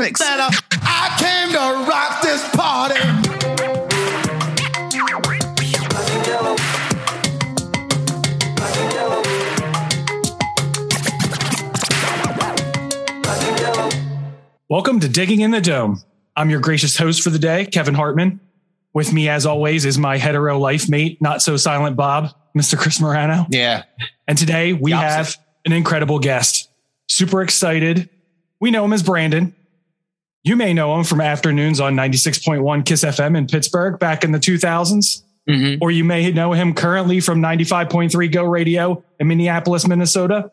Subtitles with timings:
[0.00, 0.62] Sonics.
[0.82, 3.00] I came to rock this party.
[14.70, 16.02] Welcome to Digging in the Dome.
[16.34, 18.40] I'm your gracious host for the day, Kevin Hartman.
[18.94, 22.78] With me, as always, is my hetero life mate, not so silent Bob, Mr.
[22.78, 23.46] Chris Morano.
[23.50, 23.82] Yeah.
[24.26, 26.70] And today we have an incredible guest.
[27.06, 28.08] Super excited.
[28.60, 29.54] We know him as Brandon.
[30.42, 34.38] You may know him from afternoons on 96.1 Kiss FM in Pittsburgh back in the
[34.38, 35.22] 2000s.
[35.48, 35.82] Mm-hmm.
[35.82, 40.50] Or you may know him currently from 95.3 Go Radio in Minneapolis, Minnesota.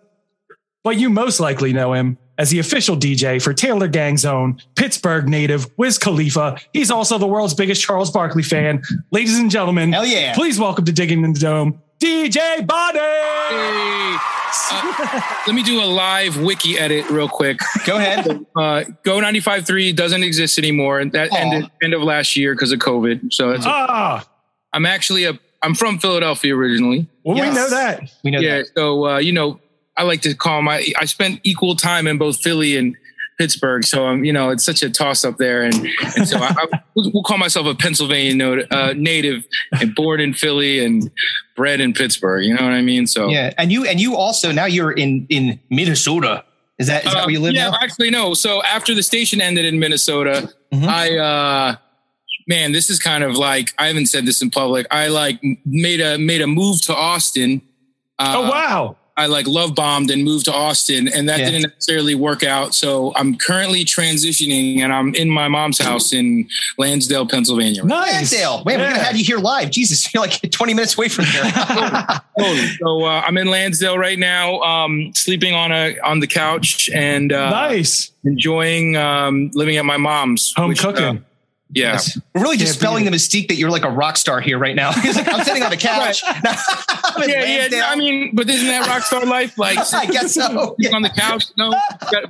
[0.84, 5.28] But you most likely know him as the official DJ for Taylor Gang's own Pittsburgh
[5.28, 6.58] native Wiz Khalifa.
[6.74, 8.82] He's also the world's biggest Charles Barkley fan.
[9.12, 10.34] Ladies and gentlemen, Hell yeah.
[10.34, 13.00] please welcome to Digging in the Dome, DJ Body.
[13.00, 14.18] Hey,
[14.72, 17.60] uh, let me do a live wiki edit real quick.
[17.86, 18.28] Go ahead.
[18.56, 21.04] Uh, Go 95.3 doesn't exist anymore.
[21.06, 21.36] That Aw.
[21.38, 23.32] ended end of last year because of COVID.
[23.34, 24.26] So it's, Ah,
[24.74, 27.08] I'm actually a I'm from Philadelphia originally.
[27.24, 28.10] well, we know that.
[28.24, 28.58] We know Yeah.
[28.60, 28.68] that.
[28.76, 29.60] So uh, you know,
[29.96, 32.96] I like to call my I spent equal time in both Philly and
[33.38, 33.86] Pittsburgh.
[33.86, 35.76] So I'm, you know, it's such a toss up there, and,
[36.16, 39.46] and so I, I will call myself a Pennsylvania note, uh, native
[39.80, 41.12] and born in Philly and
[41.56, 42.44] bred in Pittsburgh.
[42.46, 43.06] You know what I mean?
[43.08, 43.54] So Yeah.
[43.58, 46.44] And you and you also now you're in in Minnesota.
[46.80, 47.78] Is that is that Uh, where you live yeah, now?
[47.82, 48.34] actually, no.
[48.34, 50.88] So after the station ended in Minnesota, Mhm.
[50.88, 51.76] I, uh,
[52.48, 54.86] man, this is kind of like I haven't said this in public.
[54.92, 57.62] I like made a made a move to Austin.
[58.20, 58.98] Uh, oh, wow.
[59.18, 61.50] I like love bombed and moved to Austin, and that Yeah.
[61.50, 62.76] didn't necessarily work out.
[62.76, 67.84] So I'm currently transitioning, and I'm in my mom's house in Lansdale, Pennsylvania.
[67.84, 68.14] Nice.
[68.14, 68.64] Lansdale.
[68.66, 69.72] Man, we're gonna have you here live.
[69.72, 71.44] Jesus, you're like 20 minutes away from here.
[72.40, 72.68] Totally.
[72.80, 77.34] So uh, I'm in Lansdale right now, um, sleeping on a on the couch and
[77.34, 78.12] uh, nice.
[78.24, 81.04] enjoying um, living at my mom's Home which, cooking.
[81.04, 81.14] uh,
[81.72, 81.94] yeah.
[81.94, 82.20] Yes.
[82.34, 84.76] We're really just Can't spelling the mystique that you're like a rock star here right
[84.76, 84.92] now.
[85.02, 86.22] He's like, I'm sitting on the couch.
[86.26, 87.44] I'm yeah, yeah.
[87.60, 87.84] Lansdale.
[87.88, 89.54] I mean, but isn't that rock star life?
[89.58, 90.76] Like, I guess so.
[90.80, 91.46] sitting on the couch.
[91.58, 91.74] No,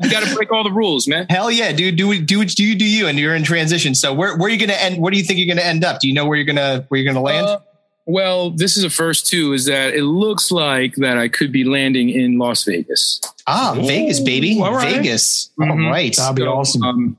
[0.01, 1.27] we got to break all the rules, man.
[1.29, 1.95] Hell yeah, dude.
[1.97, 3.93] Do do do you do you and you're in transition.
[3.95, 4.99] So where where are you gonna end?
[5.01, 5.99] Where do you think you're gonna end up?
[5.99, 7.45] Do you know where you're gonna where you're gonna land?
[7.47, 7.59] Uh,
[8.05, 9.53] well, this is a first too.
[9.53, 13.19] Is that it looks like that I could be landing in Las Vegas.
[13.45, 14.59] ah, Vegas, baby.
[14.61, 14.95] all right.
[14.95, 15.51] Vegas.
[15.59, 15.69] Mhm.
[15.85, 16.15] All right.
[16.15, 16.83] That'd be So, awesome.
[16.83, 17.17] Um,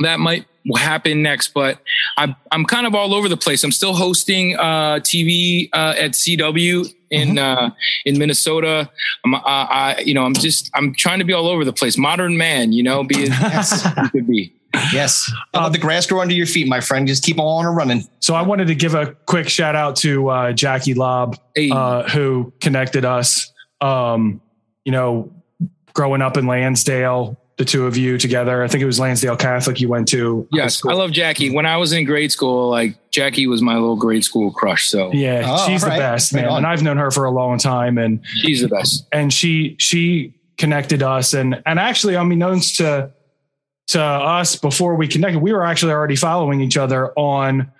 [0.00, 0.46] that might
[0.76, 1.80] happen next, but
[2.16, 3.64] I, I'm kind of all over the place.
[3.64, 7.38] I'm still hosting uh, TV uh, at CW in Mm-hmm.
[7.38, 7.70] uh,
[8.04, 8.90] in Minnesota.
[9.24, 11.96] I'm, uh, I, you know, I'm just I'm trying to be all over the place.
[11.96, 14.52] Modern man, you know, be as you could be.
[14.92, 15.32] Yes.
[15.54, 17.08] Don't let the grass grow under your feet, my friend.
[17.08, 18.06] Just keep on running.
[18.20, 21.70] So I wanted to give a quick shout out to uh, Jackie Lob, Hey.
[21.70, 23.50] uh, who connected us.
[23.80, 24.42] Um,
[24.84, 25.32] you know,
[25.94, 28.62] growing up in Lansdale, the two of you together.
[28.62, 30.46] I think it was Lansdale Catholic you went to.
[30.52, 30.80] Yes.
[30.86, 31.50] I love Jackie.
[31.50, 34.88] When I was in grade school, like Jackie was my little grade school crush.
[34.88, 35.98] So Yeah, Oh, she's all the right.
[35.98, 36.46] best, man.
[36.46, 36.58] on.
[36.58, 39.06] And I've known her for a long time, and she's the best.
[39.12, 43.10] and she she connected us, and and actually, unbeknownst to
[43.88, 47.70] to us before we connected, we were actually already following each other on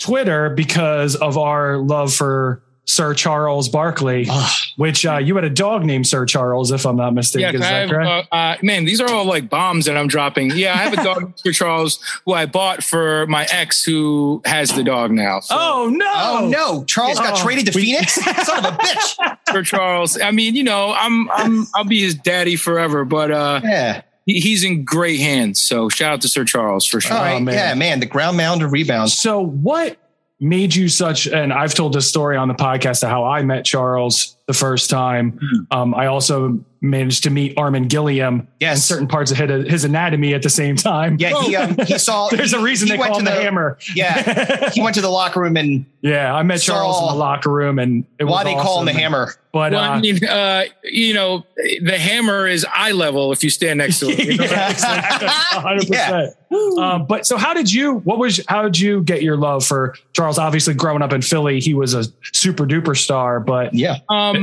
[0.00, 4.50] Twitter because of our love for Sir Charles Barkley, Ugh.
[4.76, 7.54] which uh, you had a dog named Sir Charles, if I'm not Yeah, mistaken.
[7.56, 8.28] Is that have, correct?
[8.32, 10.52] uh, uh, man, these are all like bombs that I'm dropping.
[10.52, 14.70] Yeah, I have a dog, Sir Charles, who I bought for my ex, who has
[14.74, 15.40] the dog now.
[15.40, 16.06] So, oh no!
[16.16, 16.84] Oh, no.
[16.84, 18.14] Charles got Oh, traded to we- Phoenix?
[18.46, 19.36] Son of a bitch.
[19.52, 20.18] Sir Charles.
[20.18, 24.00] I mean, you know, I'm, I'm, I'll be his daddy forever, but uh, Yeah.
[24.24, 25.60] he's in great hands.
[25.60, 27.16] So shout out to Sir Charles for sure.
[27.18, 27.42] All right.
[27.42, 27.54] man.
[27.54, 28.00] Yeah, man.
[28.00, 29.12] The ground mound of rebounds.
[29.12, 29.98] So what
[30.40, 33.64] made you such and I've told this story on the podcast of how I met
[33.64, 35.38] Charles the first time.
[35.70, 38.76] Um, I also managed to meet Armen Gilliam Yes.
[38.78, 41.16] in certain parts of his, his anatomy at the same time.
[41.18, 42.28] Yeah, he um, he saw.
[42.30, 43.78] There's he- a reason he they went call him to the, hammer.
[43.94, 47.50] Yeah, he went to the locker room and Yeah, I met Charles in the locker
[47.52, 49.34] room and it was why they call him the hammer?
[49.52, 51.44] But Well, uh, I mean, uh, you know,
[51.82, 54.18] the hammer is eye level if you stand next to it.
[54.24, 54.44] You know?
[55.88, 56.78] yeah, 100%.
[56.78, 59.94] Um, but so how did you, what was, how did you get your love for
[60.12, 60.38] Charles?
[60.38, 64.36] Obviously growing up in Philly, he was a super duper star, but Yeah, Um,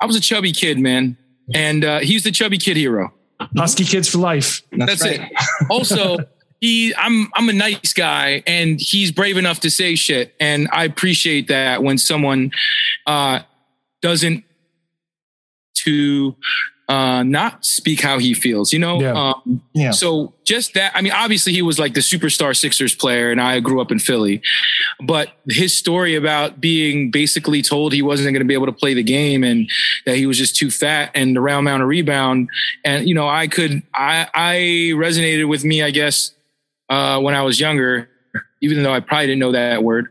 [0.00, 1.16] I was a chubby kid, man,
[1.54, 3.12] and uh, he's the chubby kid hero.
[3.56, 4.62] Husky kids for life.
[4.72, 5.20] That's right.
[5.20, 5.32] it.
[5.70, 6.18] Also,
[6.60, 10.84] he, I'm, I'm a nice guy, and he's brave enough to say shit, and I
[10.84, 12.50] appreciate that when someone
[13.06, 13.40] uh,
[14.02, 14.44] doesn't
[15.84, 16.36] to
[16.90, 18.72] uh, not speak how he feels.
[18.72, 19.12] You know, Yeah.
[19.12, 19.92] um, Yeah.
[19.92, 23.60] so just that, I mean, obviously he was like the superstar Sixers player and I
[23.60, 24.42] grew up in Philly,
[25.00, 28.92] but his story about being basically told he wasn't going to be able to play
[28.94, 29.70] the game and
[30.04, 32.48] that he was just too fat and the round mound of rebound.
[32.84, 34.54] And, you know, I could, I, I
[34.96, 36.32] resonated with me, I guess,
[36.88, 38.08] uh, when I was younger,
[38.62, 40.08] even though I probably didn't know that word,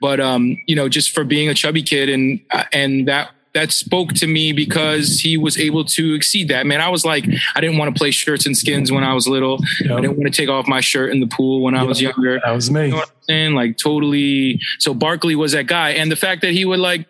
[0.00, 3.70] but, um, you know, just for being a chubby kid and, uh, and that, that
[3.70, 6.64] spoke to me because he was able to exceed that.
[6.66, 9.28] Man, I was like, I didn't want to play shirts and skins when I was
[9.28, 9.58] little.
[9.84, 12.40] I didn't want to take off my shirt in the pool when I was younger.
[12.42, 12.86] That was me.
[12.86, 13.54] You know what I'm saying?
[13.54, 14.58] Like totally.
[14.78, 17.06] So Barkley was that guy, and the fact that he would like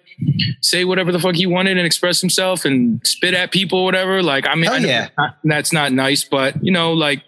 [0.60, 4.22] say whatever the fuck he wanted and express himself and spit at people, whatever.
[4.22, 5.08] Like, I mean, Hell I know yeah.
[5.44, 7.22] that's not- nice, but you know, like,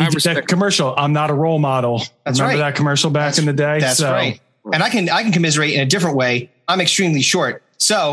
[0.00, 0.94] I He did that commercial.
[0.96, 2.02] I'm not a role model.
[2.24, 2.70] That's Remember right.
[2.70, 3.80] that commercial back in the day?
[3.80, 4.40] That's So, right.
[4.72, 6.50] And I can I can commiserate in a different way.
[6.68, 7.62] I'm extremely short.
[7.80, 8.12] So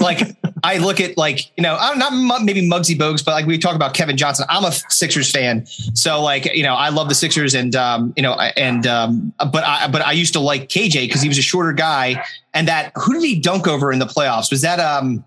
[0.00, 3.58] like I look at like, you know, I'm not maybe Muggsy Bogues, but like we
[3.58, 4.46] talk about Kevin Johnson.
[4.48, 5.66] I'm a Sixers fan.
[5.66, 9.62] So like, you know, I love the Sixers and um, you know, and um, but
[9.64, 12.22] I but I used to like KJ because he was a shorter guy.
[12.54, 14.50] And that who did he dunk over in the playoffs?
[14.50, 15.24] Was that um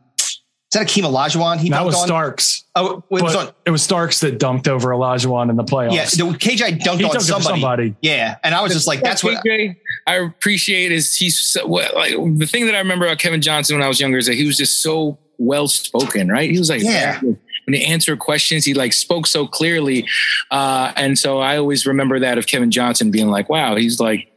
[0.72, 1.58] is that Akeem Olajuwon?
[1.60, 2.08] He That dunked was on?
[2.08, 2.64] Starks.
[2.76, 3.50] Oh, it was on.
[3.66, 5.94] it was Starks that dunked over Olajuwon in the playoffs.
[5.94, 7.44] Yeah, the KJ dunked he on dunked somebody.
[7.62, 7.96] somebody.
[8.02, 9.44] Yeah, and I was just like, that's what.
[9.46, 9.76] KJ,
[10.08, 13.76] I appreciate is he's so, what, like the thing that I remember about Kevin Johnson
[13.78, 16.50] when I was younger is that he was just so well spoken, right?
[16.52, 17.20] He was like, Yeah.
[17.22, 17.38] when
[17.74, 20.06] he answered questions, he like spoke so clearly,
[20.52, 24.32] uh, and so I always remember that of Kevin Johnson being like, wow, he's like,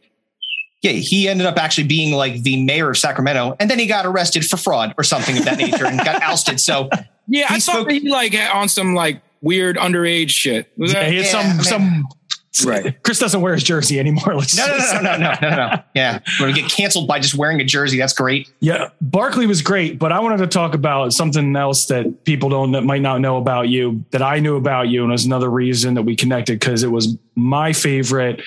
[0.82, 4.06] Yeah, he ended up actually being like the mayor of Sacramento, and then he got
[4.06, 6.58] arrested for fraud or something of that nature and got ousted.
[6.60, 6.88] So
[7.28, 10.72] yeah, I He thought spoke- that he like on some like weird underage shit.
[10.78, 11.62] Was Yeah, that, he had Yeah, some man.
[11.64, 12.08] some.
[12.66, 13.00] Right.
[13.04, 14.34] Chris doesn't wear his jersey anymore.
[14.36, 15.82] Let's no, no, no, no, no, no, no, no.
[15.94, 17.96] Yeah, we're gonna get canceled by just wearing a jersey.
[17.96, 18.50] That's great.
[18.58, 22.72] Yeah, Barkley was great, but I wanted to talk about something else that people don't
[22.72, 25.48] that might not know about you that I knew about you, and it was another
[25.48, 28.42] reason that we connected because it was my favorite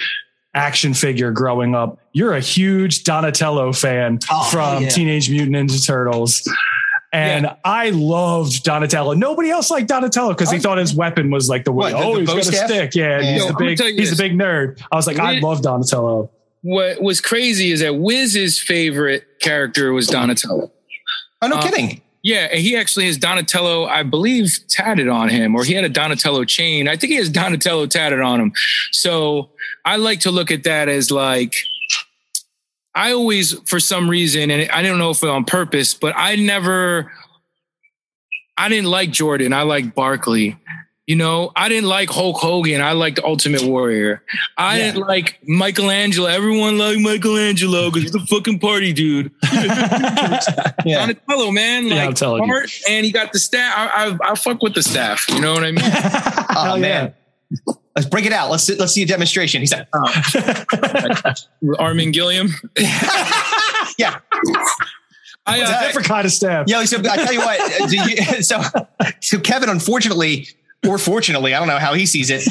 [0.54, 1.98] action figure growing up.
[2.12, 4.90] You're a huge Donatello fan Oh, from yeah.
[4.90, 6.48] Teenage Mutant Ninja Turtles.
[7.12, 9.14] And I loved Donatello.
[9.14, 11.94] Nobody else liked Donatello because he thought his weapon was like the way.
[11.94, 12.70] What, the- Oh, the he's bow got a staff?
[12.70, 12.96] stick.
[12.96, 13.34] Yeah, and Yeah.
[13.34, 13.78] he's Yo, the big.
[13.78, 14.82] tell you He's the big nerd.
[14.92, 16.30] I was like, I love Donatello.
[16.62, 20.72] what was crazy is that Wiz's favorite character was Donatello.
[21.42, 22.02] Oh, no Uh, kidding.
[22.24, 25.90] Yeah, and he actually has Donatello, I believe, tatted on him, or he had a
[25.90, 26.88] Donatello chain.
[26.88, 28.54] I think he has Donatello tatted on him.
[28.92, 29.50] So
[29.84, 31.54] I like to look at that as like,
[32.96, 37.12] I always, for some reason, and I don't know if on purpose, but I never,
[38.56, 39.52] I didn't like Jordan.
[39.52, 40.58] I like Barkley.
[41.06, 42.80] You know, I didn't like Hulk Hogan.
[42.82, 44.24] I liked Ultimate Warrior.
[44.58, 44.92] I Yeah.
[44.94, 46.30] didn't like Michelangelo.
[46.30, 49.32] Everyone liked Michelangelo because he's a fucking party dude.
[50.86, 51.00] Yeah.
[51.00, 51.88] Donatello, man.
[51.88, 52.48] Yeah, I'm telling you.
[52.48, 53.74] smart, and he got the staff.
[53.78, 55.26] I, I, I fuck with the staff.
[55.30, 55.84] You know what I mean?
[56.56, 56.82] Oh Hell yeah.
[56.82, 57.14] man.
[57.96, 58.50] Let's break it out.
[58.52, 59.62] Let's let's see a demonstration.
[59.62, 59.88] He said,
[61.80, 62.50] Armen Gilliam.
[63.98, 64.20] "Yeah,
[65.46, 65.86] I, What's uh, that?
[65.88, 66.66] Different kind of staff.
[66.68, 67.90] yeah." So I tell you what.
[67.90, 68.62] do you- so
[69.22, 70.48] so Kevin, unfortunately,
[70.88, 72.44] or fortunately, I don't know how he sees it.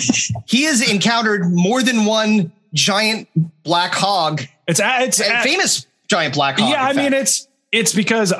[0.46, 3.28] He has encountered more than one giant
[3.64, 6.70] black hog, It's it's a famous giant black hog.
[6.70, 8.32] yeah, I in mean it's it's because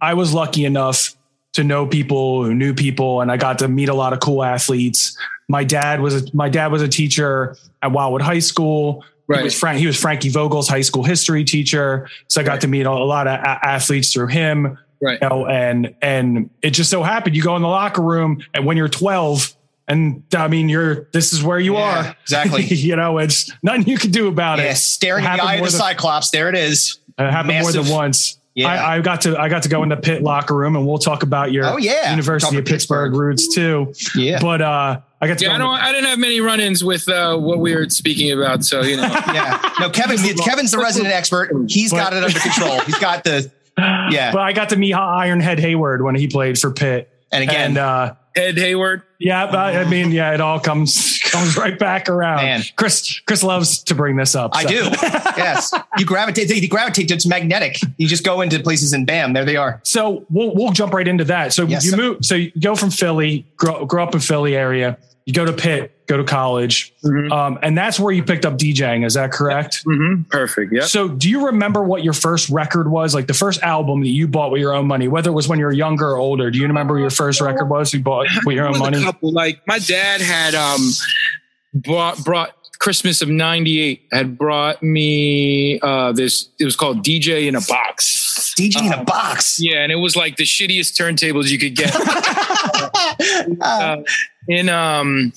[0.00, 1.16] I was lucky enough
[1.54, 4.44] to know people who knew people, and I got to meet a lot of cool
[4.44, 5.16] athletes.
[5.48, 9.02] My dad was a, my dad was a teacher at Wildwood High School.
[9.02, 9.44] He Right.
[9.44, 9.78] was Frank.
[9.78, 12.60] He was Frankie Vogel's high school history teacher, so I got Right.
[12.62, 14.76] to meet a, a lot of a- athletes through him.
[15.00, 15.18] Right.
[15.22, 18.66] You know, and and it just so happened you go in the locker room, and
[18.66, 19.54] when you're 12,
[19.88, 22.64] and I mean you're this is where you Yeah, are exactly.
[22.66, 24.76] you know, it's nothing you can do about yeah, it.
[24.76, 26.30] staring It in the happened eye of the than- Cyclops.
[26.30, 26.98] There it is.
[27.18, 28.36] It happened more than once.
[28.54, 28.68] Yeah.
[28.68, 30.98] I, I got to I got to go in the Pitt locker room and we'll
[30.98, 32.10] talk about your Oh, yeah.
[32.10, 33.14] University of Pittsburgh, Pittsburgh.
[33.14, 33.94] roots too.
[34.14, 34.38] Yeah.
[34.40, 35.74] But uh I got to yeah, go I don't.
[35.76, 38.64] the- I didn't have many run-ins with uh, what we were speaking about.
[38.64, 39.02] So you know,
[39.34, 39.60] yeah.
[39.78, 40.16] No, Kevin.
[40.38, 41.50] Kevin's the resident expert.
[41.68, 42.80] He's got it under control.
[42.80, 44.32] He's got the yeah.
[44.32, 47.08] But I got to meet Ironhead Heyward when he played for Pitt.
[47.32, 49.02] And again, And uh Ed Heyward.
[49.18, 52.36] yeah, but I mean, yeah, it all comes comes right back around.
[52.42, 52.62] Man.
[52.76, 54.52] Chris Chris loves to bring this up.
[54.54, 54.68] I so.
[54.68, 54.74] do.
[55.36, 55.72] yes.
[55.98, 56.48] You gravitate.
[56.48, 57.10] They gravitate.
[57.10, 57.78] It's magnetic.
[57.96, 59.80] You just go into places and bam, there they are.
[59.84, 61.52] So we'll we'll jump right into that.
[61.52, 61.96] So Yes, you sir.
[61.96, 62.24] move.
[62.24, 64.96] So you go from Philly, grow, grow up in Philly area.
[65.26, 67.30] You go to Pitt, go to college, Mhm.
[67.32, 69.06] um, and that's where you picked up DJing.
[69.06, 69.82] Is that correct?
[69.86, 70.22] Mm-hmm.
[70.24, 70.72] Perfect.
[70.72, 70.84] Yep.
[70.84, 73.14] So, do you remember what your first record was?
[73.14, 75.58] Like the first album that you bought with your own money, whether it was when
[75.58, 76.50] you were younger or older?
[76.50, 78.84] Do you remember what your first record was you bought with your own was a
[78.84, 79.02] money?
[79.04, 79.32] couple.
[79.32, 80.80] Like my dad had um
[81.72, 82.50] brought brought
[82.80, 86.48] Christmas of '98 had brought me uh this.
[86.58, 88.54] It was called DJ in a box.
[88.58, 89.58] DJ in a box.
[89.60, 91.94] Yeah, and it was like the shittiest turntables you could get.
[93.60, 93.96] uh,
[94.48, 95.32] in um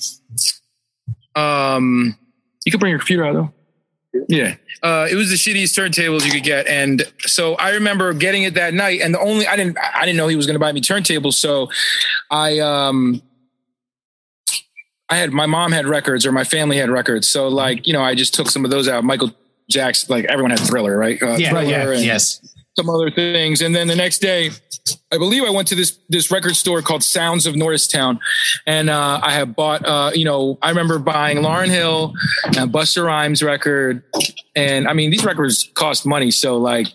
[1.36, 2.16] um
[2.64, 3.52] you could bring your computer out though.
[4.28, 4.54] Yeah.
[4.82, 6.68] Uh, it was the shittiest turntables you could get.
[6.68, 9.00] And so I remember getting it that night.
[9.00, 11.34] And the only I didn't I didn't know he was gonna buy me turntables.
[11.34, 11.68] So
[12.30, 13.20] I um
[15.10, 17.28] I had my mom had records or my family had records.
[17.28, 19.04] So like, you know, I just took some of those out.
[19.04, 19.32] Michael
[19.68, 21.20] Jackson, like everyone had thriller, right?
[21.22, 22.40] Uh, Yeah, Thriller yeah, and- yes.
[22.76, 23.62] Some other things.
[23.62, 24.50] And then the next day,
[25.12, 28.18] I believe I went to this this record store called Sounds of Norristown,
[28.66, 29.86] and uh, I had bought.
[29.86, 32.14] Uh, you know, I remember buying Lauryn Hill
[32.46, 34.02] and Busta Rhymes record,
[34.56, 36.88] and I mean these records cost money, so like.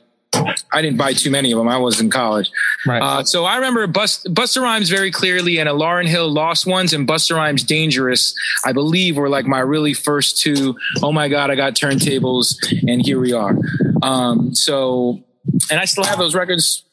[0.71, 1.67] I didn't buy too many of them.
[1.67, 2.51] I was in college.
[2.85, 3.01] Right.
[3.01, 6.93] Uh, so I remember Bust, Busta Rhymes very clearly and a Lauryn Hill Lost Ones
[6.93, 10.77] and Busta Rhymes Dangerous, I believe were like my really first two.
[11.01, 12.55] Oh my God, I got turntables
[12.87, 13.57] and here we are.
[14.03, 15.23] Um, so,
[15.71, 16.83] and I still have those records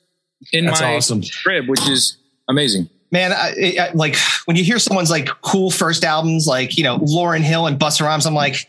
[0.52, 1.22] in That's my awesome.
[1.42, 2.16] crib, which is
[2.48, 2.88] amazing.
[3.12, 6.98] Man, I, I, like when you hear someone's like cool first albums, like you know
[6.98, 8.68] Lauryn Hill and Busta Rhymes, I'm like,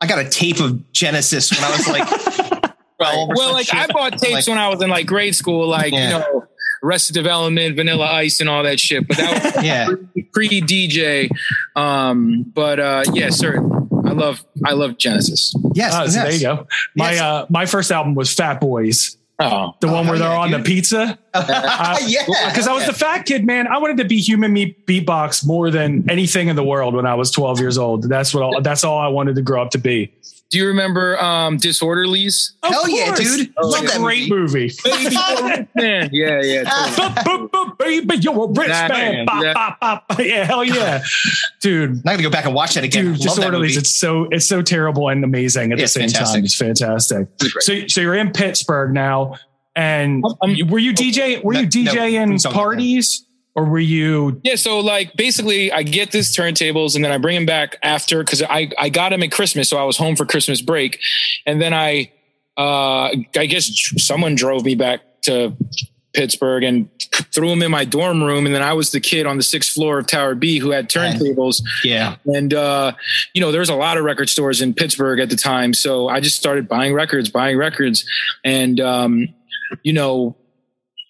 [0.00, 2.08] I got a tape of Genesis when I was like,
[2.98, 3.74] 12 Well, like shit.
[3.74, 6.04] I bought tapes Like, when I was in like grade school, like, Yeah.
[6.04, 6.46] you know,
[6.82, 9.06] Arrested Development, Vanilla Ice and all that shit.
[9.08, 9.88] But that was yeah,
[10.32, 11.28] pre DJ.
[11.74, 13.56] Um, but uh, yeah, sir.
[14.04, 15.54] I love I love Genesis.
[15.74, 16.14] yes, Oh, so yes.
[16.14, 16.66] there you go.
[16.94, 17.20] My Yes.
[17.22, 20.50] uh, my first album was Fat Boys, Oh, the Oh, one where they're yeah, on
[20.52, 20.66] the dude.
[20.66, 21.18] pizza.
[21.34, 23.66] yeah, Because I was the fat kid, man.
[23.66, 27.14] I wanted to be human meat beatbox more than anything in the world when I
[27.16, 28.08] was 12 years old.
[28.08, 28.42] That's what.
[28.44, 30.12] All, that's all I wanted to grow up to be.
[30.50, 32.52] Do you remember um, Disorderlies?
[32.62, 33.40] Of Hell yeah, dude.
[33.48, 34.70] It's Love a that great movie.
[34.84, 35.16] Baby,
[35.74, 36.10] man.
[36.12, 36.62] Yeah, yeah.
[37.24, 37.72] totally.
[37.78, 38.96] Baby, you're a rich Exactly.
[39.00, 39.26] man.
[39.26, 39.52] Bop, Yeah.
[39.54, 40.18] bop, bop.
[40.20, 41.02] Yeah, hell yeah,
[41.60, 41.90] dude.
[41.90, 43.14] I'm not gonna go back and watch that again.
[43.14, 43.68] Dude, Love that movie.
[43.68, 43.78] Disorderlies.
[43.78, 46.34] It's so it's so terrible and amazing at Yeah, the same fantastic.
[46.38, 46.44] time.
[46.44, 47.28] It's fantastic.
[47.42, 47.66] It's.
[47.66, 49.34] So, so you're in Pittsburgh now,
[49.74, 51.42] and I'm- were you DJ?
[51.42, 53.25] Were No, you DJing please don't parties,
[53.56, 54.38] or were you?
[54.44, 58.22] Yeah, so like basically, I get this turntables and then I bring them back after
[58.22, 61.00] because I I got them at Christmas, so I was home for Christmas break,
[61.46, 62.12] and then I
[62.58, 65.56] uh I guess someone drove me back to
[66.12, 66.88] Pittsburgh and
[67.34, 69.72] threw them in my dorm room, and then I was the kid on the sixth
[69.72, 72.92] floor of Tower B who had turntables, yeah, and uh
[73.32, 76.08] you know there was a lot of record stores in Pittsburgh at the time, so
[76.08, 78.04] I just started buying records, buying records,
[78.44, 79.28] and um
[79.82, 80.36] you know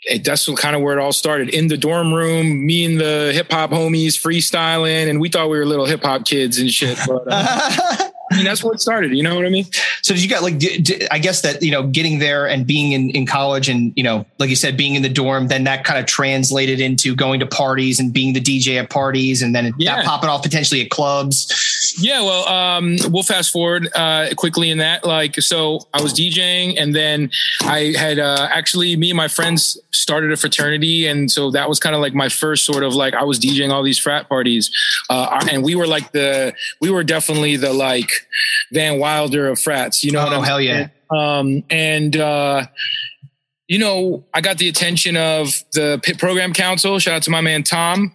[0.02, 2.64] it, that's kind of where it all started in the dorm room.
[2.64, 6.24] Me and the hip hop homies freestyling, and we thought we were little hip hop
[6.24, 6.98] kids and shit.
[7.06, 9.12] But uh, mean, that's where it started.
[9.16, 9.64] You know what I mean?
[10.02, 10.58] So did you got like?
[10.58, 13.92] d- d- I guess that you know, getting there and being in in college, and
[13.96, 17.14] you know, like you said, being in the dorm, then that kind of translated into
[17.14, 19.96] going to parties and being the DJ at parties, and then Yeah.
[19.96, 21.52] that popping off potentially at clubs.
[21.98, 25.04] Yeah, well, um, we'll fast forward uh, quickly in that.
[25.04, 27.30] Like, so I was DJing, and then
[27.62, 31.80] I had uh, actually me and my friends started a fraternity, and so that was
[31.80, 34.70] kind of like my first sort of like I was DJing all these frat parties,
[35.10, 38.10] uh, and we were like the we were definitely the like
[38.72, 40.04] Van Wilder of frats.
[40.04, 40.88] You know what Oh I'm hell yeah!
[41.10, 42.66] um, and uh,
[43.68, 46.98] you know, I got the attention of the Pitt program council.
[46.98, 48.14] Shout out to my man Tom,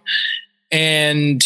[0.70, 1.42] and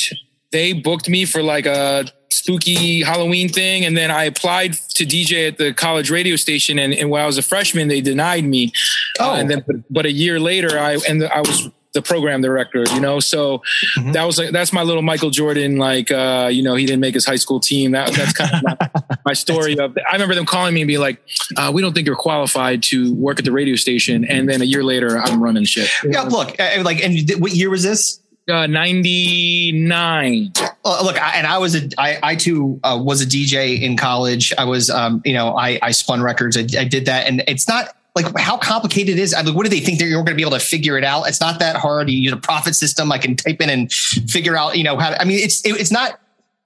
[0.53, 3.85] they booked me for like a spooky Halloween thing.
[3.85, 7.27] And then I applied to DJ at the college radio station, and, and when I
[7.27, 8.73] was a freshman, they denied me.
[9.19, 9.33] Oh.
[9.33, 12.85] Uh, and then, but, but a year later, I and I was the program director,
[12.95, 13.19] you know.
[13.19, 13.63] So
[13.97, 14.13] Mhm.
[14.13, 15.79] that was like that's my little Michael Jordan.
[15.79, 17.91] Like, uh, you know, he didn't make his high school team.
[17.93, 18.77] That that's kind of my,
[19.27, 19.97] my story of.
[20.09, 21.21] I remember them calling me and be like,
[21.57, 24.65] uh, "We don't think you're qualified to work at the radio station." And then a
[24.65, 25.89] year later, I'm running shit.
[26.09, 28.21] Yeah, look, uh, like, and what year was this?
[28.49, 30.53] Uh, Ninety nine.
[30.85, 33.97] Uh, look, I, and I was a, I, I too uh, was a DJ in
[33.97, 34.53] college.
[34.57, 36.57] I was, um, you know, I, I spun records.
[36.57, 39.35] I, I did that, and it's not like how complicated it is.
[39.35, 41.05] I mean, what do they think that you're going to be able to figure it
[41.05, 41.29] out?
[41.29, 42.11] It's not that hard.
[42.11, 43.13] You use a Prophet system.
[43.13, 45.11] I can type in and figure out, you know, how.
[45.11, 46.19] To, I mean, it's it, it's not.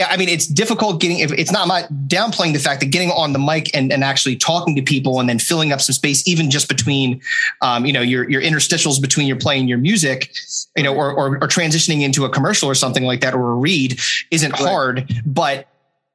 [0.08, 1.18] I mean, it's difficult getting.
[1.18, 4.36] If it's not my downplaying the fact that getting on the mic and, and actually
[4.36, 7.20] talking to people and then filling up some space, even just between,
[7.60, 10.32] um, you know, your your interstitials between your playing your music,
[10.74, 13.54] you know, or, or or transitioning into a commercial or something like that or a
[13.56, 14.60] read isn't Right.
[14.60, 15.22] hard.
[15.26, 15.66] But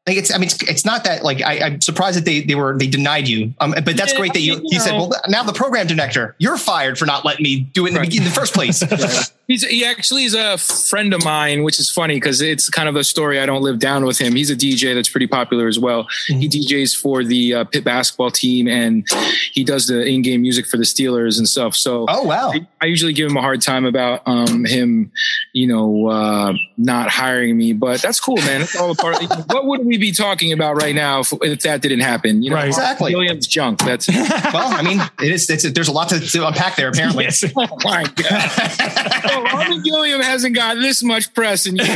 [0.07, 2.53] like it's, I mean, it's, it's not that like I, I'm surprised that they they
[2.55, 3.53] were they denied you.
[3.59, 6.57] Um, but that's Yeah, great that you mean, said, well, now the program director, you're
[6.57, 8.09] fired for not letting me do it in the, Right.
[8.09, 8.81] beginning, in the first place.
[9.47, 12.95] He's he actually is a friend of mine, which is funny because it's kind of
[12.95, 14.35] a story I don't live down with him.
[14.35, 16.07] He's a DJ that's pretty popular as well.
[16.25, 19.07] He DJs for the uh, Pitt basketball team and
[19.51, 21.75] he does the in-game music for the Steelers and stuff.
[21.75, 22.53] So oh wow.
[22.53, 25.11] I, I usually give him a hard time about um, him,
[25.53, 28.61] you know, uh, not hiring me, but that's cool, man.
[28.61, 29.21] It's all a part.
[29.21, 32.41] Of, what would we be talking about right now if, if that didn't happen?
[32.43, 32.67] You know, Right.
[32.67, 33.13] Exactly.
[33.15, 33.79] Williams junk.
[33.79, 34.07] That's
[34.53, 35.49] Well, I mean, it is.
[35.49, 36.89] It's, there's a lot to, to unpack there.
[36.89, 37.25] Apparently.
[37.25, 37.43] Yes.
[37.55, 39.51] oh my god.
[39.53, 41.89] Armen Gilliam hasn't got this much press in years.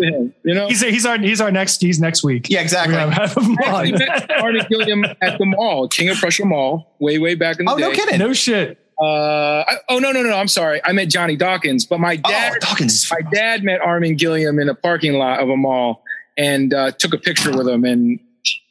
[0.00, 2.48] you know, he's he's our he's our next he's next week.
[2.50, 2.94] Yeah, exactly.
[2.94, 3.98] We're gonna have him I actually on.
[3.98, 7.72] met Armen Gilliam at the mall, King of Prussia Mall, way way back in the
[7.72, 7.82] Oh, day.
[7.82, 8.18] no kidding.
[8.18, 8.78] no shit.
[9.00, 10.36] Uh, I, oh no no no!
[10.36, 10.80] I'm sorry.
[10.84, 14.68] I met Johnny Dawkins, but my dad oh, Dawkins my dad met Armen Gilliam in
[14.68, 16.04] a parking lot of a mall
[16.36, 17.84] and uh, took a picture with him.
[17.84, 18.18] And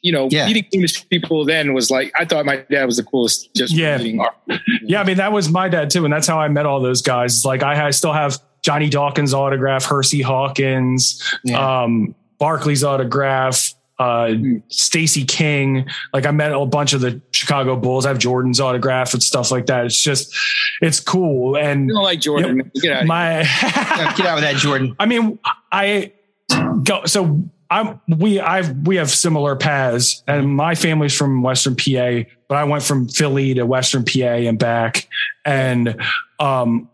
[0.02, 0.46] you know, Yeah.
[0.46, 3.54] meeting famous people then was like I thought my dad was the coolest.
[3.54, 3.96] Just Yeah.
[3.98, 4.60] meeting Armen.
[4.82, 7.00] Yeah, I mean that was my dad too, and that's how I met all those
[7.02, 7.44] guys.
[7.44, 11.82] Like I, I still have Johnny Dawkins autograph, Hersey Hawkins, Yeah.
[11.84, 14.32] um, Barkley's autograph, uh,
[14.68, 15.86] Stacy King.
[16.12, 18.04] Like I met a bunch of the Chicago Bulls.
[18.04, 19.86] I have Jordan's autograph and stuff like that.
[19.86, 20.34] It's just,
[20.80, 21.56] it's cool.
[21.56, 22.56] And You don't like Jordan?
[22.58, 22.70] man.
[22.74, 24.96] Get out of my, Yeah, Get out with that, Jordan.
[24.98, 25.38] I mean,
[25.70, 26.12] I
[26.84, 32.28] go so I'm we I've we have similar paths, and my family's from Western PA,
[32.48, 35.08] but I went from Philly to Western PA and back,
[35.46, 35.96] and
[36.38, 36.90] um,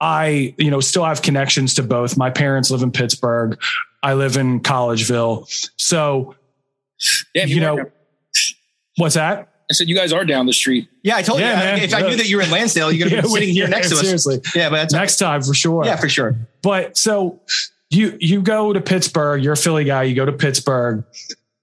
[0.00, 2.16] I you know still have connections to both.
[2.16, 3.60] My parents live in Pittsburgh.
[4.02, 5.46] I live in Collegeville,
[5.76, 6.36] so
[7.34, 7.92] Damn, you are know down-
[8.96, 9.50] what's that?
[9.70, 10.88] I said you guys are down the street.
[11.02, 11.56] Yeah, I told Yeah, you.
[11.56, 11.78] man.
[11.84, 13.70] If I knew that you were in Lansdale, you're gonna Yeah, be sitting here yeah,
[13.70, 14.00] next to us.
[14.02, 14.40] seriously.
[14.54, 15.84] Yeah, but that's Next time for sure.
[15.86, 16.36] yeah, for sure.
[16.62, 17.40] But so
[17.94, 19.42] you you go to Pittsburgh.
[19.42, 20.04] You're a Philly guy.
[20.04, 21.04] You go to Pittsburgh.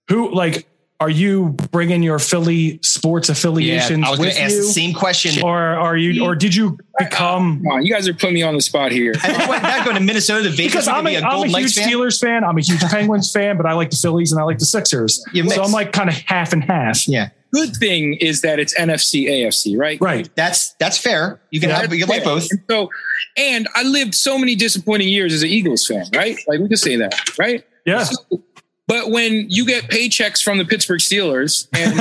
[0.09, 0.67] Who like
[0.99, 4.61] are you bringing your Philly sports Yeah, affiliations I was going with to ask you,
[4.61, 5.43] the same question.
[5.43, 7.63] or are you or did you become?
[7.63, 9.13] Come on, you guys are putting me on the spot here.
[9.19, 11.41] Have you went back going to Minnesota to Vegas Because I'm a, be a I'm
[11.43, 11.89] a huge fan?
[11.89, 12.43] Steelers fan.
[12.43, 15.23] I'm a huge Penguins fan, but I like the Phillies and I like the Sixers.
[15.33, 17.07] So I'm like kind of half and half.
[17.07, 19.99] Yeah, Good thing is that it's NFC AFC, right?
[20.01, 20.29] Right.
[20.35, 21.41] that's that's fair.
[21.51, 21.81] You can Yeah.
[21.81, 22.47] have you can like both.
[22.51, 22.89] And so,
[23.37, 26.37] and I lived so many disappointing years as an Eagles fan, right?
[26.47, 27.63] Like we could say that, right?
[27.85, 28.03] Yeah.
[28.03, 28.43] So-
[28.87, 31.93] but when you get paychecks from the Pittsburgh Steelers, and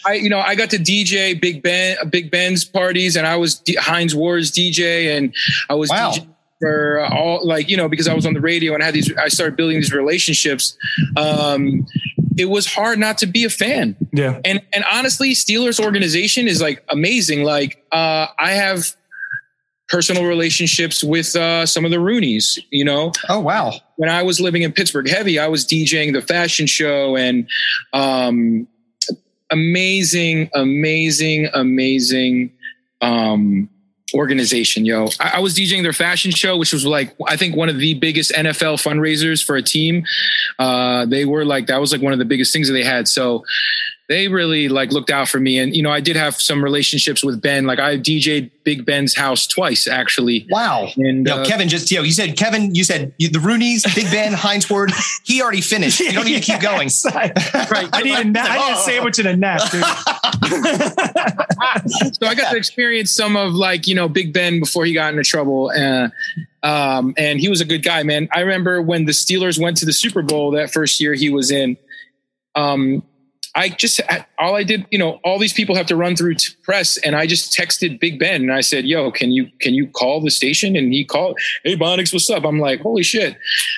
[0.06, 3.56] I, you know, I got to DJ Big Ben, Big Ben's parties, and I was
[3.56, 5.34] D- Hines Ward's DJ, and
[5.68, 6.12] I was Wow.
[6.12, 6.26] DJ
[6.62, 9.12] for all like you know because I was on the radio and I had these.
[9.16, 10.78] I started building these relationships.
[11.16, 11.86] Um,
[12.38, 13.96] it was hard not to be a fan.
[14.12, 14.40] Yeah.
[14.44, 17.42] And and honestly, Steelers organization is like amazing.
[17.42, 18.94] Like uh, I have
[19.88, 22.60] personal relationships with uh, some of the Rooneys.
[22.70, 26.22] You know, Oh wow, when I was living in Pittsburgh heavy, I was DJing the
[26.22, 27.48] fashion show and
[27.92, 28.68] um,
[29.50, 32.52] amazing, amazing, amazing
[33.00, 33.68] um,
[34.14, 35.08] organization, yo.
[35.20, 37.94] I, I was DJing their fashion show, which was like I think one of the
[37.94, 40.04] biggest NFL fundraisers for a team.
[40.58, 43.08] Uh, they were like that was like one of the biggest things that they had.
[43.08, 43.44] So
[44.12, 47.24] they really like looked out for me, and you know I did have some relationships
[47.24, 47.64] with Ben.
[47.64, 50.46] Like I DJed Big Ben's house twice actually.
[50.50, 50.86] wow.
[50.98, 53.82] And Yo, uh, Kevin just you know, you said Kevin, you said you, the Rooneys,
[53.94, 54.92] Big Ben, Hines Ward.
[55.24, 55.98] He already finished.
[55.98, 56.88] You don't need to keep going.
[56.88, 57.06] Yes.
[57.06, 57.32] I,
[57.90, 59.82] I need a na- I need a sandwich and a nap, dude.
[62.14, 65.14] so I got to experience some of like you know Big Ben before he got
[65.14, 66.10] into trouble, uh,
[66.62, 68.28] um, and he was a good guy, man.
[68.30, 71.50] I remember when the Steelers went to the Super Bowl that first year he was
[71.50, 71.78] in.
[72.54, 73.02] Um,
[73.54, 74.00] I just
[74.38, 77.14] all I did, you know, all these people have to run through t- press, and
[77.14, 80.30] I just texted Big Ben and I said, "Yo, can you can you call the
[80.30, 83.36] station?" And he called, "Hey, Bonics, what's up?" I'm like, "Holy shit!"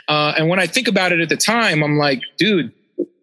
[0.08, 2.72] Uh, and when I think about it at the time, I'm like, "Dude."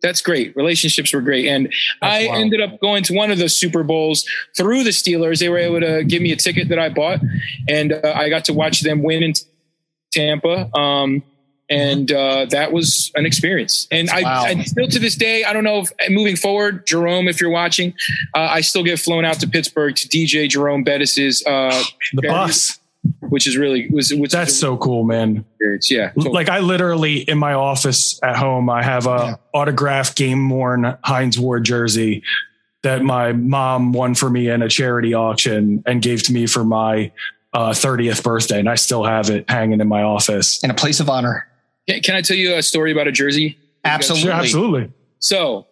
[0.02, 0.56] That's great.
[0.56, 1.46] Relationships were great.
[1.46, 2.42] And I wild.
[2.42, 5.40] ended up going to one of the Super Bowls through the Steelers.
[5.40, 7.20] They were able to give me a ticket that I bought,
[7.70, 9.34] and uh, I got to watch them win in
[10.12, 10.76] Tampa.
[10.76, 11.24] Um,
[11.72, 13.88] and uh, that was an experience.
[13.92, 14.44] And I, Wow.
[14.44, 17.94] I still to this day, I don't know if moving forward, Jerome, if you're watching,
[18.36, 21.70] uh, I still get flown out to Pittsburgh to DJ Jerome Bettis's, uh,
[22.14, 22.32] The Yeah.
[22.32, 22.78] bus.
[23.30, 25.44] which is really was which That's is a so cool, man.
[25.54, 25.90] experience.
[25.90, 29.10] Yeah, So- Like I literally in my office at home, I have a
[29.54, 29.60] Yeah.
[29.60, 32.22] autographed game worn Hines Ward jersey
[32.84, 36.64] that my mom won for me in a charity auction and gave to me for
[36.64, 37.12] my
[37.54, 38.60] uh, 30th birthday.
[38.60, 40.64] And I still have it hanging in my office.
[40.64, 41.48] In a place of honor.
[41.92, 43.58] Can, can I tell you a story about a jersey?
[43.84, 44.24] Absolutely.
[44.30, 44.94] Sure, absolutely.
[45.20, 45.68] So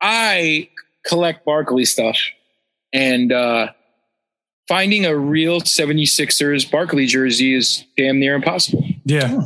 [0.00, 0.68] I
[1.06, 2.16] collect Barkley stuff
[2.92, 3.68] and uh,
[4.68, 9.42] finding a real 76ers Barkley jersey is damn near impossible, Yeah.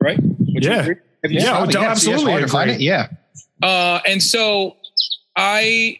[0.00, 0.18] right?
[0.20, 0.80] Would you Yeah.
[0.82, 0.94] agree?
[1.22, 2.80] Have you Yeah, I found absolutely it's find it.
[2.80, 3.08] Yeah.
[3.62, 4.76] Uh, and so
[5.36, 5.98] I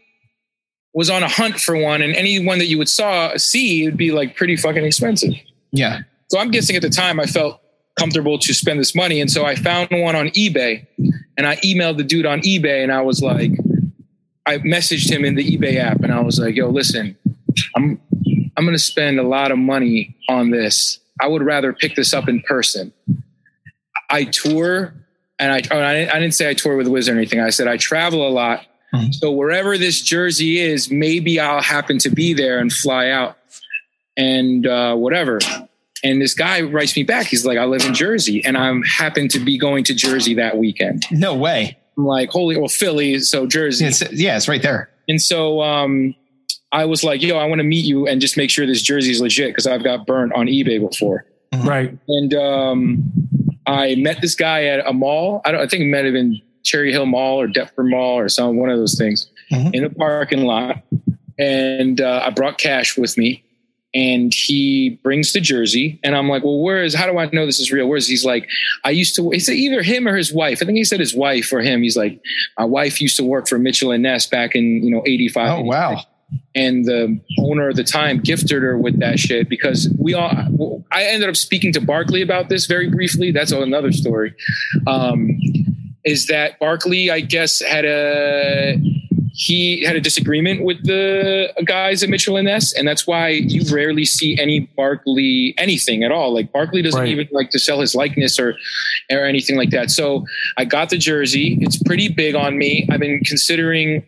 [0.94, 3.96] was on a hunt for one, and any one that you would saw see would
[3.96, 5.34] be like pretty fucking expensive.
[5.72, 6.00] Yeah.
[6.28, 7.61] So I'm guessing at the time I felt
[7.98, 10.87] comfortable to spend this money, and so I found one on eBay,
[11.37, 13.52] and I emailed the dude on eBay, and I was like,
[14.46, 17.16] I messaged him in the eBay app, and I was like, "Yo, listen,
[17.76, 18.00] I'm
[18.56, 20.98] I'm gonna spend a lot of money on this.
[21.20, 22.92] I would rather pick this up in person.
[24.08, 24.94] I tour,
[25.38, 27.40] and I oh, I, didn't, say I tour with Wiz or anything.
[27.40, 29.14] I said I travel a lot." Mhm.
[29.14, 33.37] So wherever this jersey is, maybe I'll happen to be there and fly out
[34.16, 35.40] and uh, whatever.
[36.04, 37.26] And this guy writes me back.
[37.26, 40.56] He's like, I live in Jersey and I'm happen to be going to Jersey that
[40.56, 41.04] weekend.
[41.11, 41.76] No way.
[41.96, 43.87] I'm like, holy, well, Philly, so Jersey.
[43.87, 44.90] It's, yeah, it's right there.
[45.08, 46.14] And so um,
[46.70, 49.11] I was like, yo, I want to meet you and just make sure this jersey
[49.11, 51.24] is legit because I've got burnt on eBay before.
[51.64, 51.96] Right.
[52.06, 53.12] And um,
[53.66, 55.40] I met this guy at a mall.
[55.44, 55.61] I don't.
[55.61, 58.68] I think it might have been Cherry Hill Mall or Deptford Mall or some one
[58.70, 59.74] of those things Mhm.
[59.74, 60.82] in a parking lot.
[61.38, 63.42] And uh, I brought cash with me.
[63.94, 66.94] And he brings the jersey, and I'm like, "Well, where is?
[66.94, 67.88] How do I know this is real?
[67.88, 68.46] Where's?" He's like,
[68.85, 70.59] "I used to." it's either him or his wife.
[70.61, 71.83] I think he said his wife or him.
[71.83, 72.20] He's like,
[72.59, 75.62] "My wife used to work for Mitchell and Ness back in you know '85." Oh
[75.62, 76.03] wow.
[76.55, 81.05] and the owner at the time gifted her with that shit because we all i
[81.05, 84.35] ended up speaking to barkley about this very briefly that's another story
[84.87, 85.31] um,
[86.05, 88.77] is that barkley i guess had a
[89.40, 93.62] he had a disagreement with the guys at mitchell and ness and that's why you
[93.72, 96.35] rarely see any barkley anything at all.
[96.35, 97.09] Like barkley doesn't Right.
[97.09, 98.57] even like to sell his likeness or
[99.12, 99.92] or anything like that.
[99.92, 101.57] So i got the jersey.
[101.61, 102.88] It's pretty big on me.
[102.90, 104.05] I've been considering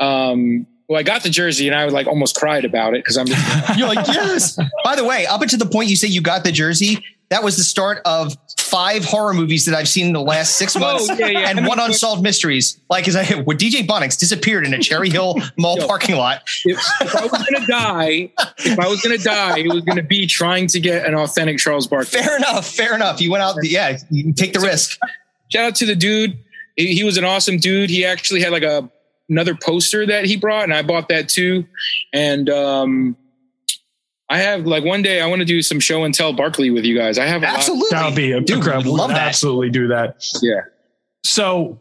[0.00, 3.16] um well, I got the jersey and I was like almost cried about it because
[3.16, 4.58] I'm just You're like, yes.
[4.82, 6.98] By the way, up until the point you say you got the jersey,
[7.28, 10.74] that was the start of five horror movies that I've seen in the last six
[10.76, 11.38] oh, months Oh, yeah, yeah.
[11.48, 12.80] and I mean, one unsolved mysteries.
[12.90, 15.86] Like, is I where DJ Bonics disappeared in a Cherry Hill Mall Yo.
[15.86, 16.42] parking lot.
[16.64, 20.26] if, if I was gonna die, if I was gonna die, it was gonna be
[20.26, 22.20] trying to get an authentic Charles Barkley.
[22.20, 22.68] Fair enough.
[22.68, 23.20] Fair enough.
[23.20, 23.54] You went out.
[23.62, 24.98] Yeah, you can take the risk.
[25.50, 26.36] Shout out to the dude.
[26.74, 27.90] He was an awesome dude.
[27.90, 28.90] He actually had like a
[29.30, 31.64] another poster that he brought, and I bought that too.
[32.12, 33.16] And um,
[34.28, 36.84] I have like one day I want to do some show and tell Barkley with
[36.84, 37.18] you guys.
[37.18, 37.88] I have a lot- Absolutely.
[37.90, 38.94] That would be Dude, incredible.
[38.96, 39.18] Love that.
[39.28, 40.22] Absolutely do that.
[40.42, 40.60] yeah.
[41.24, 41.80] So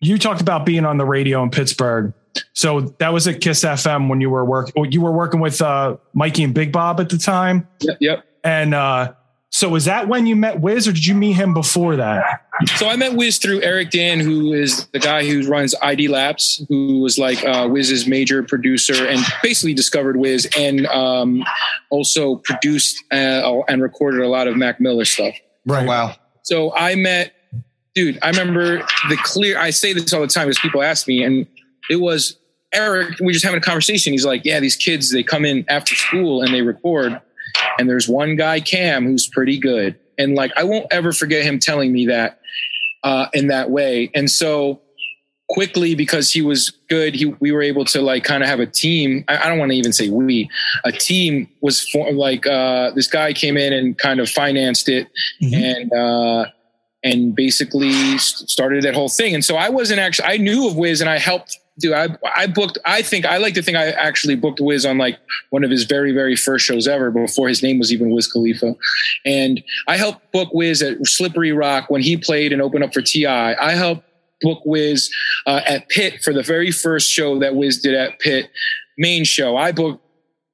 [0.00, 2.12] you talked about being on the radio in Pittsburgh.
[2.52, 4.90] So that was at Kiss FM when you were working.
[4.92, 7.96] You were working with uh, Mikey and Big Bob at the time, Yep.
[8.00, 8.24] yep.
[8.44, 9.14] and uh,
[9.58, 12.44] so was that when you met Wiz, or did you meet him before that?
[12.76, 16.64] So I met Wiz through Eric Dan, who is the guy who runs ID Labs,
[16.68, 21.42] who was like uh, Wiz's major producer and basically discovered Wiz and um,
[21.90, 25.34] also produced uh, and recorded a lot of Mac Miller stuff.
[25.66, 25.88] Right.
[25.88, 26.14] Wow.
[26.42, 27.32] So I met,
[27.96, 31.24] dude, I remember the clear, I say this all the time because people ask me,
[31.24, 31.48] and
[31.90, 32.38] it was
[32.72, 34.12] Eric, we just having a conversation.
[34.12, 37.20] He's like, yeah, these kids, they come in after school and they record.
[37.78, 39.96] And there's one guy, Cam, who's pretty good.
[40.18, 42.40] And like, I won't ever forget him telling me that
[43.04, 44.10] uh, in that way.
[44.14, 44.80] And so
[45.48, 48.66] quickly, because he was good, he, we were able to like kind of have a
[48.66, 49.24] team.
[49.28, 50.50] I, I don't want to even say we,
[50.84, 55.08] a team was for, like, uh, this guy came in and kind of financed it
[55.40, 55.54] Mhm.
[55.54, 56.50] and, uh,
[57.04, 59.32] and basically started that whole thing.
[59.34, 62.46] And so I wasn't actually, I knew of Wiz and I helped do, I, I
[62.46, 65.18] booked, I think, I like to think I actually booked Wiz on like
[65.50, 68.74] one of his very, very first shows ever before his name was even Wiz Khalifa.
[69.24, 73.02] And I helped book Wiz at Slippery Rock when he played and opened up for
[73.02, 73.54] T.I.
[73.54, 74.04] I helped
[74.40, 75.10] book Wiz
[75.46, 78.50] uh, at Pitt for the very first show that Wiz did at Pitt,
[78.96, 79.56] main show.
[79.56, 80.02] I booked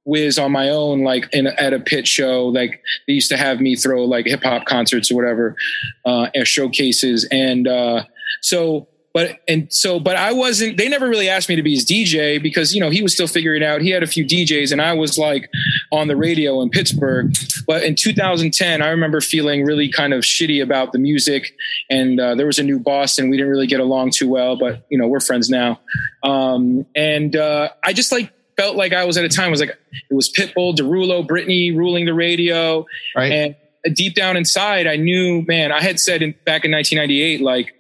[0.05, 2.47] Wiz on my own, like in at a Pitt show.
[2.47, 5.57] Like they used to have me throw like hip hop concerts or whatever,
[6.05, 7.27] uh, showcases.
[7.31, 8.05] And uh,
[8.43, 10.77] so, but and so, but I wasn't.
[10.77, 13.29] They never really asked me to be his DJ because you know he was still
[13.29, 13.81] figuring out.
[13.81, 15.49] He had a few DJs, and I was like
[15.93, 17.33] on the radio in Pittsburgh.
[17.67, 21.55] But in 2010, I remember feeling really kind of shitty about the music,
[21.89, 24.57] and uh, there was a new boss, and we didn't really get along too well.
[24.57, 25.81] But you know we're friends now,
[26.23, 29.49] um, and uh, I just like felt like I was at a time.
[29.49, 29.79] It was like
[30.11, 32.85] it was Pitbull, Derulo, Britney ruling the radio,
[33.17, 33.33] Right.
[33.33, 33.57] and
[33.95, 37.75] deep down inside, I knew, man, I had said in, back in 1998, like,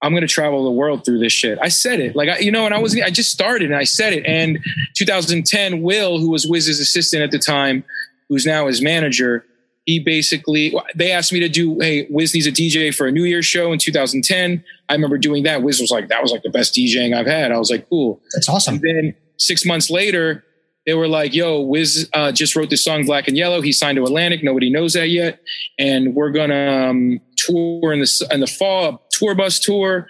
[0.00, 1.58] I'm going to travel the world through this shit.
[1.60, 3.84] I said it, like, I, you know, and I was, I just started and I
[3.84, 4.24] said it.
[4.26, 4.58] And
[4.94, 7.84] 2010, Will, who was Wiz's assistant at the time,
[8.28, 9.44] who's now his manager,
[9.86, 13.24] he basically, they asked me to do, hey, Wiz needs a DJ for a New
[13.24, 14.62] Year's show in 2010.
[14.88, 15.62] I remember doing that.
[15.62, 17.52] Wiz was like, that was like the best DJing I've had.
[17.52, 18.20] I was like, cool.
[18.34, 18.74] That's awesome.
[18.74, 20.44] And then six months later,
[20.84, 23.62] they were like, yo, Wiz uh, just wrote this song, Black and Yellow.
[23.62, 24.44] He signed to Atlantic.
[24.44, 25.40] Nobody knows that yet.
[25.78, 30.06] And we're going to um, tour in the, in the fall, a tour bus tour.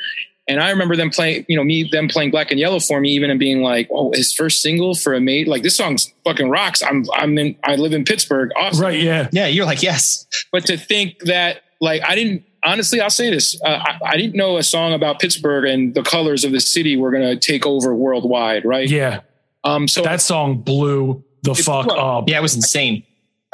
[0.51, 3.11] And I remember them playing, you know, me, them playing Black and Yellow for me,
[3.11, 5.46] even and being like, oh, his first single for a mate.
[5.46, 6.83] Like this song's fucking rocks.
[6.83, 8.51] I'm, I'm in, I live in Pittsburgh.
[8.57, 8.83] Awesome.
[8.83, 8.98] Right.
[8.98, 9.29] Yeah.
[9.31, 10.27] Yeah, you're like, yes.
[10.51, 13.61] But to think that, like, I didn't, honestly, I'll say this.
[13.62, 16.96] Uh, I, I didn't know a song about Pittsburgh and the colors of the city
[16.96, 18.64] were going to take over worldwide.
[18.64, 18.88] Right.
[18.88, 19.20] Yeah.
[19.64, 22.29] Um, so That song blew the fuck blew up.
[22.29, 23.05] Yeah, it was insane.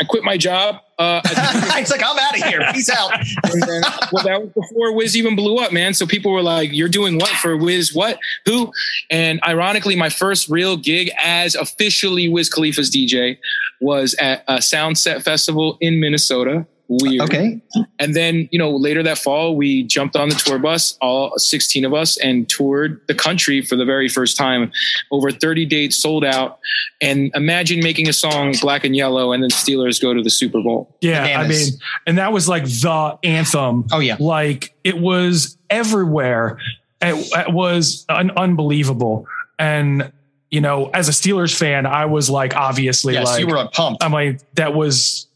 [0.01, 0.81] I quit my job.
[0.99, 2.67] Uh, it's like I'm out of here.
[2.73, 3.13] Peace out.
[3.53, 5.95] and then, well, that was before Wiz even blew up, man.
[5.95, 7.95] So people were like, "You're doing what for Wiz?
[7.95, 8.19] What?
[8.47, 8.73] Who?"
[9.11, 13.39] And ironically, my first real gig as officially Wiz Khalifa's DJ
[13.81, 16.67] was at a Soundset Festival in Minnesota.
[16.89, 17.23] Weird.
[17.23, 17.61] Okay.
[17.99, 21.85] And then, you know, later that fall, we jumped on the tour bus, all 16
[21.85, 24.71] of us, and toured the country for the very first time.
[25.11, 26.59] Over 30 dates sold out.
[27.01, 30.63] And imagine making a song black and yellow, and then Steelers go to the Super
[30.63, 30.95] Bowl.
[31.01, 31.69] Yeah, I mean,
[32.07, 33.87] and that was like the anthem.
[33.91, 34.17] Oh yeah.
[34.21, 36.59] Like it was everywhere.
[37.01, 39.27] It, it was un- unbelievable.
[39.59, 40.13] And
[40.55, 44.05] you know, as a Steelers fan, I was like, obviously, Yes, like, you were pumped.
[44.05, 45.27] I'm like, that was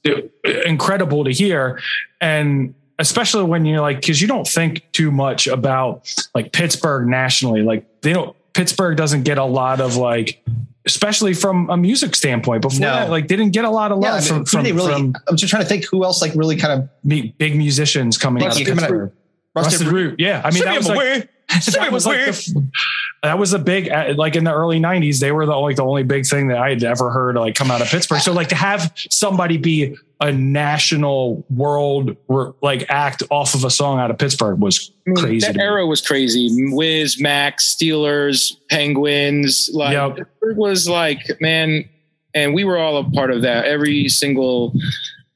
[0.64, 1.80] incredible to hear.
[2.20, 7.62] And especially when you're like, cause you don't think too much about like Pittsburgh nationally.
[7.62, 10.40] Like they don't, Pittsburgh doesn't get a lot of like,
[10.86, 12.62] especially from a music standpoint.
[12.62, 12.86] Before No.
[12.86, 14.72] that, like they didn't get a lot of Yeah, love I mean, from, from, they
[14.72, 18.16] really, from I'm just trying to think who else like really kind of big musicians
[18.16, 19.12] coming out of Pittsburgh.
[19.56, 19.80] rusted.
[19.80, 20.20] Rusted Root.
[20.20, 20.42] Yeah.
[20.44, 21.28] I mean, that was like,
[21.72, 22.70] that was like the,
[23.22, 25.82] that was a big uh, like in the early 90s they were the only the
[25.82, 28.48] only big thing that i had ever heard like come out of pittsburgh so like
[28.48, 32.16] to have somebody be a national world
[32.60, 35.86] like act off of a song out of pittsburgh was I mean, crazy That era
[35.86, 36.50] was crazy.
[36.72, 39.70] Wiz, Max, Steelers, Penguins.
[39.72, 40.28] Like Yep.
[40.42, 41.88] it was like, man,
[42.34, 43.64] and we were all a part of that.
[43.64, 44.74] Every single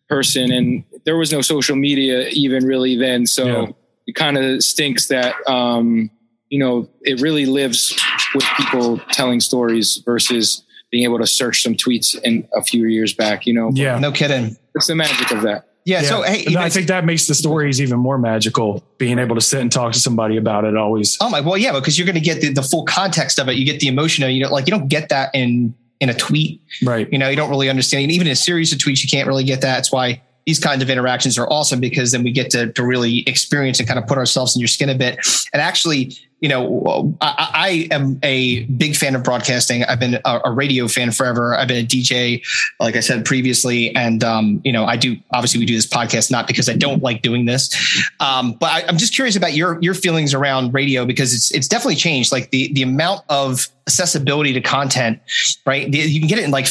[0.09, 3.27] person, and there was no social media even really then.
[3.27, 3.67] So Yeah.
[4.07, 6.11] It kind of stinks that um,
[6.49, 7.99] you know it really lives
[8.35, 13.15] with people telling stories versus being able to search some tweets in a few years
[13.15, 13.47] back.
[13.47, 14.57] You know, yeah No kidding.
[14.75, 15.69] it's the magic of that.
[15.85, 16.03] Yeah.
[16.03, 18.85] So hey, And you I think that makes the stories even more magical.
[18.99, 21.17] Being able to sit and talk to somebody about it always.
[21.21, 23.57] Oh my, well, yeah, because you're going to get the, the full context of it.
[23.57, 24.23] You get the emotion.
[24.23, 24.35] of it.
[24.35, 26.61] You know, like you don't get that in in a tweet.
[26.85, 27.09] Right.
[27.13, 28.03] You know, you don't really understand.
[28.05, 29.77] And even in a series of tweets, you can't really get that.
[29.77, 33.21] That's why these kinds of interactions are awesome because then we get to to really
[33.29, 35.19] experience and kind of put ourselves in your skin a bit.
[35.53, 39.85] And actually, you know, I, I am a big fan of broadcasting.
[39.85, 41.55] I've been a, a radio fan forever.
[41.55, 42.43] I've been a DJ,
[42.81, 45.17] like I said previously, and um, you know, I do.
[45.33, 47.73] Obviously, we do this podcast not because I don't like doing this,
[48.19, 51.69] um, but I, I'm just curious about your your feelings around radio because it's it's
[51.69, 52.33] definitely changed.
[52.33, 55.21] Like the the amount of accessibility to content,
[55.65, 55.93] right?
[55.93, 56.67] You can get it in like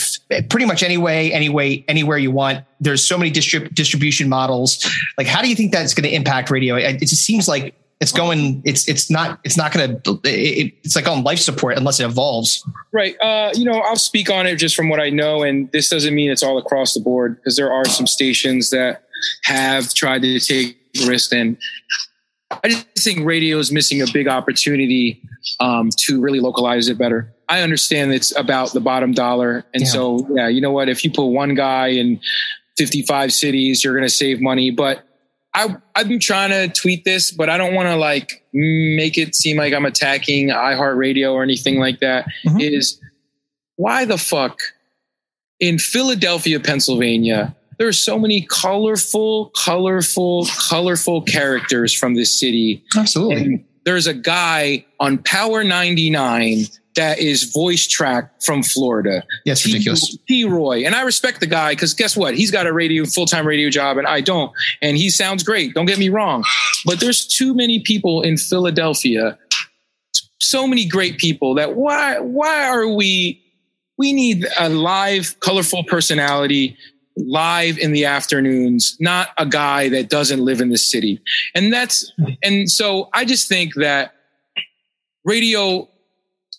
[0.50, 2.66] pretty much any way, any way, anywhere you want.
[2.80, 4.86] There's so many distrib- distribution models.
[5.18, 6.76] Like, how do you think that's going to impact radio?
[6.76, 8.62] It, just seems like it's going.
[8.66, 9.40] It's it's not.
[9.44, 10.20] It's not going to.
[10.24, 12.68] It, it's like on life support unless it evolves.
[12.92, 13.16] Right.
[13.22, 16.14] Uh, you know, I'll speak on it just from what I know, and this doesn't
[16.14, 19.04] mean it's all across the board because there are some stations that
[19.44, 21.58] have tried to take risks, and
[22.64, 25.22] I just think radio is missing a big opportunity
[25.60, 27.32] um, to really localize it better.
[27.50, 29.90] I understand it's about the bottom dollar, and Yeah.
[29.90, 30.90] so yeah, you know what?
[30.90, 32.20] If you put one guy in
[32.78, 35.04] 55 cities, you're going to save money, but.
[35.54, 39.36] I, I've been trying to tweet this, but I don't want to like make it
[39.36, 42.26] seem like I'm attacking iHeartRadio or anything like that.
[42.46, 42.62] Mhm.
[42.62, 43.00] Is
[43.76, 44.60] why the fuck
[45.60, 52.84] in Philadelphia, Pennsylvania, there are so many colorful, colorful, colorful characters from this city.
[52.96, 53.36] Absolutely.
[53.36, 59.24] And there's a guy on Power 99 that is voice tracked from Florida.
[59.46, 60.18] Yeah, it's ridiculous.
[60.28, 60.46] T.
[60.46, 60.86] Roy.
[60.86, 62.36] And I respect the guy because guess what?
[62.36, 64.52] He's got a radio, full time radio job and I don't.
[64.82, 65.74] And he sounds great.
[65.74, 66.44] Don't get me wrong.
[66.86, 69.38] But there's too many people in Philadelphia,
[70.40, 73.42] so many great people that why, why are we,
[73.98, 76.76] we need a live, colorful personality
[77.18, 81.22] live in the afternoons, not a guy that doesn't live in the city.
[81.54, 84.16] And that's, and so I just think that
[85.24, 85.88] radio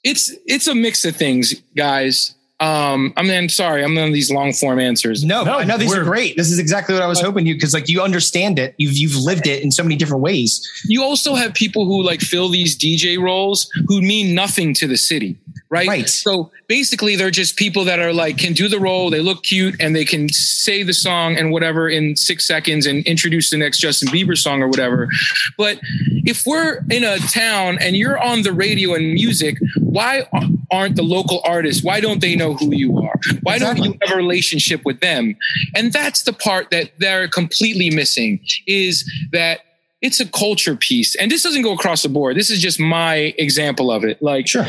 [0.05, 2.35] it's it's a mix of things, guys.
[2.61, 5.25] Um, I mean, sorry, I'm on these long form answers.
[5.25, 6.37] No, No, I know these are great.
[6.37, 8.77] This is exactly what I was hoping you because like you understand it.
[8.79, 10.65] You've you've lived it in so many different ways.
[10.87, 14.97] You also have people who like fill these DJ roles who mean nothing to the
[14.97, 15.37] city,
[15.73, 15.89] right?
[15.89, 16.09] Right.
[16.09, 19.75] So basically, they're just people that are like can do the role, they look cute,
[19.81, 23.79] and they can say the song and whatever in six seconds and introduce the next
[23.79, 25.09] Justin Bieber song or whatever.
[25.57, 25.81] But
[26.25, 30.29] if we're in a town and you're on the radio and music, why
[30.71, 31.83] aren't the local artists?
[31.83, 33.19] Why don't they know who you are?
[33.43, 35.37] Why don't you have a relationship with them?
[35.75, 39.61] And that's the part that they're completely missing is that
[40.03, 41.15] it's a culture piece.
[41.15, 42.37] And this doesn't go across the board.
[42.37, 44.21] This is just my example of it.
[44.21, 44.67] Like, Sure.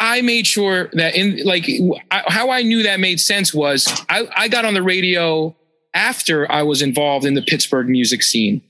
[0.00, 1.68] I made sure that in like
[2.10, 5.54] I, how I knew that made sense was I, I got on the radio
[5.92, 8.62] after I was involved in the Pittsburgh music scene,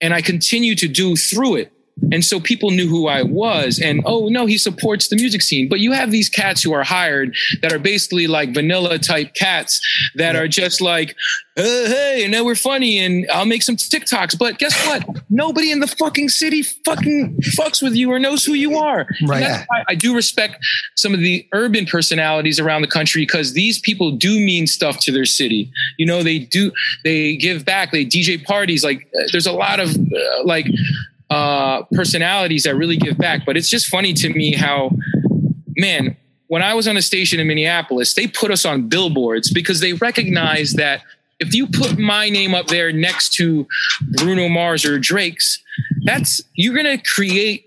[0.00, 1.72] and I continue to do through it.
[2.10, 5.68] And so people knew who I was and, oh no, he supports the music scene.
[5.68, 9.80] But you have these cats who are hired that are basically like vanilla type cats
[10.16, 11.14] that are just like,
[11.56, 14.38] uh, hey, and now we're funny and I'll make some TikToks.
[14.38, 15.22] But guess what?
[15.28, 19.06] Nobody in the fucking city fucking fucks with you or knows who you are.
[19.26, 19.66] Right.
[19.86, 20.56] I do respect
[20.96, 25.12] some of the urban personalities around the country because these people do mean stuff to
[25.12, 25.70] their city.
[25.98, 26.72] You know, they do,
[27.04, 28.82] they give back, they DJ parties.
[28.82, 30.66] Like, uh, there's a lot of uh, like
[31.32, 33.46] uh, personalities that really give back.
[33.46, 34.90] But it's just funny to me how,
[35.78, 36.16] man,
[36.48, 39.94] when I was on a station in Minneapolis, they put us on billboards because they
[39.94, 41.02] recognize that
[41.40, 43.66] if you put my name up there next to
[44.18, 45.58] Bruno Mars or Drake's,
[46.04, 47.64] that's you're gonna create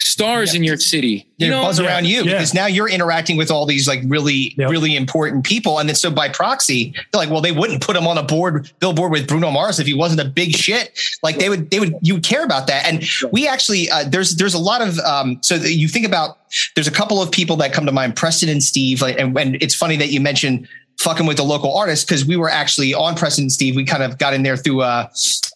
[0.00, 1.26] stars in your city.
[1.38, 2.32] you You know, buzz around you yeah.
[2.32, 4.70] because now you're interacting with all these like really Yep.
[4.70, 5.78] really important people.
[5.78, 8.70] And then so by proxy they're like well they wouldn't put him on a board
[8.80, 10.98] billboard with Bruno Mars if he wasn't a big shit.
[11.22, 12.86] Like they would they would you would care about that.
[12.86, 16.38] And we actually uh, there's there's a lot of um so that you think about
[16.74, 19.56] there's a couple of people that come to mind Preston and Steve like and, and
[19.62, 23.16] it's funny that you mentioned fucking with the local artists because we were actually on
[23.16, 23.74] Preston and Steve.
[23.74, 25.10] We kind of got in there through a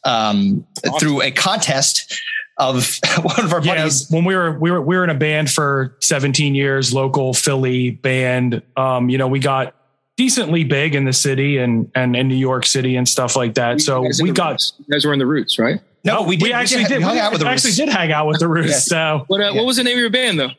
[0.04, 0.66] um
[0.98, 2.20] through a contest
[2.58, 5.14] of one of our Yeah, buddies when we were we were we were in a
[5.14, 8.62] band for 17 years, local Philly band.
[8.76, 9.74] Um, you know, we got
[10.16, 13.80] decently big in the city and and in New York City and stuff like that.
[13.80, 14.72] So You guys we got Roots.
[14.78, 15.80] You guys were in the roots, right?
[16.04, 16.98] no we did actually did.
[16.98, 17.76] we hung we out with the actually Roots.
[17.78, 18.68] did hang out with the Roots.
[18.70, 18.86] Yes.
[18.86, 19.50] So What uh, Yeah.
[19.52, 20.50] What was the name of your band though?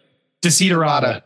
[0.41, 1.21] Desiderata.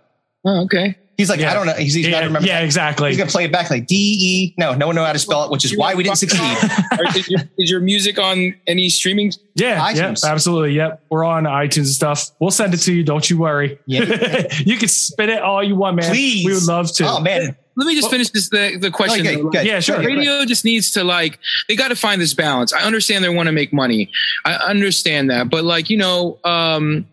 [0.45, 0.95] Oh, okay.
[1.17, 1.51] He's like, Yeah.
[1.51, 1.73] I don't know.
[1.73, 2.47] He's, he's got to Yeah, remember.
[2.47, 3.09] yeah, exactly.
[3.09, 4.53] He's gonna play it back like D E.
[4.57, 6.41] No, no one know how to spell it, which is why we didn't succeed.
[7.15, 9.31] Is, your, is your music on any streaming?
[9.55, 10.23] Yeah, yeah, iTunes.
[10.23, 10.73] absolutely.
[10.73, 11.03] Yep.
[11.09, 12.31] We're on iTunes and stuff.
[12.39, 13.03] We'll send it to you.
[13.03, 13.77] Don't you worry.
[13.85, 14.47] Yeah.
[14.65, 16.09] you can spit it all you want, man.
[16.09, 16.45] Please.
[16.45, 17.05] We would love to.
[17.07, 19.25] Oh man, Let me just finish this the, the question.
[19.25, 19.49] Okay, though.
[19.49, 19.65] good.
[19.65, 19.97] Yeah, sure.
[19.97, 20.05] Good.
[20.07, 22.73] Radio just needs to like they got to find this balance.
[22.73, 24.09] I understand they want to make money.
[24.45, 27.05] I understand that, but like you know, um,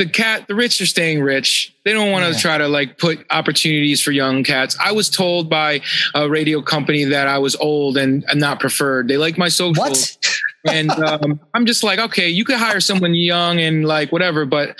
[0.00, 1.74] the cat, the rich are staying rich.
[1.84, 2.38] They don't want to Yeah.
[2.38, 4.74] try to like put opportunities for young cats.
[4.82, 5.82] I was told by
[6.14, 9.08] a radio company that I was old and, and not preferred.
[9.08, 10.16] They like my social what?
[10.66, 14.76] and um, I'm just like, okay, you could hire someone young and like whatever, but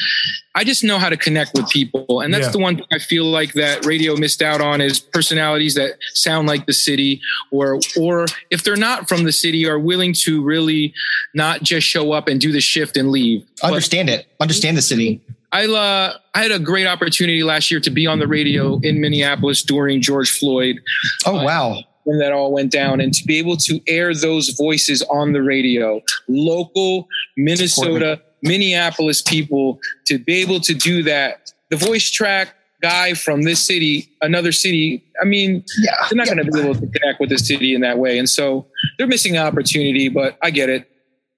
[0.55, 2.53] I just know how to connect with people, and that's Yeah.
[2.53, 6.49] the one thing I feel like that radio missed out on is personalities that sound
[6.49, 10.93] like the city, or or if they're not from the city, are willing to really
[11.35, 13.47] not just show up and do the shift and leave.
[13.63, 14.27] But Understand it.
[14.41, 15.21] Understand the city.
[15.53, 19.01] I uh, I had a great opportunity last year to be on the radio in
[19.01, 20.81] Minneapolis during George Floyd
[21.27, 21.83] Oh wow.
[22.05, 25.43] When that all went down and to be able to air those voices on the
[25.43, 33.13] radio local minnesota minneapolis people to be able to do that the voice track guy
[33.15, 35.93] from this city another city i mean Yeah.
[36.09, 38.29] they're not going to be able to connect with the city in that way and
[38.29, 40.91] so they're missing an opportunity but i get it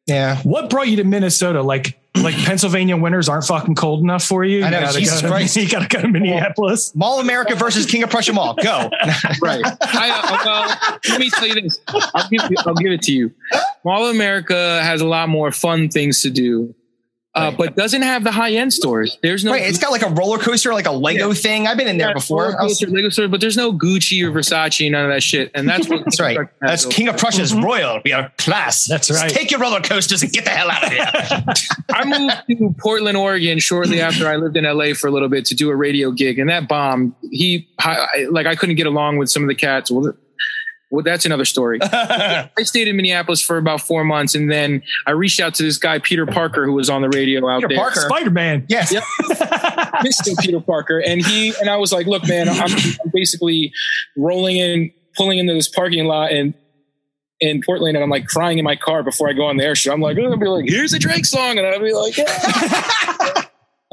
[0.07, 0.37] Yeah.
[0.43, 1.63] What brought you to Minnesota?
[1.63, 4.65] Like, like Pennsylvania winters aren't fucking cold enough for you.
[4.65, 5.57] I know, You gotta Jesus go to- Christ.
[5.63, 6.95] You gotta go to Minneapolis.
[6.95, 8.55] Mall of America versus King of Prussia Mall.
[8.63, 8.91] Go.
[9.43, 13.13] right I, uh, well let me tell you this I'll give, I'll give it to
[13.13, 13.33] you
[13.85, 16.75] mall of america has a lot more fun things to do
[17.35, 19.63] uh, but doesn't have the high end stores there's no Right.
[19.63, 21.67] It's got like a roller coaster, like a Lego thing.
[21.67, 22.45] I've been in there Yeah, before.
[22.45, 25.51] roller I was- Lego store, but there's no Gucci or Versace, none of that shit.
[25.55, 26.39] And that's what That's right.
[26.61, 28.01] That's King of Prussia's royal.
[28.05, 28.85] We are class.
[28.87, 29.31] That's Just right.
[29.31, 31.07] Take your roller coasters and get the hell out of here.
[31.91, 35.45] I moved to Portland, Oregon shortly after I lived in LA for a little bit
[35.47, 37.15] to do a radio gig, and that bombed.
[37.31, 39.91] He I, like I couldn't get along with some of the cats.
[39.91, 40.13] Well,
[40.93, 41.81] well that's another story.
[41.83, 45.79] I stayed in Minneapolis for about four months, and then I reached out to this
[45.79, 47.79] guy Peter Parker who was on the radio out Peter there.
[47.79, 48.01] Parker?
[48.01, 48.67] Spider Man.
[48.69, 48.93] yes.
[48.93, 49.03] Yep.
[50.05, 50.39] Mr.
[50.39, 53.73] Peter Parker, and he and I was like, "Look, man, I'm, I'm basically
[54.17, 56.55] rolling in, pulling into this parking lot, and
[57.41, 59.75] in Portland, and I'm like crying in my car before I go on the air
[59.75, 59.93] show.
[59.93, 63.43] I'm like, I'll be like, here's a Drake song, and I'll be like, yeah.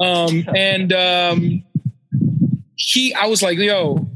[0.00, 1.64] um, and um,
[2.76, 4.06] he, I was like, yo.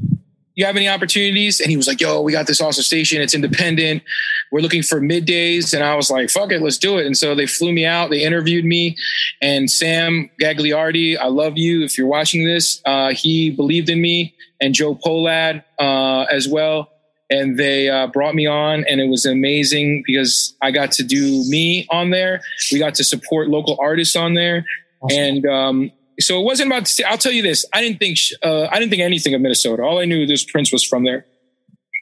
[0.55, 1.59] You have any opportunities?
[1.59, 3.21] And he was like, "Yo, we got this awesome station.
[3.21, 4.03] It's independent.
[4.51, 7.35] We're looking for middays." And I was like, "Fuck it, let's do it." And so
[7.35, 8.09] they flew me out.
[8.09, 8.95] They interviewed me,
[9.41, 11.83] and Sam Gagliardi, I love you.
[11.83, 16.91] If you're watching this, uh, he believed in me, and Joe Polad uh, as well.
[17.29, 21.43] And they uh, brought me on, and it was amazing because I got to do
[21.49, 22.41] me on there.
[22.71, 24.63] We got to support local artists on there,
[25.09, 26.85] and um, so it wasn't about.
[26.85, 29.41] To see I'll tell you this: I didn't think uh, I didn't think anything of
[29.41, 29.83] Minnesota.
[29.83, 31.25] All I knew this Prince was from there,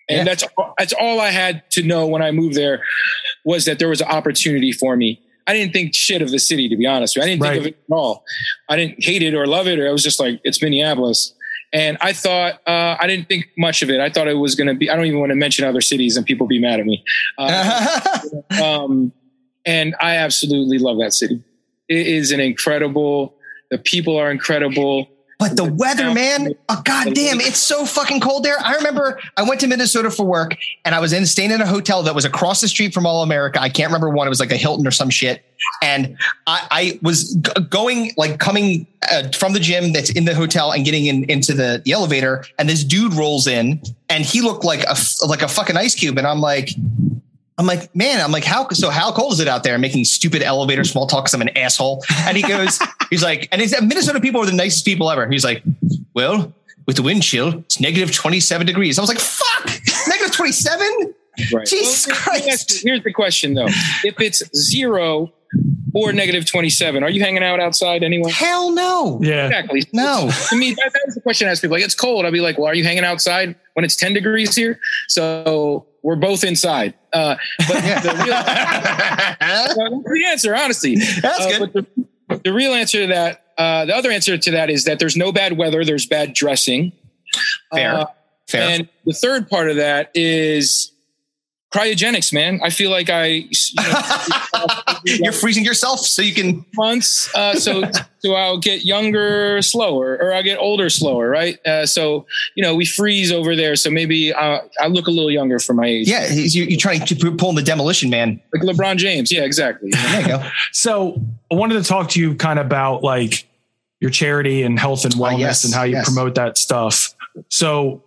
[0.10, 0.24] and Yeah.
[0.24, 0.44] that's
[0.78, 2.84] that's all I had to know when I moved there
[3.46, 5.20] was that there was an opportunity for me.
[5.46, 7.18] I didn't think shit of the city, to be honest.
[7.18, 7.28] with you.
[7.28, 7.52] I didn't Right.
[7.54, 8.24] think of it at all.
[8.70, 11.34] I didn't hate it or love it, or I was just like, it's Minneapolis.
[11.74, 14.00] And I thought, uh, I didn't think much of it.
[14.00, 16.16] I thought it was going to be, I don't even want to mention other cities
[16.16, 17.04] and people be mad at me.
[17.38, 18.20] Uh,
[18.64, 19.12] um,
[19.66, 21.44] and I absolutely love that city.
[21.90, 23.36] It is an incredible.
[23.74, 25.10] The people are incredible.
[25.40, 28.56] But the weather, man, oh, god damn, it's so fucking cold there.
[28.60, 30.56] I remember I went to Minnesota for work
[30.86, 33.24] and I was in staying in a hotel that was across the street from All
[33.24, 33.60] America.
[33.60, 34.28] I can't remember one.
[34.28, 35.44] It was like a Hilton or some shit.
[35.82, 40.36] And I, I was g- going, like coming uh, from the gym that's in the
[40.36, 42.46] hotel and getting in into the, the elevator.
[42.60, 44.96] And this dude rolls in and he looked like a,
[45.28, 46.20] like a fucking ice cube.
[46.20, 46.70] And I'm like,
[47.64, 48.90] I'm like, man, I'm like, how so?
[48.90, 49.74] How cold is it out there?
[49.74, 52.04] I'm making stupid elevator small talk because I'm an asshole.
[52.26, 52.78] And he goes,
[53.10, 55.30] he's like, and he's Minnesota people are the nicest people ever.
[55.30, 55.64] He's like,
[56.14, 56.54] well,
[56.86, 59.00] with the wind chill, it's negative 27 degrees.
[59.00, 59.66] I was like, fuck,
[60.10, 61.14] negative 27?
[61.54, 61.66] Right.
[61.66, 62.84] Jesus Well, here's- Christ.
[62.84, 63.68] Here's the question though:
[64.04, 65.32] If it's zero
[65.96, 68.30] or negative twenty-seven, are you hanging out outside anyway?
[68.32, 69.20] Hell no.
[69.24, 69.46] Yeah.
[69.48, 69.88] Exactly.
[69.94, 70.30] No.
[70.50, 71.76] To me, that, that was the question I asked people.
[71.78, 72.26] Like, it's cold.
[72.26, 74.80] I'd be like, well, are you hanging outside when it's 10 degrees here?
[75.08, 76.94] So we're both inside.
[77.12, 77.36] Uh,
[77.68, 77.74] but
[78.04, 80.96] the, real, the answer, honestly.
[81.22, 81.74] That's Uh, good.
[82.30, 85.18] The, the real answer to that, uh, the other answer to that is that there's
[85.18, 86.92] no bad weather, there's bad dressing.
[87.74, 87.94] Fair.
[87.96, 88.06] Uh,
[88.48, 88.62] Fair.
[88.70, 90.92] and the third part of that is
[91.74, 92.60] cryogenics, man.
[92.64, 93.48] I feel like I, you
[93.78, 94.68] know,
[95.06, 96.66] You're freezing yourself so you can.
[96.76, 97.34] months.
[97.36, 97.84] Uh, so,
[98.20, 101.60] so I'll get younger slower, or I'll get older slower, right?
[101.66, 103.76] Uh, so, you know, we freeze over there.
[103.76, 106.80] So maybe uh, I look a little younger for my age, Yeah, he's, you, you're
[106.80, 108.40] trying to pull in the demolition man.
[108.54, 109.32] like LeBron James.
[109.32, 109.90] Yeah, exactly.
[109.92, 110.50] There you go.
[110.72, 111.22] So
[111.52, 113.48] I wanted to talk to you kind of about like
[114.00, 116.06] your charity and health and wellness yes, and how you yes.
[116.06, 117.16] promote that stuff.
[117.50, 118.04] So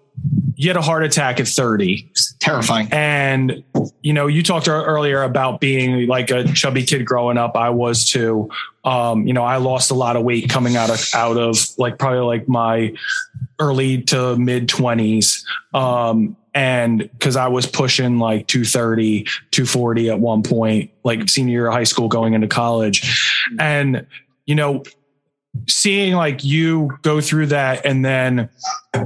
[0.59, 2.89] you had a heart attack at 30 It's terrifying.
[2.91, 3.63] and
[4.01, 7.57] you know you talked earlier about being like a chubby kid growing up.
[7.57, 8.49] I was too.
[8.85, 11.99] Um you know i lost a lot of weight coming out of out of like
[11.99, 12.95] probably like my
[13.59, 15.45] early to mid 20s
[15.75, 21.67] um and because i was pushing like 230 240 at one point like senior year
[21.67, 23.03] of high school going into college.
[23.59, 24.07] And
[24.47, 24.85] you know
[25.69, 28.49] seeing like you go through that and then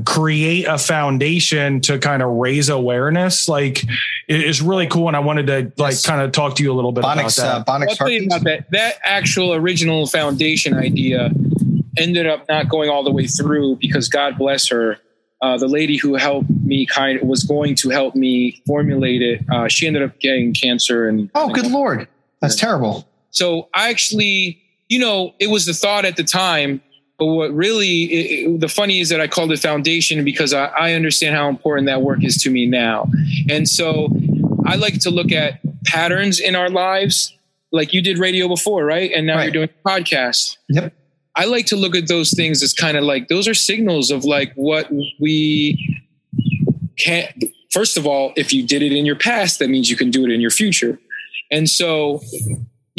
[0.04, 3.82] create a foundation to kind of raise awareness like
[4.28, 6.06] it is really cool and i wanted to like Yes.
[6.06, 8.08] kind of talk to you a little bit Bonics, uh, about that Bonics I'll tell
[8.08, 8.34] you Harkins.
[8.34, 8.70] about that.
[8.70, 11.30] That actual original foundation idea
[11.98, 14.98] ended up not going all the way through because God bless her.
[15.42, 19.40] Uh, the lady who helped me kind was going to help me formulate it.
[19.50, 22.06] Uh, she ended up getting cancer and Oh, good lord,
[22.40, 23.08] that's terrible.
[23.30, 26.82] So I actually, you know, it was the thought at the time.
[27.18, 30.66] But what really, it, it- the funny is that I called it foundation because I,
[30.66, 33.08] I understand how important that work is to me now.
[33.48, 34.08] And so
[34.66, 37.34] I like to look at patterns in our lives,
[37.72, 39.10] like you did radio before, right?
[39.14, 39.44] And now Right.
[39.52, 40.56] you're doing podcast.
[40.70, 40.92] Yep.
[41.36, 44.24] I like to look at those things as kind of like those are signals of
[44.24, 45.78] like what we
[46.98, 47.30] can't.
[47.70, 50.24] First of all, if you did it in your past, that means you can do
[50.24, 50.98] it in your future.
[51.50, 52.20] And so,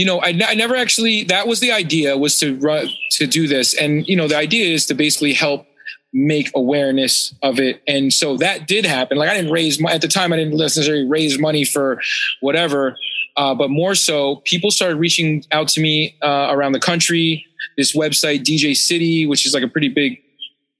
[0.01, 1.25] you know, I, never actually.
[1.25, 4.73] That was the idea was to run to do this, and you know, the idea
[4.73, 5.67] is to basically help
[6.11, 7.83] make awareness of it.
[7.87, 9.19] And so that did happen.
[9.19, 10.33] Like I didn't raise at the time.
[10.33, 12.01] I didn't necessarily raise money for
[12.39, 12.97] whatever,
[13.37, 17.45] uh, but more so, people started reaching out to me uh, around the country.
[17.77, 20.17] This website, DJ City, which is like a pretty big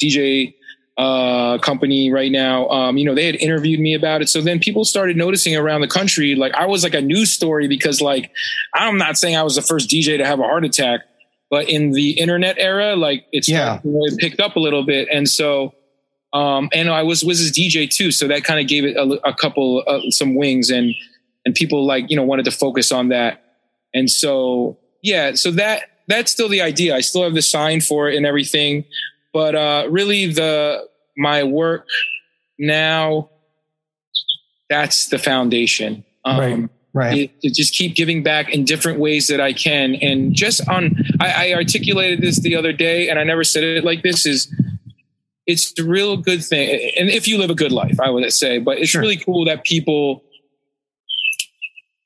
[0.01, 0.55] DJ
[1.01, 2.67] uh, company right now.
[2.69, 4.29] Um, you know, they had interviewed me about it.
[4.29, 6.35] So then people started noticing around the country.
[6.35, 8.31] Like I was like a news story because, like,
[8.75, 11.01] I'm not saying I was the first DJ to have a heart attack,
[11.49, 13.79] but in the internet era, like it's Yeah.
[13.83, 15.73] it picked up a little bit, and so.
[16.33, 19.03] Um, and I was was his DJ too, so that kind of gave it a,
[19.27, 20.93] a couple uh, some wings, and
[21.45, 23.43] and people like you know wanted to focus on that,
[23.93, 26.95] and so yeah, so that that's still the idea.
[26.95, 28.85] I still have the sign for it and everything,
[29.33, 30.87] but uh, really the
[31.17, 31.87] my work
[32.59, 33.29] now
[34.69, 36.05] that's the foundation.
[36.23, 36.69] Um, Right.
[36.93, 37.17] Right.
[37.19, 39.95] it- to just keep giving back in different ways that I can.
[39.95, 43.83] And just on, I, I articulated this the other day, and I never said it
[43.83, 44.25] like this.
[44.25, 44.53] Is
[45.47, 48.59] it's the real good thing, and if you live a good life, I would say.
[48.59, 49.01] But it's Sure.
[49.01, 50.23] really cool that people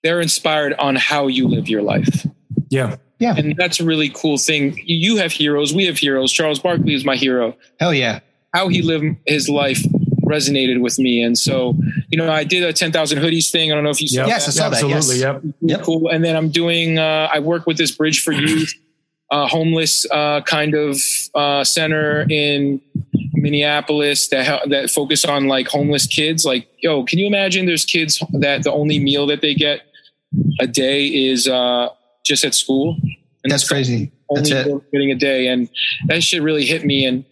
[0.04, 2.26] they're inspired on how you live your life.
[2.70, 2.98] Yeah.
[3.20, 4.80] Yeah And that's a really cool thing.
[4.86, 6.32] You have heroes, we have heroes.
[6.32, 7.56] Charles Barkley is my hero.
[7.80, 8.20] Hell yeah.
[8.56, 9.82] How he lived his life
[10.24, 11.22] resonated with me.
[11.22, 11.76] And so,
[12.10, 13.72] you know, I did a 10,000 hoodies thing.
[13.72, 14.28] I don't know if you saw Yep.
[14.28, 15.22] Yes, I saw that, absolutely yes.
[15.22, 15.82] yep Yep.
[15.84, 16.08] cool.
[16.10, 18.74] And then I'm doing, uh, I work with this Bridge for Youth,
[19.30, 20.98] uh, homeless uh, kind of
[21.36, 22.82] uh, center in
[23.34, 26.46] Minneapolis that hel- that focus on like homeless kids.
[26.46, 27.66] Like, yo, can you imagine?
[27.66, 29.82] There's kids that the only meal that they get
[30.60, 31.90] a day is uh,
[32.26, 32.98] just at school.
[33.44, 34.12] And That's crazy.
[34.34, 34.92] That's it.
[34.92, 35.70] getting a day, and
[36.08, 37.06] that shit really hit me.
[37.06, 37.26] And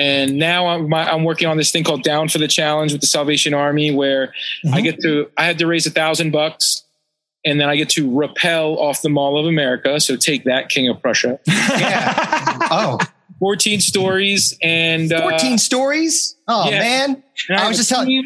[0.00, 3.02] and now I'm my, I'm working on this thing called Down for the Challenge with
[3.02, 4.32] the Salvation Army, where
[4.72, 4.84] I Mhm.
[4.84, 6.84] get to I had to raise a thousand bucks
[7.44, 10.00] and then I get to rappel off the Mall of America.
[10.00, 11.38] So take that, King of Prussia.
[11.48, 12.58] Yeah.
[12.70, 12.98] oh,
[13.38, 16.36] 14 stories and uh, 14 stories.
[16.48, 16.78] Oh yeah.
[16.78, 17.22] man.
[17.48, 18.24] and I was just telling- team.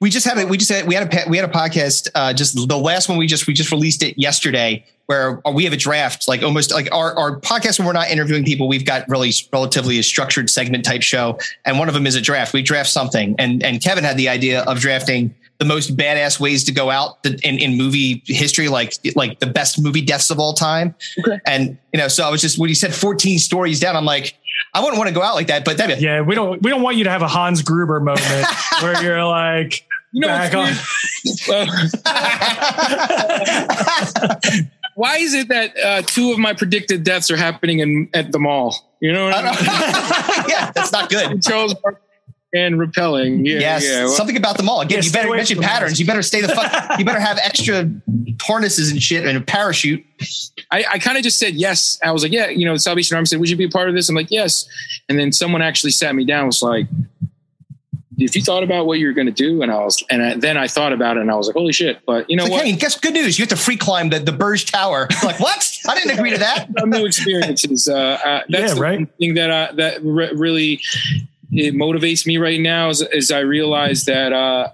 [0.00, 2.32] We just had a, we just had, we had a, we had a podcast, uh,
[2.32, 5.76] just the last one we just, we just released it yesterday where we have a
[5.76, 9.32] draft, like almost like our, our podcast when we're not interviewing people, we've got really
[9.52, 11.38] relatively a structured segment type show.
[11.64, 12.52] And one of them is a draft.
[12.52, 16.64] We draft something and, and Kevin had the idea of drafting the most badass ways
[16.64, 20.52] to go out in, in movie history, like, like the best movie deaths of all
[20.52, 20.94] time.
[21.18, 21.38] Okay.
[21.46, 24.34] And, you know, so I was just, when he said 14 stories down, I'm like,
[24.74, 26.70] I wouldn't want to go out like that, but that'd be, yeah, we don't we
[26.70, 28.20] don't want you to have a Hans Gruber moment
[28.82, 30.72] where you're like You know, back on.
[31.24, 31.68] what's weird?
[34.96, 38.38] Why is it that uh, two of my predicted deaths are happening in at the
[38.38, 38.74] mall?
[39.00, 39.54] You know, what I I mean?
[40.48, 41.42] yeah, that's not good.
[41.42, 42.00] Charles Barkley
[42.56, 43.44] and repelling.
[43.44, 44.04] Yeah, Yes, yeah.
[44.04, 44.80] Well, something about them all.
[44.80, 45.92] Again, Yeah, you better away mention patterns.
[45.92, 46.00] mask.
[46.00, 46.98] You better stay the fuck.
[46.98, 47.90] you better have extra
[48.42, 50.04] harnesses and shit and a parachute.
[50.70, 51.98] I, I kind of just said yes.
[52.02, 53.88] I was like, yeah, you know, the Salvation Army said, would you be a part
[53.88, 54.08] of this?
[54.08, 54.66] I'm like, yes.
[55.08, 56.46] And then someone actually sat me down.
[56.46, 56.86] Was like,
[58.18, 60.56] if you thought about what you're going to do, and I was, and I, then
[60.56, 62.00] I thought about it, and I was like, holy shit!
[62.06, 62.66] But you know It's like, what?
[62.66, 63.38] hey, guess good news.
[63.38, 65.06] You have to free climb the, the Burj Tower.
[65.22, 65.70] Like what?
[65.86, 66.68] I didn't agree to that.
[66.86, 67.88] New experiences.
[67.88, 67.94] Uh,
[68.24, 69.08] uh, that's Yeah, the right.
[69.18, 70.80] thing that I, that re- really
[71.56, 74.68] it motivates me right now is, is I realize that uh,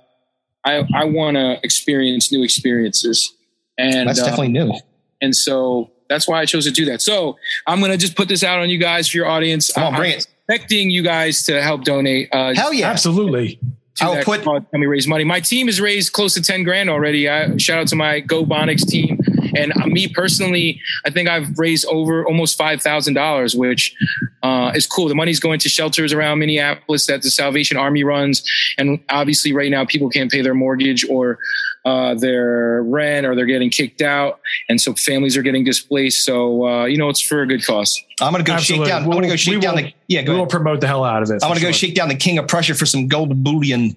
[0.65, 3.33] I I want to experience new experiences,
[3.79, 4.73] and That's uh, definitely new.
[5.21, 7.01] and so that's why I chose to do that.
[7.03, 9.73] So I'm gonna just put this out on you guys for your audience.
[9.73, 10.27] Come on, I- bring I'm it.
[10.49, 12.29] Expecting you guys to help donate.
[12.33, 12.91] Uh, Hell yeah.
[12.91, 13.59] Absolutely.
[13.95, 15.25] to I'll that put- cause, help me raise money.
[15.25, 17.29] My team has raised close to 10 grand already.
[17.29, 19.19] I shout out to my Go Bonics team.
[19.57, 23.95] And uh, me personally, I think I've raised over almost $5,000, which
[24.43, 25.09] uh, is cool.
[25.09, 28.43] The money's going to shelters around Minneapolis that the Salvation Army runs.
[28.79, 31.39] And obviously right now people can't pay their mortgage or
[31.85, 34.41] uh, their rent or they're getting kicked out.
[34.69, 36.25] And so families are getting displaced.
[36.25, 38.01] So, uh, you know, it's for a good cause.
[38.21, 38.87] I'm gonna go Absolutely.
[38.87, 39.03] shake down.
[39.05, 40.23] I'm gonna go shake down will- the yeah.
[40.29, 41.43] We will promote the hell out of it.
[41.43, 43.97] I want to for go shake down the king of Prussia for some gold bullion.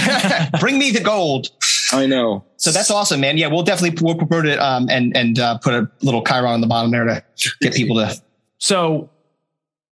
[0.60, 1.48] Bring me the gold.
[1.92, 2.44] I know.
[2.56, 3.36] So that's awesome, man.
[3.36, 6.60] Yeah, we'll definitely we'll promote it um, and and uh, put a little Chiron on
[6.60, 8.14] the bottom there to get people to.
[8.58, 9.10] So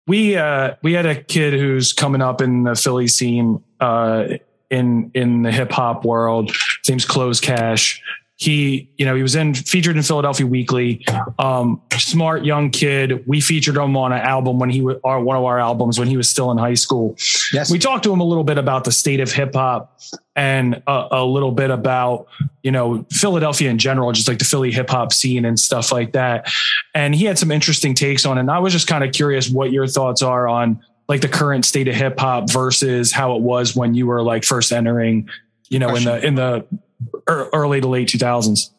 [0.06, 4.26] we uh we had a kid who's coming up in the Philly scene uh
[4.70, 6.50] in in the hip hop world.
[6.50, 8.02] His name's Close Cash.
[8.40, 11.04] He, you know, he was in featured in Philadelphia Weekly.
[11.40, 13.28] Um, smart young kid.
[13.28, 16.08] We featured him on an album when he was our one of our albums when
[16.08, 17.18] he was still in high school.
[17.52, 17.72] Yes.
[17.72, 20.00] We talked to him a little bit about the state of hip hop
[20.36, 22.28] and a, a little bit about,
[22.62, 26.12] you know, Philadelphia in general, just like the Philly hip hop scene and stuff like
[26.12, 26.48] that.
[26.94, 28.42] And he had some interesting takes on it.
[28.42, 30.80] And I was just kind of curious what your thoughts are on
[31.10, 34.44] like the current state of hip hop versus how it was when you were like
[34.44, 35.28] first entering,
[35.70, 36.68] you know, in the, in the
[37.30, 38.72] Er, early to late 2000s.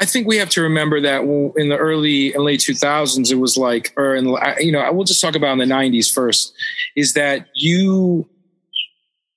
[0.00, 1.22] I think we have to remember that
[1.56, 4.26] in the early and late 2000s, it was like, or in,
[4.58, 6.52] you know, I will just talk about in the 90s first,
[6.96, 8.28] is that you,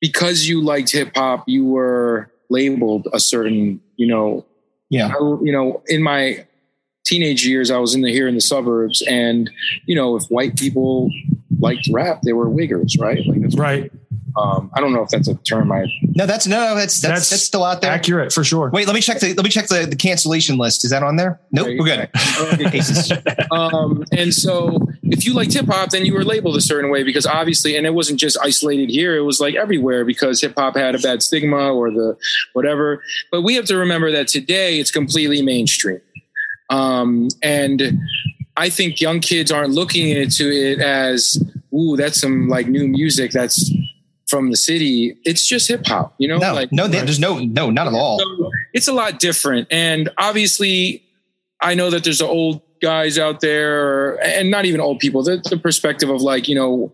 [0.01, 4.45] because you liked hip hop, you were labeled a certain, you know,
[4.89, 5.07] Yeah.
[5.07, 6.45] I, you know, in my
[7.05, 9.49] teenage years, I was in the here in the suburbs, and
[9.85, 11.09] you know, if white people
[11.59, 13.25] liked rap, they were wiggers, right?
[13.25, 13.91] Like that's Right.
[14.37, 15.85] Um, I don't know if that's a term I
[16.15, 17.91] No, that's no, no, that's that's That's that's, still out there.
[17.91, 18.69] Accurate for sure.
[18.69, 20.85] Wait, let me check the let me check the, the cancellation list.
[20.85, 21.39] Is that on there?
[21.51, 21.79] Nope, Right.
[21.79, 22.75] we're good.
[22.75, 23.11] Aces.
[23.51, 27.01] um, and so if you liked hip hop, then you were labeled a certain way
[27.03, 30.75] because obviously, and it wasn't just isolated here; it was like everywhere because hip hop
[30.75, 32.15] had a bad stigma or the
[32.53, 33.01] whatever.
[33.31, 36.01] But we have to remember that today it's completely mainstream,
[36.69, 37.99] um, and
[38.55, 43.31] I think young kids aren't looking into it as, "Ooh, that's some like new music
[43.31, 43.71] that's
[44.27, 46.37] from the city." It's just hip hop, you know?
[46.37, 48.19] No, like, no, there- there's no no, not at all.
[48.19, 49.67] so it's a lot different.
[49.71, 51.03] And obviously,
[51.61, 55.41] I know that there's the old guys out there, and not even old people, the,
[55.49, 56.93] the perspective of like, you know,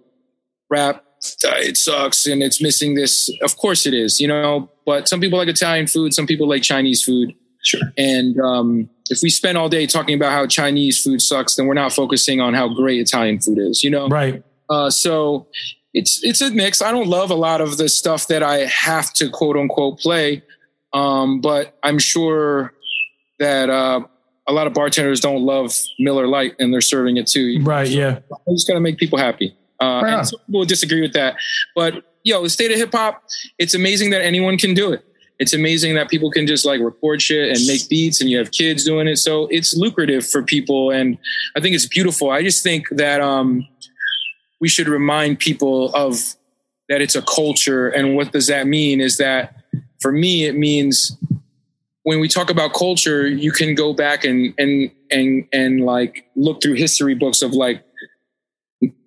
[0.70, 1.04] rap,
[1.46, 3.30] uh, it sucks and it's missing this.
[3.42, 6.64] Of course it is, you know, but some people like Italian food, some people like
[6.64, 7.34] Chinese food.
[7.64, 7.82] Sure.
[7.98, 11.74] And um, if we spend all day talking about how Chinese food sucks, then we're
[11.76, 14.08] not focusing on how great Italian food is, you know?
[14.10, 14.44] Right.
[14.70, 15.48] Uh, so
[15.94, 16.82] it's it's a mix.
[16.82, 20.44] I don't love a lot of the stuff that I have to quote unquote play,
[20.94, 22.74] um, but I'm sure
[23.40, 24.02] that uh,
[24.48, 27.60] a lot of bartenders don't love Miller Lite and they're serving it too.
[27.62, 27.88] Right.
[27.88, 28.20] Yeah.
[28.32, 29.56] I just to make people happy.
[29.80, 31.36] Uh, right and some people will disagree with that,
[31.76, 33.24] but yo, the state of hip hop,
[33.58, 35.06] it's amazing that anyone can do it.
[35.40, 38.52] It's amazing that people can just like record shit and make beats, and you have
[38.52, 39.18] kids doing it.
[39.18, 41.18] So it's lucrative for people, and
[41.56, 42.30] I think it's beautiful.
[42.30, 43.68] I just think that um,
[44.64, 46.38] we should remind people of
[46.88, 49.02] that it's a culture, and what does that mean?
[49.02, 49.58] Is that
[50.00, 51.18] for me, it means
[52.04, 56.64] when we talk about culture, you can go back and and and and like look
[56.64, 57.84] through history books of like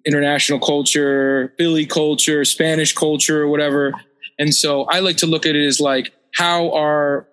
[0.05, 3.95] international culture, Philly culture, Spanish culture, or whatever.
[4.39, 7.27] And so I like to look at it as like how are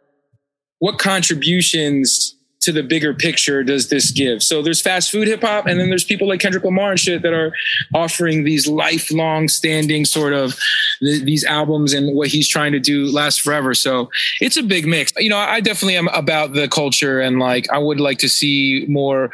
[0.80, 4.43] what contributions to the bigger picture does this give?
[4.43, 7.22] So there's fast food hip hop, and then there's people like Kendrick Lamar and shit
[7.22, 7.53] that are
[7.93, 10.55] offering these lifelong standing sort of
[10.99, 13.74] th- these albums and what he's trying to do last forever.
[13.74, 14.09] So
[14.41, 15.14] it's a big mix.
[15.18, 18.86] You know, I definitely am about the culture and like I would like to see
[18.88, 19.32] more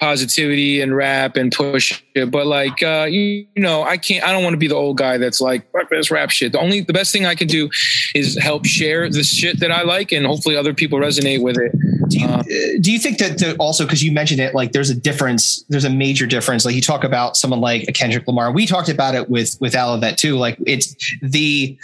[0.00, 2.30] positivity and rap and push it.
[2.30, 4.96] But like uh, you, you know, I can't I don't want to be the old
[4.96, 6.52] guy that's like, fuck this rap shit.
[6.52, 7.70] The only the best thing I can do
[8.14, 11.72] is help share the shit that I like and hopefully other people resonate with it.
[12.08, 12.44] Do you, Um, uh,
[12.80, 15.84] do you think that the, also because you mentioned it, like there's a difference, there's
[15.84, 16.64] a major difference.
[16.64, 18.50] Like you talk about someone like a Kendrick Lamar.
[18.50, 20.36] We talked about it with with Alavet too.
[20.36, 21.76] Like it's the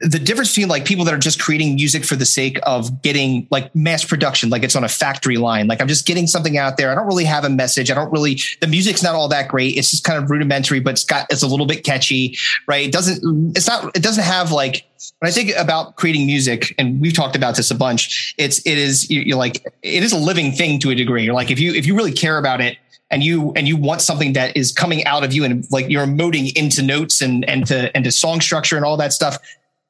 [0.00, 3.48] the difference between like people that are just creating music for the sake of getting
[3.50, 5.66] like mass production, like it's on a factory line.
[5.66, 6.92] Like I'm just getting something out there.
[6.92, 7.90] I don't really have a message.
[7.90, 9.76] I don't really the music's not all that great.
[9.76, 12.36] It's just kind of rudimentary, but it's got it's a little bit catchy,
[12.68, 12.86] right?
[12.86, 14.86] It doesn't it's not it doesn't have like
[15.18, 18.78] when I think about creating music, and we've talked about this a bunch, it's it
[18.78, 21.24] is you- you're like it is a living thing to a degree.
[21.24, 22.78] You're like if you if you really care about it
[23.10, 26.06] and you and you want something that is coming out of you and like you're
[26.06, 29.38] emoting into notes and and to and to song structure and all that stuff.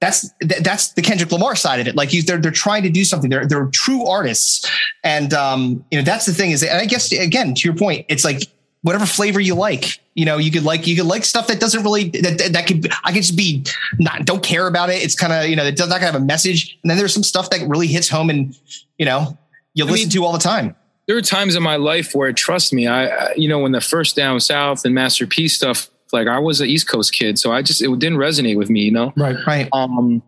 [0.02, 1.94] That's th- that's the Kendrick Lamar side of it.
[1.94, 3.30] Like he's they're they're trying to do something.
[3.30, 4.68] They're they're true artists,
[5.04, 6.64] and um you know that's the thing is.
[6.64, 8.42] And I guess again to your point, it's like
[8.82, 10.00] whatever flavor you like.
[10.14, 12.66] You know, you could like you could like stuff that doesn't really that that, that
[12.66, 13.64] could I could just be
[14.00, 15.02] not don't care about it.
[15.04, 16.76] It's kind of you know it does not have a message.
[16.82, 18.58] And then there's some stuff that really hits home and
[18.98, 19.38] you know
[19.74, 20.74] you I listen mean- to all the time.
[21.06, 24.16] there were times in my life where, trust me, I- you know, when the first
[24.16, 27.62] down south and Master P stuff, like I was an East Coast kid, so I
[27.62, 29.12] just it didn't resonate with me, you know.
[29.16, 29.36] Right.
[29.46, 29.68] Right.
[29.72, 30.22] Um,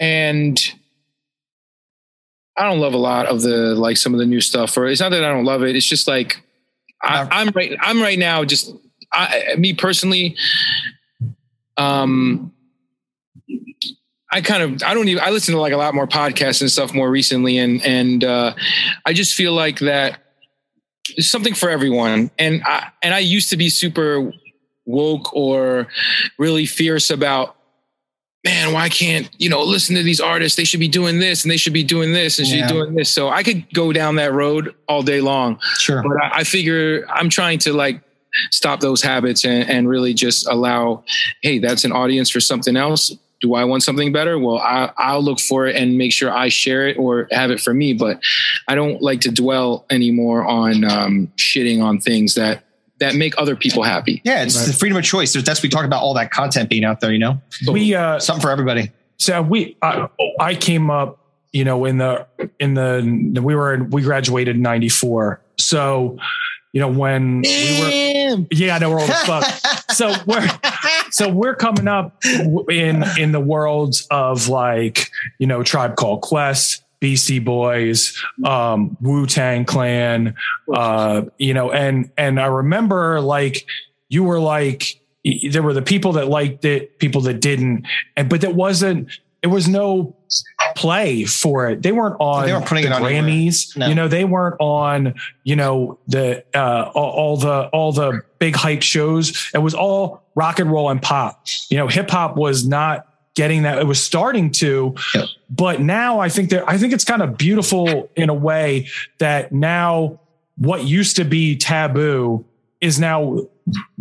[0.00, 0.60] and
[2.56, 5.00] I don't love a lot of the like some of the new stuff, or it's
[5.00, 5.76] not that I don't love it.
[5.76, 6.42] It's just like
[7.02, 7.76] I, I'm right.
[7.80, 8.44] I'm right now.
[8.44, 8.74] Just
[9.12, 10.36] I, me personally.
[11.76, 12.52] Um,
[14.30, 16.70] I kind of I don't even I listen to like a lot more podcasts and
[16.70, 18.54] stuff more recently, and and uh,
[19.04, 20.20] I just feel like that
[21.16, 22.30] it's something for everyone.
[22.38, 24.32] And I and I used to be super
[24.84, 25.88] woke or
[26.38, 27.56] really fierce about
[28.44, 30.56] man, why can't you know listen to these artists?
[30.56, 32.66] They should be doing this and they should be doing this and should Yeah.
[32.66, 33.08] be doing this.
[33.08, 35.60] So I could go down that road all day long.
[35.78, 36.02] Sure.
[36.02, 38.00] But I, I figure I'm trying to like
[38.50, 41.04] stop those habits and, and really just allow,
[41.42, 43.14] hey, that's an audience for something else.
[43.40, 44.38] Do I want something better?
[44.38, 47.60] Well, I, I'll look for it and make sure I share it or have it
[47.60, 47.92] for me.
[47.92, 48.20] But
[48.66, 52.64] I don't like to dwell anymore on um, shitting on things that
[53.02, 54.22] that make other people happy.
[54.24, 55.32] Yeah, it's the freedom of choice.
[55.32, 57.12] That's we talk about all that content being out there.
[57.12, 58.90] You know, We uh something for everybody.
[59.18, 60.08] so we I,
[60.40, 61.18] I came up
[61.52, 62.26] you know in the
[62.58, 66.16] in the we were in, we graduated in 94 so
[66.72, 69.44] you know when we were yeah i know we're old as fuck
[69.90, 70.48] so we're
[71.10, 72.16] so we're coming up
[72.70, 79.26] in in the worlds of like you know tribe called quest Beastie Boys, um, Wu
[79.26, 80.36] Tang Clan,
[80.72, 83.66] uh, you know, and and I remember like
[84.08, 85.00] you were like
[85.50, 89.10] there were the people that liked it, people that didn't, and but it wasn't.
[89.42, 90.14] It was no
[90.76, 91.82] play for it.
[91.82, 93.02] They weren't on They weren't putting the it on.
[93.02, 93.76] Grammys.
[93.76, 93.88] No.
[93.88, 95.14] You know, they weren't on.
[95.42, 99.50] You know the uh, all, all the all the big hype shows.
[99.52, 101.48] It was all rock and roll and pop.
[101.68, 103.78] You know, hip hop was not getting that.
[103.78, 105.24] It was starting to, Yep.
[105.50, 109.52] but now I think that I think it's kind of beautiful in a way that
[109.52, 110.20] now
[110.56, 112.44] what used to be taboo
[112.82, 113.38] is now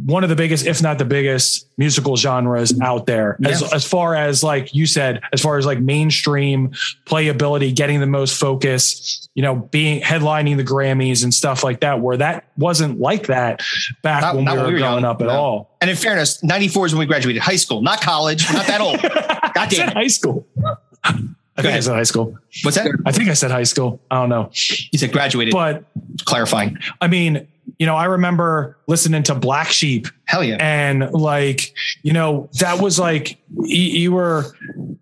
[0.06, 3.38] one of the biggest, if not the biggest, musical genres out there.
[3.46, 3.68] As Yeah.
[3.74, 6.72] as far as like you said, as far as like mainstream
[7.06, 12.02] playability, getting the most focus, you know, being headlining the Grammys and stuff like that,
[12.02, 13.62] where that wasn't like that
[14.02, 15.34] back Not- when not we were we were growing young, up at no.
[15.34, 15.78] all.
[15.80, 18.82] And in fairness, 94 is when we graduated high school, not college, We're not that
[18.82, 19.00] old.
[19.02, 19.94] Said damn it.
[19.94, 20.48] high school.
[21.62, 22.38] I think I said high school.
[22.64, 22.92] What's that?
[23.06, 24.00] I think I said high school.
[24.10, 24.52] I don't know.
[24.92, 25.54] You said graduated.
[25.54, 25.86] But
[26.26, 26.78] clarifying.
[27.00, 27.48] I mean,
[27.78, 30.58] you know, I remember listening to Black Sheep Hell yeah.
[30.60, 34.46] and like, you know, that was like you, you were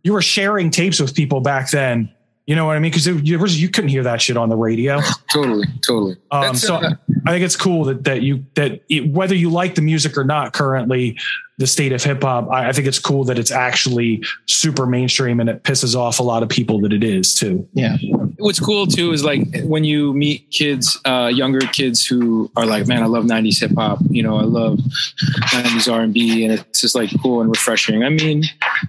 [0.04, 2.14] you were sharing tapes with people back then.
[2.50, 2.90] You know what I mean?
[2.90, 5.00] Because you, you couldn't hear that shit on the radio.
[5.32, 6.18] Totally, totally.
[6.32, 6.96] Um, so uh,
[7.28, 10.24] I think it's cool that that you that it, whether you like the music or
[10.24, 11.20] not, currently
[11.60, 15.40] the state of hip hop, I, I think it's cool that it's actually super mainstream
[15.40, 17.68] and it pisses off a lot of people that it is too.
[17.74, 17.98] yeah.
[18.40, 22.88] what's cool too is like when you meet kids, uh, younger kids who are like,
[22.88, 24.00] man, I love '90s hip hop.
[24.10, 28.04] You know, I love '90s R&B, and it's just like cool and refreshing.
[28.04, 28.46] I mean,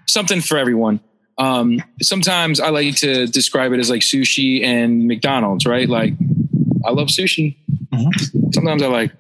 [0.07, 1.01] something for everyone.
[1.41, 5.89] Um, sometimes I like to describe it as like sushi and McDonald's, right?
[5.89, 6.13] Like
[6.87, 7.57] I love sushi.
[7.93, 8.55] Mhm.
[8.55, 9.13] Sometimes I like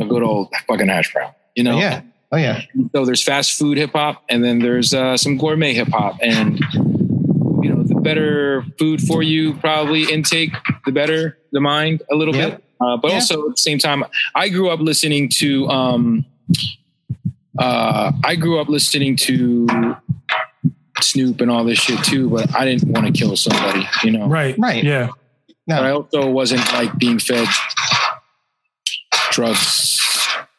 [0.00, 1.76] a good old fucking hash brown, you know?
[1.76, 2.00] Oh, yeah.
[2.32, 2.62] Oh yeah.
[2.94, 6.58] So there's fast food hip hop and then there's uh, some gourmet hip hop and
[7.62, 10.50] you know, the better food for you probably intake,
[10.86, 12.50] the better the mind a little Yep.
[12.56, 12.64] bit.
[12.80, 13.14] Uh, but Yeah.
[13.16, 14.04] also at the same time,
[14.34, 16.24] I grew up listening to, um,
[17.58, 19.66] uh, I grew up listening to
[21.02, 24.26] Snoop and all this shit too, but I didn't want to kill somebody, you know.
[24.26, 24.56] Right.
[24.58, 24.82] Right.
[24.82, 25.10] Yeah.
[25.66, 27.48] But I also wasn't like being fed
[29.30, 29.95] drugs,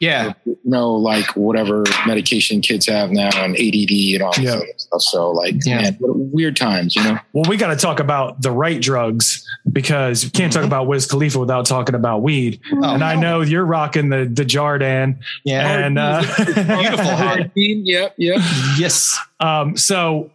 [0.00, 0.34] Yeah.
[0.44, 4.52] you know, like whatever medication kids have now and ADD and all this Yeah.
[4.54, 5.02] other stuff.
[5.02, 5.82] So like, Yeah.
[5.82, 7.18] man, what weird times, you know?
[7.32, 11.06] Well, we got to talk about the right drugs because you can't talk about Wiz
[11.06, 12.60] Khalifa without talking about weed.
[12.72, 15.16] Oh, and I know you're rocking the the Jardan.
[15.44, 15.68] Yeah.
[15.86, 17.50] And uh, Beautiful hat.
[17.56, 18.36] Yep, yep.
[18.78, 19.18] Yes.
[19.40, 20.30] um, so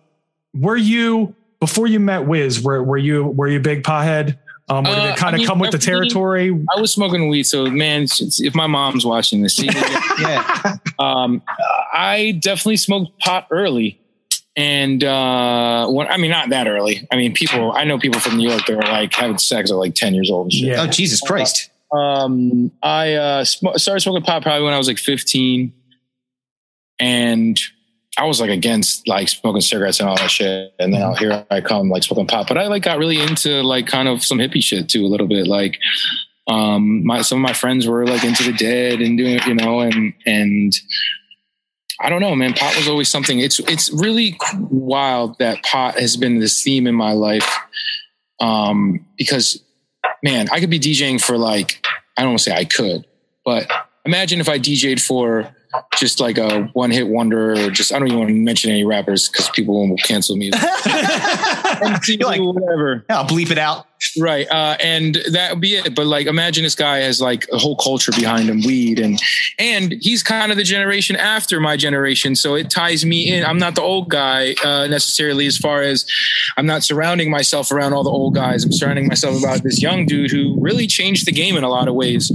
[0.54, 2.62] were you before you met Wiz?
[2.62, 4.38] Were were you were you a big pothead?
[4.70, 6.50] Um, or did Uh, it kind I of mean, come with the territory?
[6.76, 9.70] I was smoking weed, so man, if my mom's watching this, see,
[10.22, 10.76] Yeah.
[11.00, 11.42] um,
[11.94, 14.00] I definitely smoked pot early.
[14.56, 17.08] And uh, when, I mean, not that early.
[17.12, 17.72] I mean, people.
[17.72, 20.30] I know people from New York that are like having sex at like ten years
[20.30, 20.46] old.
[20.46, 20.68] And shit.
[20.70, 20.84] Yeah.
[20.84, 21.70] Oh Jesus Christ.
[21.92, 25.74] Um, I uh, sm- started smoking pot probably when I was like 15,
[27.00, 27.60] and
[28.18, 30.74] I was like against like smoking cigarettes and all that shit.
[30.80, 33.64] And then out here I come like smoking pot, but I like got really into
[33.64, 35.48] like kind of some hippie shit too a little bit.
[35.48, 35.80] Like,
[36.48, 39.82] um, my some of my friends were like into the dead and doing you know
[39.82, 40.74] and and.
[42.02, 42.54] I don't know, man.
[42.54, 43.40] Pot was always something.
[43.40, 47.48] It's it's really wild that pot has been this theme in my life,
[48.42, 49.64] um, because
[50.22, 51.86] man, I could be DJing for like,
[52.18, 53.06] I don't want to say I could,
[53.46, 53.72] but
[54.06, 55.56] imagine if I DJ'd for
[55.96, 58.84] just like a one hit wonder or just, I don't even want to mention any
[58.84, 60.46] rappers because people will cancel me.
[62.08, 63.06] You're like, whatever.
[63.10, 63.88] I'll bleep it out.
[64.20, 64.48] Right.
[64.50, 65.96] Uh, and that would be it.
[65.96, 69.00] But like, imagine this guy has like a whole culture behind him, weed.
[69.00, 69.20] And,
[69.58, 72.36] and he's kind of the generation after my generation.
[72.36, 73.44] So it ties me in.
[73.46, 76.06] I'm not the old guy, uh, necessarily as far as
[76.58, 78.64] I'm not surrounding myself around all the old guys.
[78.64, 81.88] I'm surrounding myself about this young dude who really changed the game in a lot
[81.88, 82.32] of ways.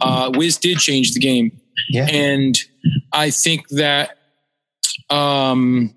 [0.00, 1.60] Uh, Wiz did change the game.
[1.88, 2.06] Yeah.
[2.06, 2.58] And
[3.12, 4.18] I think that,
[5.08, 5.94] um,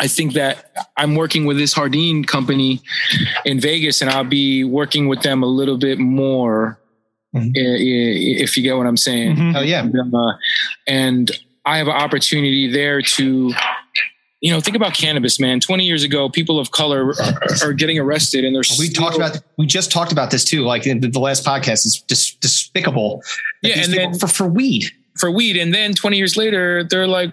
[0.00, 2.80] I think that I'm working with this Hardin company
[3.44, 6.78] in Vegas, and I'll be working with them a little bit more,
[7.36, 7.52] Mhm.
[7.56, 9.36] i- i- if you get what I'm saying.
[9.36, 9.56] Mhm.
[9.56, 9.82] Oh yeah.
[9.84, 10.32] Uh,
[10.88, 11.30] and
[11.66, 13.52] I have an opportunity there to,
[14.40, 15.60] you know, think about cannabis, man.
[15.60, 19.16] 20 years ago, people of color are, are getting arrested, and they're We still- talked
[19.16, 20.62] about we just talked about this too.
[20.64, 23.22] Like in the, the last podcast, it's dis- despicable.
[23.62, 24.90] that Yeah, and then- for for weed.
[25.18, 27.32] for weed, and then 20 years later, they're like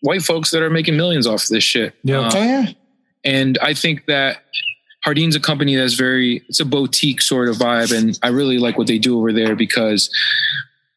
[0.00, 1.94] white folks that are making millions off this shit.
[2.02, 2.20] Yeah.
[2.20, 2.66] Uh, oh yeah.
[3.24, 4.42] And I think that
[5.04, 7.96] Hardin's a company that's very, it's a boutique sort of vibe.
[7.96, 10.10] And I really like what they do over there because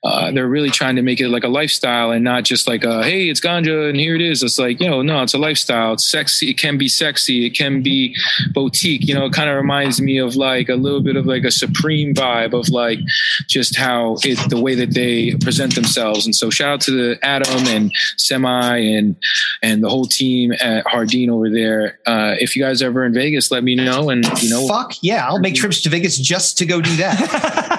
[0.04, 3.04] uh, they're really trying to make it like a lifestyle and not just like, a,
[3.04, 4.43] hey, it's ganja and here it is.
[4.43, 5.93] It's like, you know, no, it's a lifestyle.
[5.93, 6.49] It's sexy.
[6.49, 7.45] It can be sexy.
[7.45, 8.16] It can be
[8.54, 9.08] boutique.
[9.08, 11.51] You know, it kind of reminds me of like a little bit of like a
[11.51, 12.99] supreme vibe of like
[13.47, 16.26] just how it, the way that they present themselves.
[16.26, 19.16] And so shout out to the Adam and Semi and,
[19.62, 21.99] and the whole team at Hardin over there.
[22.06, 24.10] Uh, if you guys are ever in Vegas, let me know.
[24.10, 25.26] And you know, Fuck yeah!
[25.26, 27.70] I'll make trips to Vegas just to go do that.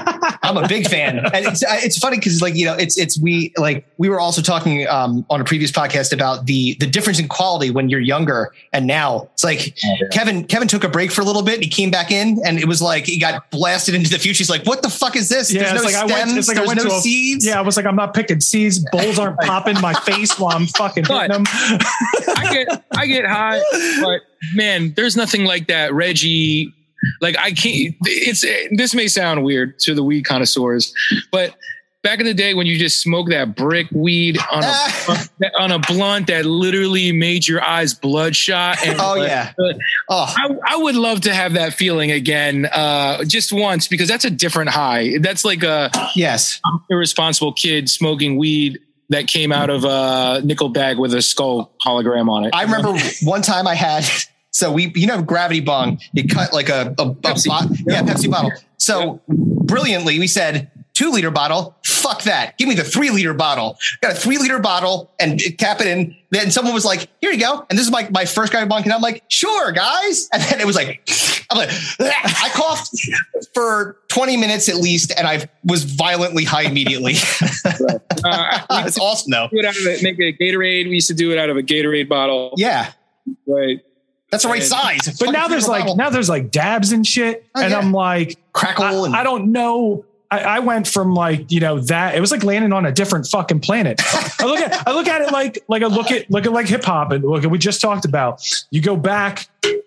[0.44, 3.18] I'm a big fan, and it's uh, it's funny because like you know it's it's
[3.20, 7.18] we like we were also talking um, on a previous podcast about the the difference
[7.18, 9.28] in quality when you're younger and now.
[9.34, 9.76] It's like
[10.12, 11.54] Kevin Kevin took a break for a little bit.
[11.54, 14.38] And he came back in, and it was like he got blasted into the future.
[14.38, 15.52] He's like, "What the fuck is this?
[15.52, 16.28] Yeah, There's no like I went.
[16.28, 16.36] stems.
[16.36, 18.14] It's like I There's went no to a seeds." Yeah, I was like, I'm not
[18.14, 18.84] picking seeds.
[18.92, 21.44] Bowls aren't popping in my face while I'm fucking hitting them.
[21.46, 23.60] I get I get high,
[24.02, 24.22] but
[24.54, 26.72] man, there's nothing like that Reggie.
[27.20, 27.94] Like I can't.
[28.02, 28.42] It's
[28.76, 30.92] this may sound weird to the weed connoisseurs,
[31.30, 31.54] but
[32.04, 35.78] back in the day when you just smoked that brick weed on a on a
[35.80, 38.86] blunt that literally made your eyes bloodshot.
[38.86, 39.52] And Oh yeah.
[40.08, 44.24] Oh I, I would love to have that feeling again, uh, just once, because that's
[44.24, 45.18] a different high.
[45.18, 46.60] That's like a yes.
[46.88, 48.78] irresponsible kid smoking weed
[49.08, 52.54] that came out of a nickel bag with a skull hologram on it.
[52.54, 54.04] I remember one time I had
[54.54, 57.14] so we you know gravity bong you cut like a, a, a
[57.86, 58.52] yeah Pepsi bottle.
[58.76, 62.56] So brilliantly we said two liter bottle fuck that.
[62.56, 63.78] Give me the three liter bottle.
[64.00, 66.14] Got a three liter bottle and cap it in.
[66.30, 67.66] Then someone was like here you go.
[67.68, 68.84] And this is my my first gravity bong.
[68.84, 70.28] And I'm like sure guys.
[70.32, 71.02] And then it was like
[71.50, 72.90] I'm like I coughed
[73.54, 77.14] for 20 minutes at least and I was violently high immediately.
[78.26, 78.58] Uh,
[79.02, 79.48] awesome though.
[79.52, 80.88] Do it out of a, make a Gatorade.
[80.88, 82.54] We used to do it out of a Gatorade bottle.
[82.56, 82.92] yeah.
[83.46, 83.80] Right.
[84.34, 84.68] That's the right And-
[85.06, 85.18] size.
[85.18, 87.78] But now there's like now there's like dabs and shit, Oh, and yeah.
[87.78, 90.04] I'm like, crackle I, and I don't know.
[90.30, 93.26] I, I went from like you know that it was like landing on a different
[93.28, 94.00] fucking planet.
[94.40, 96.66] I look at I look at it like like I look at look at like
[96.66, 98.42] hip hop and look at we just talked about.
[98.70, 99.46] You go back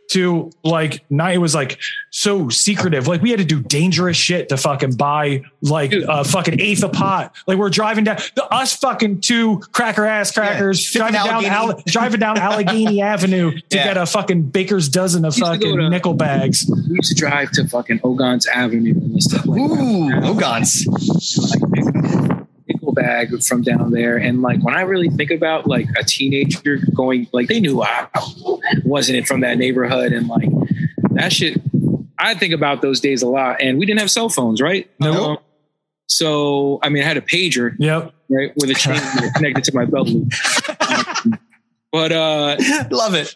[0.10, 1.80] to like now it was like
[2.12, 3.08] so secretive.
[3.08, 6.06] Like we had to do dangerous shit to fucking buy like Dude.
[6.08, 7.36] a fucking eighth of pot.
[7.46, 11.56] Like we're driving down the us fucking two cracker ass crackers sipping driving down Allegheny.
[11.56, 13.84] Alle- driving down Allegheny Avenue to Yeah.
[13.84, 16.66] get a fucking baker's dozen of Used to fucking to- nickel bags.
[16.70, 20.86] We used to drive to fucking Ogontz Avenue and stuff like Ooh, Ogontz.
[22.68, 24.18] Like nickel- nickel bag from down there.
[24.18, 28.08] And like when I really think about like a teenager going, like they knew I
[28.86, 30.50] wasn't from that neighborhood, and like
[31.12, 31.62] that shit.
[32.20, 34.90] I think about those days a lot, and we didn't have cell phones, right?
[35.00, 35.16] Nope.
[35.18, 35.38] Um,
[36.08, 38.14] so I mean, I had a pager, Yep.
[38.30, 39.00] right, with a chain
[39.36, 40.32] connected to my belt loop.
[40.90, 41.40] Um,
[41.92, 42.58] but uh,
[42.92, 43.36] Love it.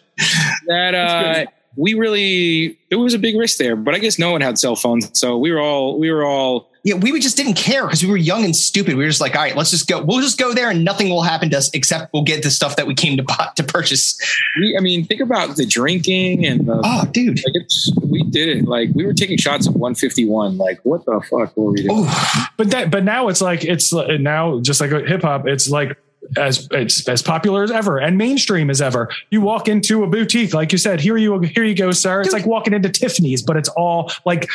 [0.66, 4.42] that uh we really there was a big risk there but i guess no one
[4.42, 7.84] had cell phones so we were all we were all Yeah, we just didn't care
[7.84, 8.96] because we were young and stupid.
[8.96, 10.02] We were just like, all right, let's just go.
[10.02, 12.74] We'll just go there and nothing will happen to us except we'll get the stuff
[12.74, 14.18] that we came to buy, to purchase.
[14.58, 17.36] we, i mean think about the drinking and the Oh, dude.
[17.38, 21.20] like it's we did it like we were taking shots of 151 like what the
[21.30, 22.08] fuck were we doing Ooh.
[22.56, 25.46] But that, but now it's like it's now just like hip hop.
[25.46, 25.96] It's like
[26.36, 29.08] as it's as popular as ever and mainstream as ever.
[29.30, 32.20] You walk into a boutique, like you said, here you here you go, sir.
[32.20, 34.48] It's like walking into Tiffany's, but it's all like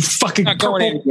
[0.00, 1.04] fucking purple,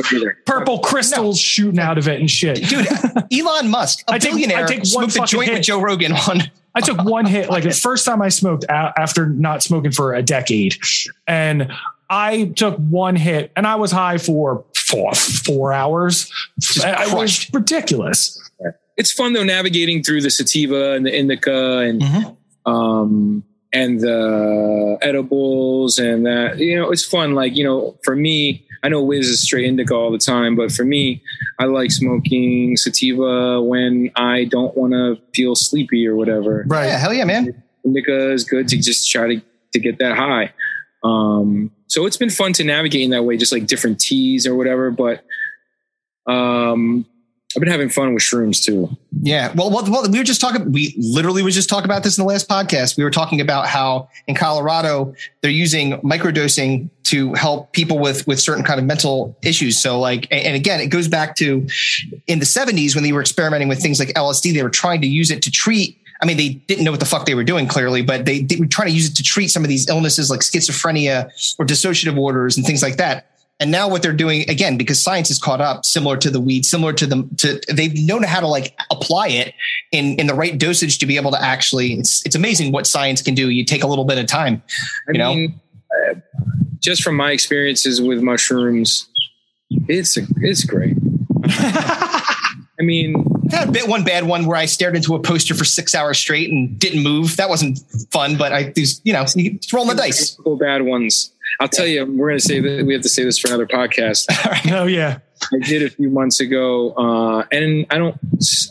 [0.46, 2.68] purple crystals shooting out of it and shit.
[2.68, 2.88] Dude,
[3.32, 5.58] Elon Musk, a I take- billionaire, I take one smoked a joint hit.
[5.58, 6.42] with Joe Rogan on.
[6.76, 10.24] I took one hit, like the first time I smoked after not smoking for a
[10.24, 10.76] decade.
[11.28, 11.72] And
[12.10, 16.32] I took one hit and I was high for four, four hours.
[16.60, 18.40] Just it was ridiculous.
[18.98, 22.38] It's fun though navigating through the sativa and the indica and Mhm.
[22.66, 28.64] um and the edibles and that you know it's fun like you know for me
[28.84, 31.22] i know wiz is straight indica all the time but for me
[31.60, 36.86] i like smoking sativa when i don't want to feel sleepy or whatever Right.
[36.88, 37.64] Yeah, hell yeah, man.
[37.84, 39.42] indica is good to just try to,
[39.74, 40.54] to get that high
[41.04, 44.54] um so it's been fun to navigate in that way just like different teas or
[44.56, 45.24] whatever but
[46.28, 47.06] um
[47.56, 48.90] i've been having fun with shrooms too
[49.24, 49.54] Yeah.
[49.56, 52.24] Well, well, well, we were just talking, we literally was just talking about this in
[52.24, 52.98] the last podcast.
[52.98, 58.40] We were talking about how in Colorado, they're using microdosing to help people with, with
[58.42, 59.78] certain kind of mental issues.
[59.78, 61.66] So like, and again, it goes back to
[62.28, 65.08] in the seventies when they were experimenting with things like LSD, they were trying to
[65.08, 67.68] use it to treat I mean, they didn't know what the fuck they were doing
[67.68, 70.30] clearly, but they, they were trying to use it to treat some of these illnesses
[70.30, 71.26] like schizophrenia
[71.60, 73.33] or dissociative orders and things like that.
[73.60, 76.66] And now what they're doing again, because science is caught up, similar to the weed,
[76.66, 79.54] similar to the to they've known how to like apply it
[79.92, 81.94] in in the right dosage to be able to actually.
[81.94, 83.50] It's it's amazing what science can do.
[83.50, 84.62] You take a little bit of time.
[85.08, 85.36] I You know?
[85.36, 85.62] mean,
[86.10, 86.16] uh,
[86.80, 89.08] just from my experiences with mushrooms,
[89.88, 90.98] it's it's great.
[91.46, 93.16] I mean,
[93.52, 95.94] I had a bit one bad one where I stared into a poster for six
[95.94, 97.38] hours straight and didn't move.
[97.38, 97.80] That wasn't
[98.12, 100.36] fun, but I these you know you just rolling the dice.
[100.36, 101.32] couple bad ones.
[101.60, 103.68] I'll tell you, we're going to say that we have to say this for another
[103.68, 104.28] podcast.
[104.74, 105.20] Oh yeah.
[105.54, 108.18] I did a few months ago, uh, and I don't.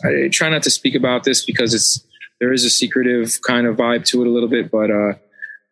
[0.03, 2.03] I try not to speak about this because it's
[2.39, 4.71] there is a secretive kind of vibe to it a little bit.
[4.71, 5.13] But uh,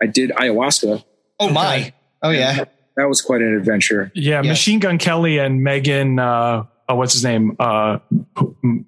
[0.02, 1.04] I did ayahuasca.
[1.40, 1.94] Oh my!
[2.22, 2.66] Oh yeah.
[2.98, 4.12] That was quite an adventure.
[4.14, 4.42] Yeah.
[4.42, 4.52] Yes.
[4.52, 7.56] Machine Gun Kelly and Megan, uh, oh, what's his name?
[7.60, 8.00] Uh,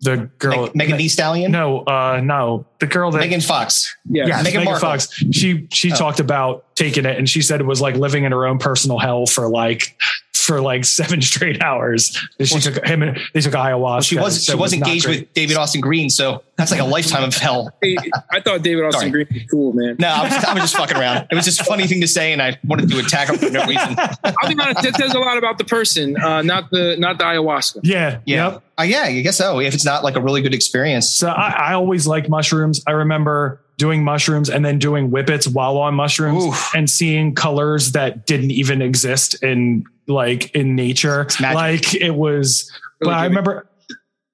[0.01, 0.63] the girl.
[0.63, 1.51] Meg- Megan Thee Stallion.
[1.51, 3.95] No, uh, no, the girl that Megan Fox.
[4.09, 5.07] Yeah, yeah, Meghan Megan, Fox.
[5.31, 5.95] She she Oh.
[5.95, 8.99] talked about taking it, and she said it was like living in her own personal
[8.99, 9.97] hell for like
[10.43, 12.17] for like seven straight hours.
[12.39, 13.01] And She took him.
[13.01, 14.07] and They took ayahuasca.
[14.07, 15.19] She was she it was engaged great.
[15.21, 17.71] with David Austin Green, so that's like a lifetime of hell.
[17.83, 17.97] Hey,
[18.31, 19.11] I thought David Austin Sorry.
[19.11, 19.95] Green was cool, man.
[19.99, 21.27] No, I was, just, I was just fucking around.
[21.31, 23.49] It was just a funny thing to say, and I wanted to attack him for
[23.49, 23.95] no reason.
[24.23, 27.23] I'll be honest, that says a lot about the person, uh, not the not the
[27.25, 27.79] ayahuasca.
[27.83, 28.51] Yeah, Yeah.
[28.51, 28.63] Yep.
[28.79, 29.59] Uh, yeah, I guess so.
[29.59, 31.09] If it's not like a really good experience.
[31.11, 32.81] So I, I always liked mushrooms.
[32.87, 36.71] I remember doing mushrooms and then doing whippets while on mushrooms Oof.
[36.75, 41.27] and seeing colors that didn't even exist in like in nature.
[41.41, 42.71] Like it was.
[42.99, 43.69] Really but I remember.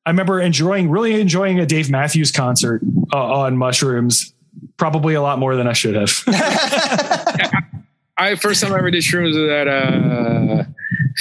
[0.05, 2.81] I remember enjoying, really enjoying a Dave Matthews concert
[3.13, 4.33] uh, on mushrooms,
[4.77, 6.23] probably a lot more than I should have.
[8.17, 10.67] I first time I ever did shrooms was at a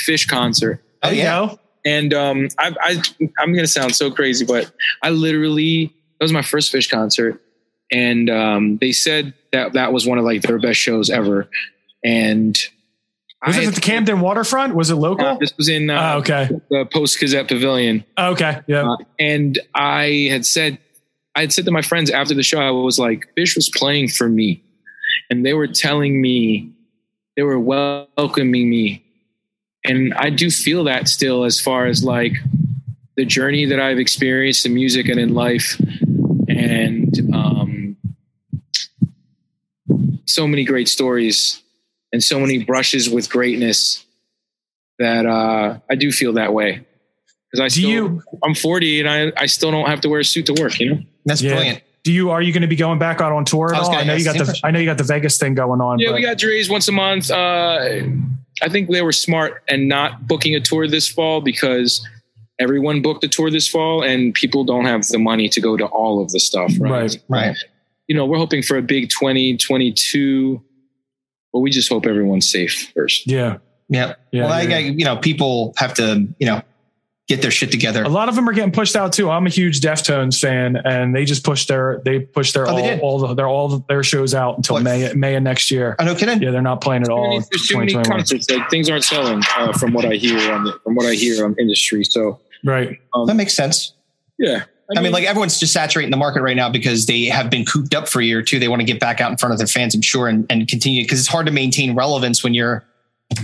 [0.06, 0.82] Phish concert.
[1.02, 1.46] Oh, There you yeah.
[1.46, 1.60] go.
[1.84, 3.02] And um, I, I,
[3.38, 4.70] I'm going to sound so crazy, but
[5.02, 5.86] I literally,
[6.18, 7.40] that was my first Phish concert.
[7.90, 11.48] And um, they said that that was one of like their best shows ever.
[12.04, 12.58] And
[13.46, 14.74] Was I it at the Camden waterfront?
[14.74, 15.26] Was it local?
[15.26, 16.48] Uh, this was in uh, oh, okay.
[16.70, 18.04] the Post Gazette Pavilion.
[18.18, 18.60] Okay.
[18.66, 18.90] Yeah.
[18.90, 20.78] Uh, and I had said,
[21.36, 24.08] I had said to my friends after the show, I was like, Phish was playing
[24.08, 24.62] for me.
[25.30, 26.72] and they were telling me
[27.36, 29.04] they were welcoming me
[29.84, 32.32] and i do feel that still as far as like
[33.16, 35.80] the journey that i've experienced in music and in life
[36.48, 37.96] and um,
[40.24, 41.62] so many great stories
[42.12, 44.04] and so many brushes with greatness
[44.98, 46.84] that uh, I do feel that way
[47.50, 50.20] because I Do still you- I'm 40 and I I still don't have to wear
[50.20, 50.78] a suit to work.
[50.80, 51.00] You know.
[51.24, 51.54] That's Yeah.
[51.54, 51.82] brilliant.
[52.04, 53.90] Do you are you going to be going back out on tour at I all?
[53.90, 54.54] I gonna know you got the him.
[54.64, 55.98] I know you got the Vegas thing going on.
[55.98, 57.30] Yeah, but we got Drai's once a month.
[57.30, 58.00] Uh,
[58.62, 62.06] I think they were smart and not booking a tour this fall because
[62.58, 65.84] everyone booked a tour this fall and people don't have the money to go to
[65.86, 66.72] all of the stuff.
[66.80, 66.90] Right.
[66.90, 67.18] Right.
[67.28, 67.56] Right.
[68.08, 70.62] You know, we're hoping for a big 2022,
[71.58, 73.26] but we just hope everyone's safe first.
[73.26, 73.58] yeah.
[73.90, 74.14] Yeah.
[74.30, 76.62] Yeah, well, I, yeah, I, you know, people have to, you know,
[77.26, 78.02] get their shit together.
[78.04, 79.30] A lot of them are getting pushed out too.
[79.30, 82.82] I'm a huge Deftones fan, and they just pushed their they pushed their Oh, all,
[82.82, 83.00] did?
[83.00, 84.82] all the, their all their shows out until What?
[84.84, 85.96] May May of next year.
[85.98, 86.40] Oh, no kidding.
[86.42, 87.36] Yeah, they're not playing at all.
[87.36, 88.48] in There's too many concerts.
[88.50, 91.42] Like things aren't selling uh, from what I hear on the, from what I hear
[91.44, 92.04] on industry.
[92.04, 92.98] So Right.
[93.26, 93.94] That makes sense.
[94.38, 94.64] yeah,
[94.96, 97.94] I mean, like everyone's just saturating the market right now because they have been cooped
[97.94, 98.58] up for a year or two.
[98.58, 100.66] They want to get back out in front of their fans, I'm sure, and, and
[100.66, 102.84] continue because it's hard to maintain relevance when you're,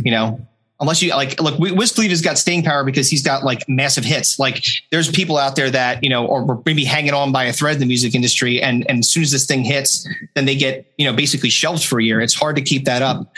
[0.03, 0.40] you know,
[0.80, 4.38] unless you like, look, Wiz Khalifa's got staying power because he's got like massive hits.
[4.38, 7.74] Like there's people out there that, you know, or maybe hanging on by a thread
[7.74, 8.62] in the music industry.
[8.62, 11.84] And, and as soon as this thing hits, then they get, you know, basically shelved
[11.84, 12.20] for a year.
[12.22, 13.32] It's hard to keep that up.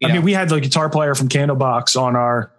[0.00, 2.52] You I mean, we had the guitar player from Candlebox on our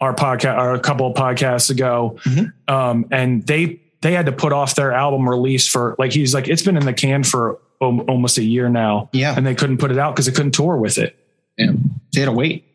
[0.00, 2.52] our podcast, or a couple of podcasts ago, Mhm.
[2.68, 6.46] um, and they they had to put off their album release for like he's like
[6.46, 9.90] it's been in the can for almost a year now, yeah, and they couldn't put
[9.90, 11.16] it out because they couldn't tour with it.
[11.56, 11.72] Yeah,
[12.12, 12.66] they had to wait.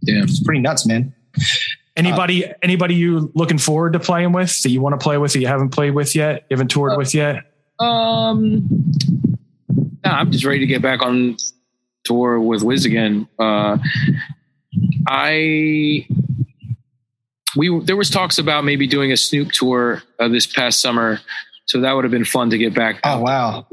[0.00, 0.22] yeah.
[0.22, 1.14] It's pretty nuts, man.
[1.94, 5.40] Anybody anybody you looking forward to playing with that you want to play with that
[5.40, 7.44] you haven't played with yet, you haven't toured with yet?
[7.80, 8.66] Um,
[10.02, 11.36] nah, I'm just ready to get back on
[12.04, 13.28] tour with Wiz again.
[13.38, 13.76] Uh,
[15.06, 16.06] I
[17.58, 21.20] we there was talks about maybe doing a Snoop tour uh, this past summer,
[21.66, 23.00] so that would have been fun to get back.
[23.04, 23.66] Oh, wow.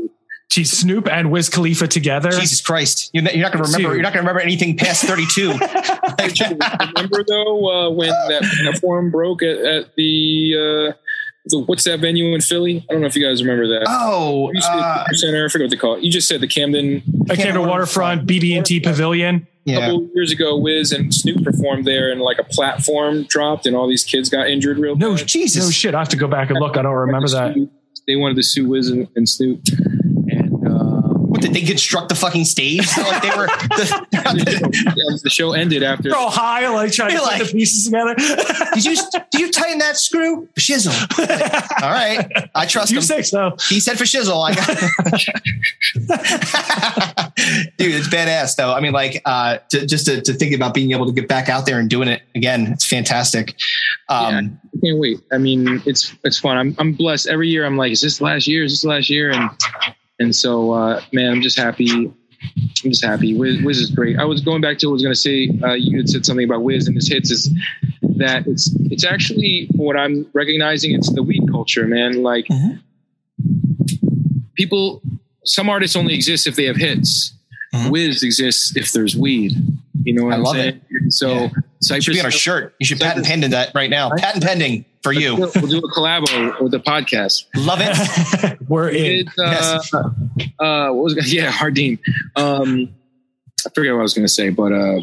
[0.50, 2.32] Geez, Snoop and Wiz Khalifa together.
[2.32, 3.10] Jesus Christ.
[3.14, 3.98] You're not, you're not going to remember, Dude.
[3.98, 5.50] you're not going to remember anything past 32.
[6.96, 10.94] Remember though uh, when that, that forum broke at, at the, uh,
[11.48, 12.86] the what's that venue in Philly?
[12.90, 13.86] I don't know if you guys remember that.
[13.88, 15.46] oh, You said uh, center.
[15.46, 16.04] I forget what they call it.
[16.04, 17.04] You just said the Camden.
[17.30, 19.48] I came to Waterfront, BB&T Pavilion.
[19.68, 19.80] A yeah.
[19.80, 23.88] couple years ago, Wiz and Snoop performed there, and like a platform dropped, and all
[23.88, 25.28] these kids got injured real No, bad.
[25.28, 25.64] Jesus.
[25.66, 25.96] no shit.
[25.96, 26.78] I have to go back and look.
[26.78, 27.56] I don't remember that.
[28.08, 29.95] They wanted to sue Wiz and, and Snoop, and
[31.36, 32.88] What did they construct the fucking stage?
[32.88, 33.48] So, like they were.
[33.48, 36.04] The, the show ended after.
[36.04, 38.16] They're all high, like trying to You're put like- the pieces together.
[38.74, 38.96] did you
[39.32, 40.48] did you tighten that screw?
[40.58, 40.96] Shizzle.
[41.84, 42.26] All right,
[42.56, 43.04] I trust you him.
[43.04, 43.58] say so.
[43.68, 44.42] He said for shizzle.
[44.50, 44.66] I got
[47.78, 47.96] dude.
[47.96, 48.74] It's badass though.
[48.74, 51.50] I mean, like uh, to, just to, to think about being able to get back
[51.50, 52.68] out there and doing it again.
[52.72, 53.56] It's fantastic.
[54.08, 55.20] Um, I can't wait.
[55.34, 56.58] I mean, it's it's fun.
[56.58, 57.28] I'm I'm blessed.
[57.28, 58.64] Every year, I'm like, is this the last year?
[58.64, 59.32] Is this the last year?
[59.32, 59.50] And
[60.20, 61.90] and so, uh, man, I'm just happy.
[61.92, 62.16] I'm
[62.92, 63.36] just happy.
[63.36, 64.18] Wiz, Wiz is great.
[64.20, 65.50] I was going back to what I was going to say.
[65.64, 67.32] Uh, you had said something about Wiz and his hits.
[67.32, 67.50] Is
[68.18, 70.94] that it's it's actually what I'm recognizing.
[70.94, 72.24] It's the weed culture, man.
[72.24, 72.80] Like Mhm.
[74.56, 75.02] people,
[75.44, 77.34] some artists only exist if they have hits.
[77.74, 77.92] Mhm.
[77.92, 79.54] Wiz exists if there's weed.
[80.04, 80.82] You know what I am love saying?
[81.10, 81.50] So Yeah.
[81.86, 82.76] Cypress should be on a shirt.
[82.80, 84.10] You should patent pending that right now.
[84.16, 85.36] Patent pending for you.
[85.36, 87.46] We'll do a collabo with the podcast.
[87.56, 88.60] Love it.
[88.68, 89.28] We're in.
[89.28, 89.80] It, uh,
[90.60, 92.00] uh, what was yeah, Hardin.
[92.36, 92.90] Um,
[93.66, 95.02] I forget what I was going to say, but uh,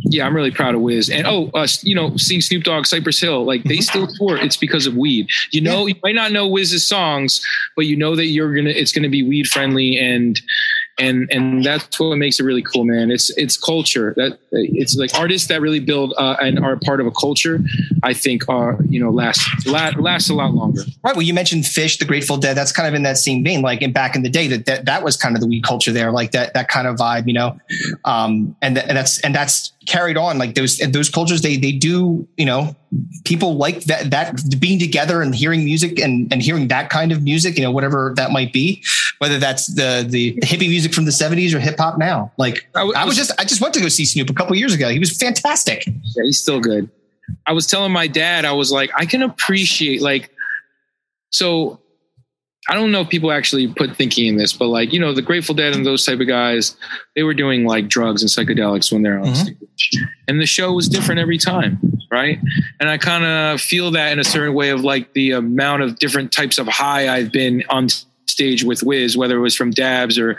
[0.00, 1.10] yeah, I'm really proud of Wiz.
[1.10, 4.36] And oh, uh, you know, seeing Snoop Dogg, Cypress Hill, like they still tour.
[4.38, 5.28] It's because of weed.
[5.50, 7.44] You know, you might not know Wiz's songs,
[7.76, 8.70] but you know that you're gonna.
[8.70, 10.40] It's gonna be weed friendly, and
[11.00, 13.10] and and that's what makes it really cool, man.
[13.10, 14.14] It's it's culture.
[14.16, 17.60] That it's like artists that really build uh, and are part of a culture.
[18.02, 20.82] I think are you know last last, last a lot longer.
[21.02, 21.16] Right.
[21.16, 22.56] Well, you mentioned Phish, the Grateful Dead.
[22.56, 23.62] That's kind of in that same vein.
[23.62, 25.92] Like in back in the day, that that, that was kind of the weed culture
[25.92, 27.58] there, like that that kind of vibe, you know.
[28.04, 30.38] Um, and th- and that's and that's carried on.
[30.38, 32.76] Like those those cultures, they they do, you know,
[33.24, 37.22] people like that that being together and hearing music and and hearing that kind of
[37.22, 38.82] music, you know, whatever that might be,
[39.18, 42.32] whether that's the the, hippie music from the '70s or hip hop now.
[42.36, 44.56] Like I w- I was just I just went to go see Snoop a couple
[44.56, 44.88] years ago.
[44.88, 45.86] He was fantastic.
[45.86, 46.90] Yeah, he's still good.
[47.46, 50.30] I was telling my dad, I was like, I can appreciate like,
[51.30, 51.80] so
[52.68, 55.22] I don't know if people actually put thinking in this, but like, you know, the
[55.22, 56.76] Grateful Dead and those type of guys,
[57.16, 59.36] they were doing like drugs and psychedelics when they're on Mhm.
[59.36, 60.04] stage.
[60.28, 61.78] And the show was different every time,
[62.10, 62.38] right?
[62.80, 65.98] And I kind of feel that in a certain way of like the amount of
[65.98, 67.88] different types of high I've been on
[68.26, 70.36] stage with Wiz, whether it was from dabs or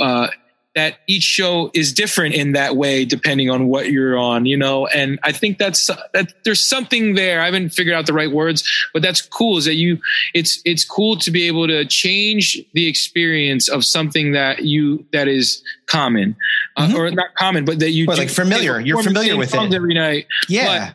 [0.00, 0.28] uh
[0.74, 4.86] that each show is different in that way depending on what you're on, you know.
[4.86, 7.40] And I think that's that there's something there.
[7.40, 9.58] I haven't figured out the right words, but that's cool.
[9.58, 9.98] Is that you?
[10.34, 15.26] It's it's cool to be able to change the experience of something that you that
[15.26, 16.36] is common,
[16.76, 18.78] uh, or not common, but that you Well, like familiar.
[18.78, 19.74] You're familiar with it.
[19.74, 20.26] every night.
[20.48, 20.92] Yeah,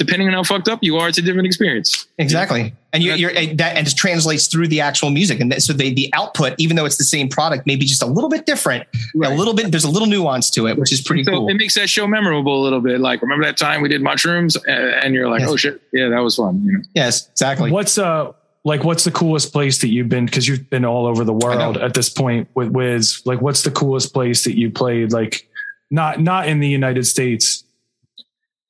[0.00, 2.06] Depending on how fucked up you are, it's a different experience.
[2.16, 2.74] exactly.
[2.94, 5.72] And you, you're and that and it translates through the actual music, and that, so
[5.74, 8.84] the the output, even though it's the same product, maybe just a little bit different,
[9.22, 9.70] a little bit.
[9.70, 11.48] There's a little nuance to it, which is pretty So cool.
[11.50, 12.98] it makes that show memorable a little bit.
[12.98, 15.50] Like, remember that time we did mushrooms, Uh, and you're like, Yes.
[15.50, 16.62] oh shit, yeah, that was fun.
[16.64, 16.80] You know?
[16.94, 17.70] Yes, exactly.
[17.70, 18.32] What's uh
[18.64, 21.76] like what's the coolest place that you've been because you've been all over the world
[21.76, 23.22] at this point with Wiz?
[23.24, 25.12] Like what's the coolest place that you played?
[25.12, 25.46] Like
[25.92, 27.62] not not in the United States.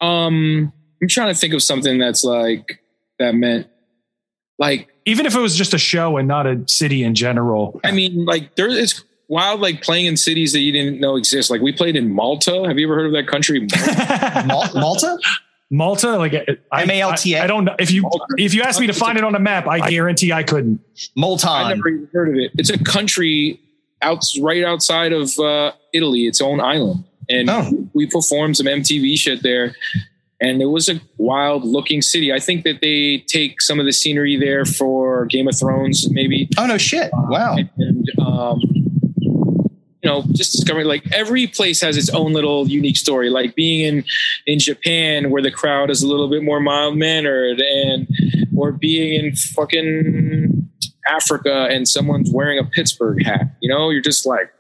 [0.01, 0.73] Um,
[1.03, 2.83] I'm trying to think of something that's like
[3.19, 3.67] that meant
[4.59, 7.81] like Even if it was just a show and not a city in general.
[7.85, 11.51] I mean like there is wild like playing in cities that you didn't know exist.
[11.51, 12.65] Like we played in Malta.
[12.67, 13.61] Have you ever heard of that country?
[14.47, 15.19] Mal- Malta?
[15.73, 16.35] Malta, like
[16.73, 17.39] I, M-A-L-T-A?
[17.41, 19.39] I, I don't know if you if you ask me to find it on a
[19.39, 20.81] map, I guarantee I couldn't.
[21.17, 21.49] Malta.
[21.49, 21.77] I Molton.
[21.77, 22.51] never even heard of it.
[22.59, 23.61] It's a country
[24.03, 27.71] out right outside of uh, Italy, its own island, and Oh.
[27.95, 29.75] we performed some MTV shit there.
[30.41, 32.33] And it was a wild looking city.
[32.33, 36.49] I think that they take some of the scenery there for Game of Thrones, maybe.
[36.57, 37.11] Oh no shit!
[37.13, 37.57] Wow.
[37.77, 38.61] And um,
[40.03, 43.29] you know, just discovering like every place has its own little unique story.
[43.29, 44.05] Like being in
[44.47, 48.09] in Japan, where the crowd is a little bit more mild mannered, and
[48.57, 50.71] or being in fucking
[51.07, 53.57] Africa and someone's wearing a Pittsburgh hat.
[53.61, 54.51] You know, you're just like,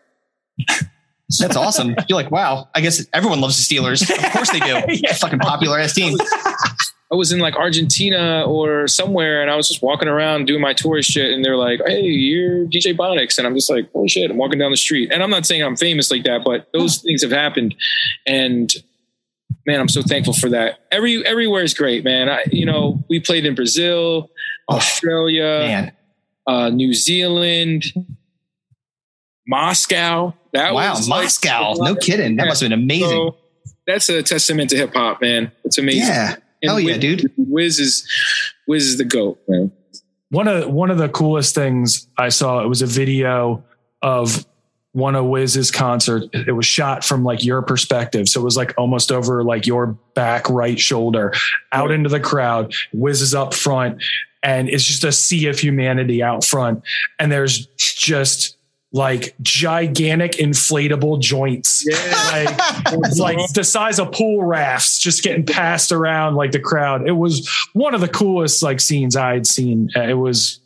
[1.38, 1.94] That's awesome.
[2.08, 2.68] You're like, wow.
[2.74, 4.02] I guess everyone loves the Steelers.
[4.02, 5.06] Of course they do.
[5.14, 6.16] Fucking popular ass team.
[7.12, 10.72] I was in like Argentina or somewhere, and I was just walking around doing my
[10.72, 14.30] tourist shit, and they're like, "Hey, you're DJ Bonics," and I'm just like, "Holy shit!"
[14.30, 16.98] I'm walking down the street, and I'm not saying I'm famous like that, but those
[16.98, 17.74] things have happened,
[18.26, 18.72] and
[19.66, 20.78] man, I'm so thankful for that.
[20.92, 22.28] Every everywhere is great, man.
[22.28, 24.30] I, you know, we played in Brazil,
[24.68, 25.92] Australia, Man.
[26.46, 27.86] uh, New Zealand,
[29.50, 30.32] Moscow.
[30.52, 30.94] That Wow.
[30.94, 31.74] was like- Moscow.
[31.78, 32.36] No kidding.
[32.36, 33.08] That must have been amazing.
[33.08, 33.36] So,
[33.86, 35.50] that's a testament to hip hop, man.
[35.64, 36.02] It's amazing.
[36.02, 36.36] Yeah.
[36.62, 37.32] Hell And yeah, Wiz- dude.
[37.36, 38.06] Wiz is
[38.68, 39.72] Wiz is the goat, man.
[40.30, 43.64] One of one of the coolest things I saw it was a video
[44.02, 44.46] of
[44.92, 46.24] one of Wiz's concert.
[46.32, 49.98] It was shot from like your perspective, so it was like almost over like your
[50.14, 51.32] back right shoulder,
[51.72, 52.72] out into the crowd.
[52.92, 54.02] Wiz is up front,
[54.42, 56.82] and it's just a sea of humanity out front,
[57.18, 58.56] and there's just
[58.92, 61.86] like gigantic inflatable joints.
[62.32, 62.48] Like
[62.92, 67.06] it's like the size of pool rafts just getting passed around like the crowd.
[67.06, 69.90] It was one of the coolest like scenes i'd seen.
[69.96, 70.60] Uh, it was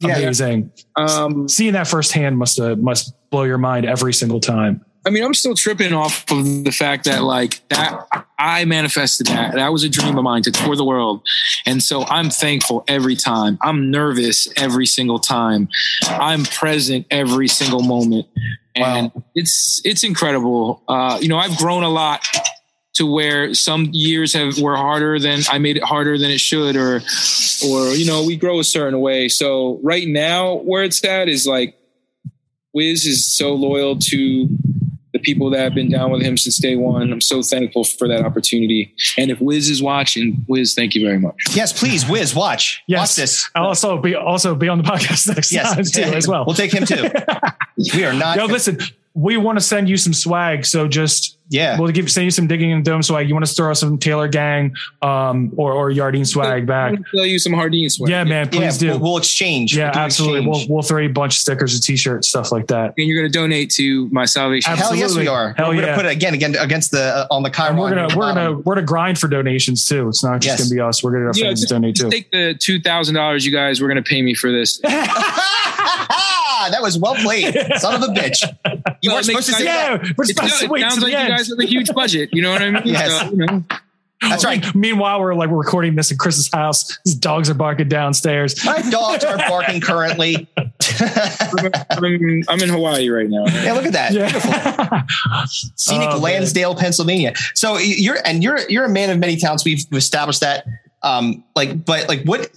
[0.00, 0.16] Yeah.
[0.18, 0.72] amazing.
[0.96, 5.24] Um, seeing that firsthand must uh, must blow your mind every single time I mean,
[5.24, 8.06] I'm still tripping off of the fact that like that
[8.38, 9.54] I manifested that.
[9.54, 11.22] That was a dream of mine to tour the world.
[11.66, 13.58] And so I'm thankful every time.
[13.62, 15.68] I'm nervous every single time.
[16.06, 18.26] I'm present every single moment.
[18.76, 20.82] And it's it's incredible.
[20.86, 22.24] Uh, you know, I've grown a lot
[22.94, 26.76] to where some years have were harder than I made it harder than it should
[26.76, 27.00] or
[27.66, 29.28] or you know, we grow a certain way.
[29.28, 31.76] So right now where it's at is like
[32.72, 34.48] Wiz is so loyal to
[35.22, 37.12] people that have been down with him since day one.
[37.12, 38.94] I'm so thankful for that opportunity.
[39.16, 41.34] And if Wiz is watching, Wiz, thank you very much.
[41.52, 42.82] Yes, please, Wiz, watch.
[42.86, 43.50] yes Watch this.
[43.54, 45.74] i'll also be also be on the podcast next Yes.
[45.74, 47.08] time too as well We'll take him too.
[47.94, 48.36] we are not.
[48.36, 48.78] yo listen
[49.14, 51.78] we want to send you some swag so just yeah.
[51.78, 53.98] we'll give send you some digging in the dome swag you want to throw some
[53.98, 58.10] taylor gang um or or yardine swag back I'm gonna sell you some Hardin swag.
[58.10, 58.58] yeah man yeah.
[58.58, 59.76] please do We'll, we'll exchange.
[59.76, 60.38] Yeah, We'll absolutely.
[60.48, 60.68] exchange.
[60.68, 62.94] We'll we'll throw you a bunch of stickers, and t-shirts, stuff like that.
[62.96, 64.72] And you're going to donate to my salvation.
[64.72, 64.98] Absolutely.
[65.00, 65.54] Hell yes, we are.
[65.56, 65.80] Hell we're yeah.
[65.82, 68.34] gonna put it again, again against the uh, on the And we're gonna we're bottom.
[68.34, 70.08] gonna we're gonna grind for donations too.
[70.08, 70.68] It's not just Yes.
[70.68, 71.02] gonna be us.
[71.04, 72.16] We're gonna have You fans just, donate just too.
[72.16, 74.78] take the two thousand dollars you guys were going to pay me for this.
[76.70, 78.42] that was well played, son of a bitch.
[79.02, 79.68] You Well, weren't supposed to say sense.
[79.68, 80.04] that.
[80.04, 81.28] yeah, we're It, supposed to it wait sounds like the you end.
[81.42, 82.30] Guys have a huge budget.
[82.32, 82.82] You know what I mean?
[82.86, 83.20] Yes.
[83.20, 83.64] So, you know.
[84.20, 84.64] That's right.
[84.74, 86.96] Meanwhile, we're like we're recording this in Chris's house.
[87.04, 88.64] His dogs are barking downstairs.
[88.64, 90.48] My dogs are barking currently.
[91.90, 93.46] I'm, in- I'm in Hawaii right now.
[93.46, 94.12] yeah, look at that.
[94.12, 95.02] Yeah.
[95.76, 96.22] Scenic Oh, man.
[96.22, 97.34] Lansdale, Pennsylvania.
[97.54, 99.64] So you're and you're you're a man of many talents.
[99.64, 100.66] We've established that.
[101.04, 102.50] Um, like, but like, what?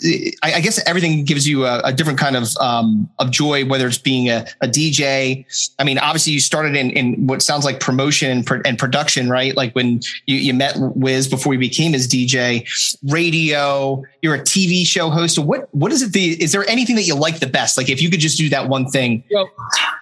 [0.43, 3.87] I, I guess everything gives you a, a different kind of um of joy, whether
[3.87, 5.45] it's being a, a DJ.
[5.79, 9.29] I mean, obviously, you started in in what sounds like promotion and, pro- and production,
[9.29, 9.55] right?
[9.55, 12.65] Like when you you met Wiz before you became his DJ.
[13.11, 14.03] Radio.
[14.21, 15.35] You're a TV show host.
[15.35, 16.13] So what what is it?
[16.13, 17.77] The is there anything that you like the best?
[17.77, 19.23] Like, if you could just do that one thing.
[19.31, 19.49] Well,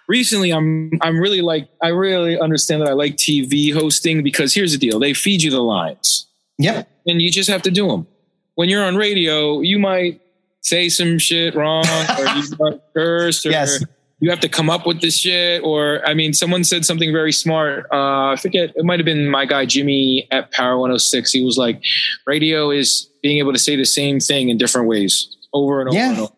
[0.07, 4.72] recently I'm I'm really like I really understand that I like TV hosting because here's
[4.72, 6.90] the deal: they feed you the lines, Yep.
[7.07, 8.07] and you just have to do them.
[8.55, 10.21] When you're on radio, you might
[10.61, 11.85] say some shit wrong,
[12.19, 13.84] or you might curse, or Yes.
[14.19, 15.63] you have to come up with this shit.
[15.63, 17.88] Or I mean, someone said something very smart.
[17.91, 18.71] Uh, I forget.
[18.75, 21.31] It might have been my guy Jimmy at Power 106.
[21.31, 21.81] He was like,
[22.25, 25.97] "Radio is being able to say the same thing in different ways over and over
[25.97, 26.09] Yeah.
[26.11, 26.34] and over."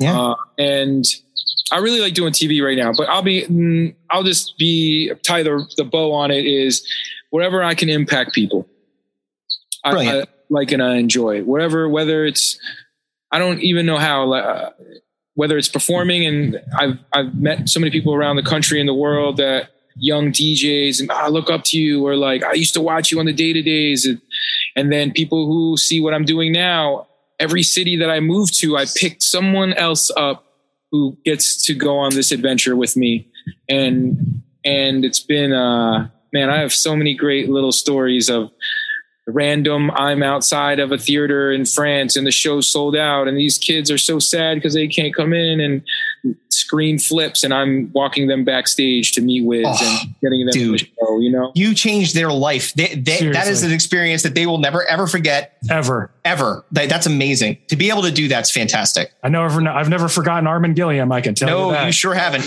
[0.00, 0.20] Yeah.
[0.20, 1.04] Uh, and
[1.72, 5.42] I really like doing TV right now, but I'll be, mm, I'll just be tie
[5.42, 6.86] the the bow on it is
[7.30, 8.66] whatever I can impact people.
[9.84, 10.24] I, I.
[10.48, 12.58] like and I enjoy whatever, whether it's,
[13.30, 14.70] I don't even know how, uh,
[15.34, 18.94] whether it's performing and I've, I've met so many people around the country and the
[18.94, 22.80] world that young DJs and I look up to you or like, I used to
[22.80, 24.06] watch you on the day to days.
[24.06, 24.20] And,
[24.74, 27.06] and then people who see what I'm doing now,
[27.38, 30.44] every city that I move to, I picked someone else up
[30.90, 33.28] who gets to go on this adventure with me.
[33.68, 38.50] And, and it's been, uh, man, I have so many great little stories of
[39.26, 39.90] random.
[39.92, 43.90] I'm outside of a theater in France and the show's sold out and these kids
[43.90, 45.82] are so sad because they can't come in and
[46.48, 50.72] screen flips and I'm walking them backstage to meet with Oh, and getting them in
[50.72, 51.52] the show, you know?
[51.54, 52.72] You changed their life.
[52.74, 56.10] They, they, that is an experience that they will never ever forget Ever.
[56.24, 56.64] ever.
[56.72, 57.58] That, that's amazing.
[57.68, 59.12] To be able to do that's fantastic.
[59.22, 61.10] I know I've, I've never forgotten Armen Gilliam.
[61.12, 61.86] I can tell No, you that.
[61.86, 62.42] you sure haven't.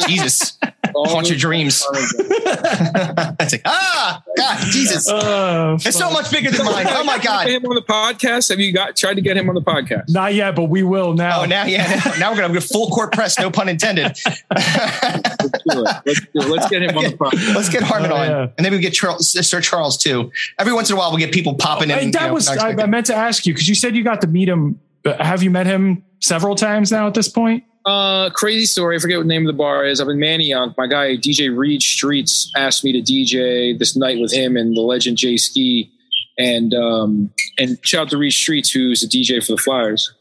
[0.08, 0.58] Jesus.
[1.04, 1.84] Haunt your dreams.
[1.92, 5.06] it's like, ah, God, Jesus.
[5.10, 6.86] Oh, It's so much bigger than mine.
[6.88, 7.48] Oh my Get God.
[7.48, 8.48] him on the podcast.
[8.50, 10.08] Have you got tried to get him on the podcast?
[10.08, 11.42] Not yet, but we will now.
[11.42, 12.00] Oh, now, yeah.
[12.04, 13.38] Now, now we're going to go full court press.
[13.38, 14.16] No pun intended.
[14.26, 15.96] Let's do it.
[16.06, 16.48] Let's, do it.
[16.48, 17.54] Let's get him on the podcast.
[17.54, 18.28] Let's get Armen Oh, on.
[18.28, 18.46] yeah.
[18.56, 20.30] And then we get Charles, Sir Charles too.
[20.58, 21.98] Every once in a while, we'll get people popping in.
[21.98, 24.04] Hey, you that know, was I, I meant to ask you because you said you
[24.04, 24.80] got to meet him.
[25.04, 27.64] Uh, Have you met him several times now at this point?
[27.86, 28.96] Uh, crazy story.
[28.96, 30.00] I forget what the name of the bar is.
[30.00, 30.76] I'm in Manayunk.
[30.76, 34.80] My guy DJ Reed Streets asked me to DJ this night with him and the
[34.80, 35.92] legend Jay Ski,
[36.36, 40.12] and um, and shout out to Reed Streets, who's a DJ for the Flyers.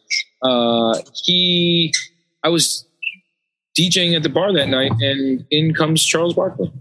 [0.43, 1.91] Uh, he,
[2.43, 2.85] I was
[3.75, 6.71] DJing at the bar that night, and in comes Charles Barkley,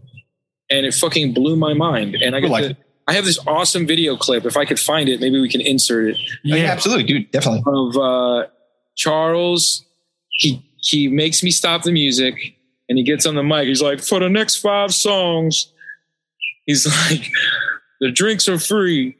[0.68, 2.16] and it fucking blew my mind.
[2.16, 2.76] And I got Like to.
[3.08, 4.44] I have this awesome video clip.
[4.44, 7.30] If I could find it, maybe we can insert it yeah, absolutely, dude.
[7.30, 7.62] Definitely.
[7.66, 8.46] of uh,
[8.96, 9.86] Charles.
[10.30, 12.34] He he makes me stop the music,
[12.88, 13.66] and he gets on the mic.
[13.66, 15.72] He's like, "For the next five songs,"
[16.66, 17.30] he's like,
[18.00, 19.16] "The drinks are free."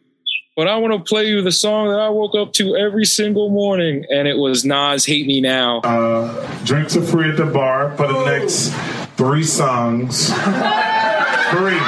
[0.56, 3.50] But I want to play you the song that I woke up to every single
[3.50, 7.96] morning, and it was Nas "Hate Me Now." Uh, drinks are free at the bar
[7.96, 8.72] for the next
[9.16, 10.28] three songs.
[11.50, 11.78] Three.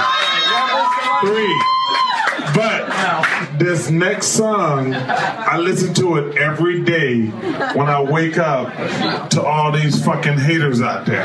[1.22, 1.75] Three.
[3.66, 8.72] This next song, I listen to it every day when I wake up
[9.30, 11.24] to all these fucking haters out there.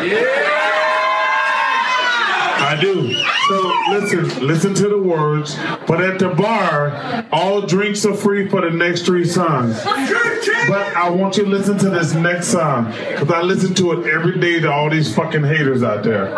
[2.57, 3.13] I do.
[3.47, 5.55] So listen, listen to the words.
[5.85, 9.79] But at the bar, all drinks are free for the next three songs.
[9.83, 14.07] But I want you to listen to this next song because I listen to it
[14.11, 16.31] every day to all these fucking haters out there.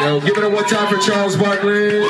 [0.00, 2.00] Yo, give it a one time for Charles Barkley.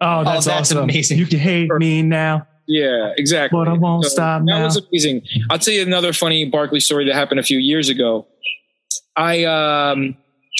[0.00, 0.84] Oh, that's, that's awesome.
[0.84, 1.18] amazing.
[1.18, 2.46] You can hate me now.
[2.66, 3.58] Yeah, exactly.
[3.58, 4.64] But I won't stop that now.
[4.64, 5.22] was amazing.
[5.50, 8.26] I'll tell you another funny Barkley story that happened a few years ago.
[9.16, 10.16] I um,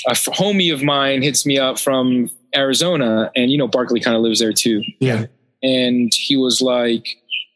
[0.07, 4.17] a f- homie of mine hits me up from Arizona, and you know Barkley kind
[4.17, 4.83] of lives there too.
[5.01, 5.27] Yeah.
[5.63, 7.07] And he was like,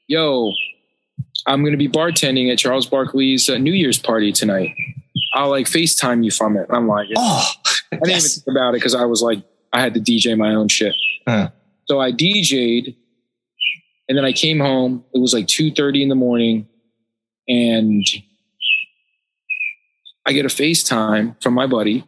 [0.09, 0.51] "Yo,
[1.47, 4.74] I'm going to be bartending at Charles Barkley's uh, New Year's party tonight.
[5.32, 7.48] I'll like FaceTime you from it." I'm like, Oh,
[7.93, 9.43] I didn't even think about it because I was like,
[9.73, 10.94] I had to DJ my own shit.
[11.27, 11.48] Uh.
[11.91, 12.95] So I DJ'd,
[14.09, 15.05] and then I came home.
[15.12, 16.69] It was like two thirty in the morning,
[17.49, 18.07] and
[20.25, 22.05] I get a FaceTime from my buddy,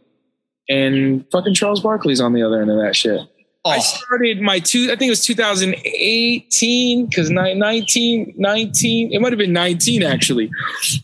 [0.69, 3.23] and fucking Charles Barkley's on the other end of that shit.
[3.65, 9.33] I Oh, started my two, I think it was 2018, because 19, 19, it might
[9.33, 10.49] have been 19 actually.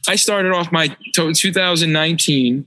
[0.06, 2.64] I started off my 2019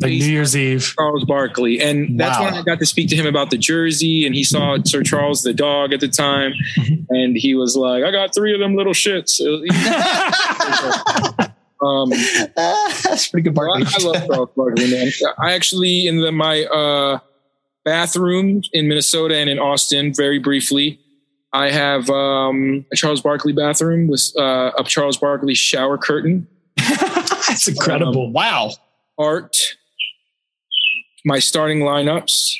[0.00, 0.94] Like New Year's Eve.
[0.96, 1.80] Charles Barkley.
[1.80, 2.46] And that's Wow.
[2.46, 4.24] when I got to speak to him about the jersey.
[4.26, 6.52] And he saw Sir Charles the dog at the time.
[7.10, 9.40] And he was like, I got three of them little shits.
[11.82, 12.10] um,
[12.56, 13.94] that's pretty good, well, I, Barkley.
[13.98, 15.10] I love Charles Barkley, man.
[15.38, 17.18] I actually, in the, my uh,
[17.84, 21.00] bathroom in Minnesota and in Austin, very briefly,
[21.52, 26.46] I have um, a Charles Barkley bathroom with uh, a Charles Barkley shower curtain,
[26.76, 28.30] That's incredible.
[28.30, 28.70] wow.
[29.20, 29.56] Art,
[31.24, 32.54] my starting lineups,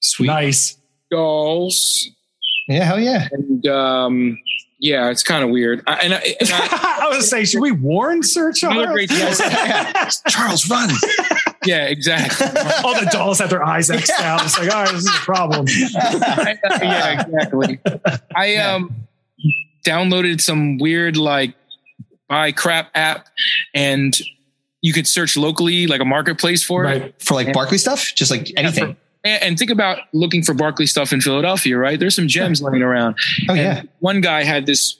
[0.00, 0.26] Sweet.
[0.26, 0.76] nice.
[1.10, 2.08] dolls,
[2.68, 3.28] Yeah, hell yeah.
[3.32, 4.38] and um,
[4.78, 5.82] yeah, it's kind of weird.
[5.86, 8.86] I, and, I, and I, I was gonna say, should we warn Sir Charles?
[8.92, 9.10] great
[10.28, 10.90] Charles, run.
[11.64, 12.46] yeah, exactly.
[12.84, 14.44] All the dolls have their eyes X'd out.
[14.44, 15.66] It's like, all right, this is a problem.
[15.70, 17.80] yeah, exactly.
[18.36, 18.94] I um
[19.86, 21.54] downloaded some weird like
[22.28, 23.28] buy crap app,
[23.74, 24.14] and
[24.84, 27.14] you could search locally like a marketplace for it.
[27.18, 28.98] For like Barkley stuff, just like anything.
[29.24, 31.98] And, and think about looking for Barkley stuff in Philadelphia, right?
[31.98, 33.16] There's some gems laying around.
[33.48, 33.82] Oh And yeah.
[34.00, 34.98] One guy had this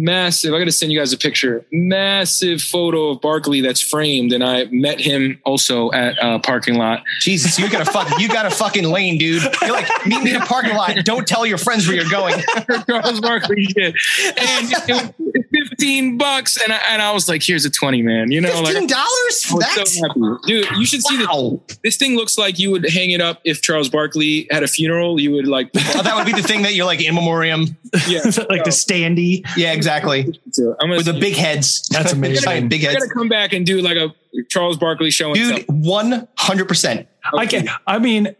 [0.00, 4.32] massive, I got to send you guys a picture, massive photo of Barkley that's framed.
[4.32, 7.02] And I met him also at a parking lot.
[7.20, 9.42] Jesus, you got a fucking you got a fucking lane, dude.
[9.62, 10.96] You're like, meet me in a parking lot.
[11.04, 12.42] Don't tell your friends where you're going.
[12.88, 13.94] Charles Barkley did.
[14.36, 16.60] And it was 15 bucks.
[16.62, 18.30] And I, and I was like, here's a 20, man.
[18.30, 19.88] You know, like, Fifteen dollars I for that?
[19.88, 20.20] so happy.
[20.46, 21.60] Dude, you should see Wow.
[21.68, 21.78] this.
[21.82, 25.20] This thing looks like you would hang it up if Charles Barkley had a funeral.
[25.20, 27.66] You would like, Oh, that would be the thing that you're like in memoriam.
[28.08, 28.20] yeah.
[28.48, 29.44] like the standee.
[29.56, 29.89] Yeah, exactly.
[30.80, 31.88] I'm With the big heads.
[31.90, 32.44] That's amazing.
[32.44, 33.04] Giant big I heads.
[33.04, 34.14] gotta come back and do like a
[34.48, 35.34] Charles Barkley show.
[35.34, 37.08] Dude, one hundred percent.
[37.36, 38.34] I can I mean,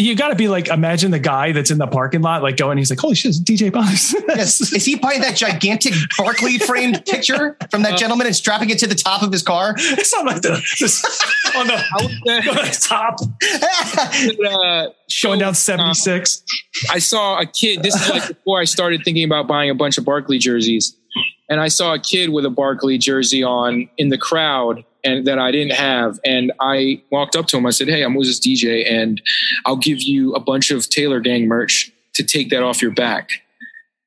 [0.00, 2.78] you got to be like, imagine the guy that's in the parking lot, like going,
[2.78, 4.14] he's like, holy shit, DJ Box.
[4.30, 4.72] Yes.
[4.72, 8.86] Is he buying that gigantic Barkley framed picture from that gentleman and strapping it to
[8.86, 9.74] the top of his car?
[9.78, 11.04] it's not like the this,
[11.56, 12.12] on the, I was,
[12.48, 13.20] on the top,
[14.46, 14.90] uh,
[15.22, 16.42] going down uh, 76.
[16.90, 17.82] I saw a kid.
[17.82, 20.96] This is like before I started thinking about buying a bunch of Barkley jerseys,
[21.48, 25.38] and I saw a kid with a Barkley jersey on in the crowd, and that
[25.38, 26.18] I didn't have.
[26.24, 27.66] And I walked up to him.
[27.66, 29.20] I said, "Hey, I'm Moses DJ, and
[29.64, 33.30] I'll give you a bunch of Taylor Gang merch to take that off your back."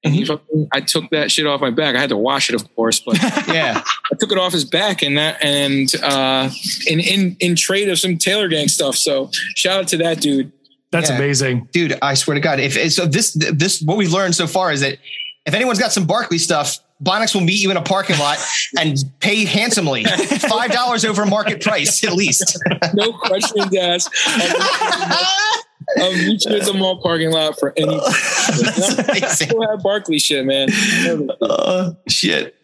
[0.06, 1.96] And he fucking, I took that shit off my back.
[1.96, 3.18] I had to wash it, of course, but
[3.48, 3.82] yeah.
[4.12, 6.50] I took it off his back and that and uh
[6.88, 8.96] in in in trade of some Taylor Gang stuff.
[8.98, 10.52] So shout out to that dude.
[10.92, 11.16] That's Yeah.
[11.16, 11.70] amazing.
[11.72, 14.82] Dude, I swear to God, if so this this what we've learned so far is
[14.82, 14.98] that
[15.46, 18.38] if anyone's got some Barkley stuff, Bonics will meet you in a parking lot
[18.80, 20.06] and pay handsomely.
[20.06, 22.58] Five dollars over market price at least.
[22.94, 24.10] No questions asked.
[25.98, 28.00] I'll meet you at the mall parking lot for any.
[29.30, 30.70] Still have Barkley shit, man.
[31.42, 32.56] Uh, shit.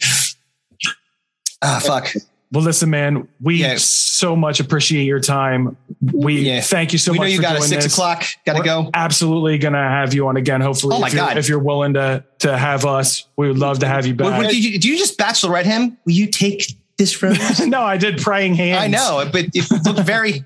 [1.61, 2.13] Ah, fuck.
[2.51, 3.75] Well, listen, man, we Yeah.
[3.77, 5.77] so much appreciate your time.
[6.01, 6.61] We Yeah.
[6.61, 7.19] thank you so much.
[7.19, 7.93] we much know you for got a six this.
[7.93, 8.25] o'clock.
[8.45, 8.89] Got to go.
[8.93, 10.59] Absolutely going to have you on again.
[10.59, 11.37] Hopefully, Oh my if, you're, God.
[11.37, 14.41] if you're willing to to have us, we would love to have you What- back.
[14.41, 15.97] what did you, do you just bachelorette him?
[16.05, 17.35] Will you take this from?
[17.69, 18.81] no, I did praying hands.
[18.83, 20.43] I know, but it looked very,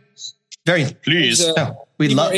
[0.66, 0.86] very.
[1.06, 2.34] Please, Uh, no, we Be love.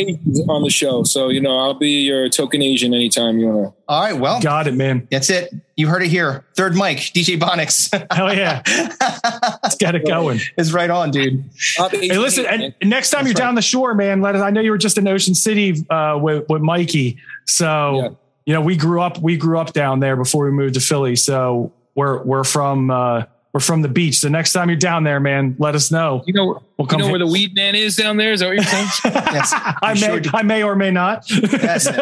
[0.48, 3.74] more on the show, so you know I'll be your token Asian anytime you want
[3.76, 3.82] to.
[3.88, 5.08] All right, well, Got it, man.
[5.10, 5.54] that's it.
[5.78, 6.46] You heard it here.
[6.56, 8.62] Third mic, DJ Bonics Hell yeah.
[9.64, 10.40] Let's get it going.
[10.58, 11.44] is right on, dude.
[11.92, 13.38] Hey, listen, and next time you're right.
[13.38, 16.18] down the shore, man, let us, I know you were just in Ocean City uh,
[16.22, 17.18] with, with Mikey.
[17.46, 18.10] So, Yeah.
[18.46, 21.16] you know, we grew up, we grew up down there before we moved to Philly.
[21.16, 23.24] So we're, we're from, uh,
[23.56, 24.20] we're from the beach.
[24.20, 26.22] The next time you're down there, man, let us know.
[26.28, 28.34] You know, We'll you know where the weed man is down there.
[28.34, 28.88] Is that what you're saying?
[29.06, 29.54] Yes.
[29.54, 30.30] I may, sure do.
[30.34, 31.24] I may or may not.
[31.32, 31.88] Yes.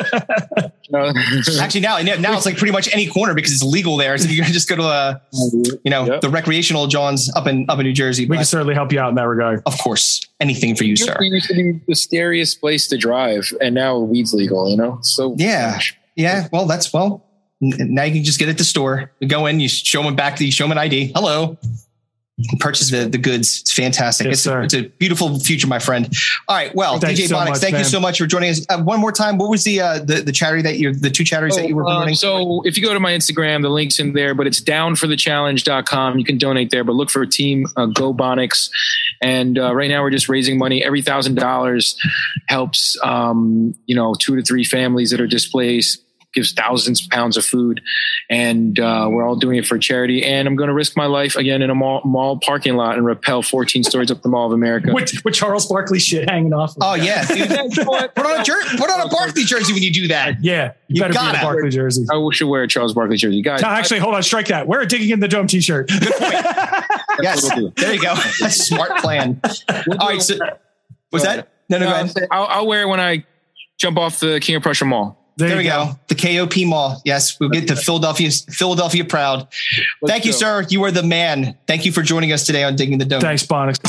[1.60, 4.18] Actually, now now it's like pretty much any corner because it's legal there.
[4.18, 5.20] So you can just go to uh,
[5.84, 6.22] you know, Yep.
[6.22, 8.26] the recreational Johns up in up in New Jersey.
[8.26, 9.62] we can certainly help you out in that regard.
[9.68, 11.16] of course, anything for you, sir.
[11.20, 14.68] It used to be the scariest place to drive, and now weed's legal.
[14.72, 15.80] You know, so Yeah.
[16.16, 16.48] Yeah.
[16.52, 17.24] Well, that's well.
[17.64, 19.12] N- Now you can just get it at the store.
[19.20, 21.14] You go in, you show them back the show them an ID.
[21.16, 21.58] Hello.
[22.36, 23.62] You purchase the, the goods.
[23.62, 24.26] It's fantastic.
[24.26, 24.62] Yes, it's, sir.
[24.62, 26.12] A, it's a beautiful future, my friend.
[26.48, 26.74] All right.
[26.74, 28.66] Well, Thank DJ you so Bonics, much, thank you so much for joining us.
[28.68, 31.24] Uh, one more time, what was the uh, the the charity that you the two
[31.24, 32.16] charities that you were Oh, um, promoting?
[32.16, 36.18] so if you go to my Instagram, the link's in there, but it's downforthechallenge.com.
[36.18, 38.70] You can donate there, but look for a team uh, Go Bonics.
[39.22, 40.84] And uh, right now we're just raising money.
[40.84, 41.98] Every thousand dollars
[42.48, 46.03] helps, um, you know, two to three families that are displaced,
[46.34, 47.82] gives thousands of pounds of food.
[48.30, 50.24] And uh, we're all doing it for charity.
[50.24, 53.06] And I'm going to risk my life again in a mall, mall parking lot and
[53.06, 54.92] rappel 14 stories up the Mall of America.
[54.94, 56.72] With, with Charles Barkley shit hanging off.
[56.72, 57.48] Of oh yeah, dude.
[57.86, 60.44] put on a jer- put on a Barkley jersey when you do that.
[60.44, 60.74] Yeah.
[60.88, 61.40] You, You better be in gotta.
[61.40, 62.06] a Barkley jersey.
[62.12, 63.42] I should wear a Charles Barkley jersey.
[63.42, 64.24] Guys, No, Actually, hold on.
[64.24, 64.68] Strike that.
[64.68, 65.90] Wear a digging in the dome t-shirt.
[67.22, 68.16] Yes, what we'll there you go.
[68.40, 69.40] That's a smart plan.
[70.00, 70.36] All right, so
[71.12, 71.48] was that?
[71.70, 72.28] No, no, go ahead.
[72.32, 73.26] I'll, I'll wear it when I
[73.78, 75.23] jump off the King of Prussia Mall.
[75.36, 76.00] There, There we you go.
[76.08, 77.02] The KOP Mall.
[77.06, 78.30] Yes, we'll get to Philadelphia.
[78.30, 79.48] Philadelphia proud.
[80.02, 80.38] Let's Thank you, go.
[80.38, 80.66] sir.
[80.70, 81.58] You are the man.
[81.66, 83.22] Thank you for joining us today on Digging the Dome.
[83.22, 83.80] Thanks, Bonics.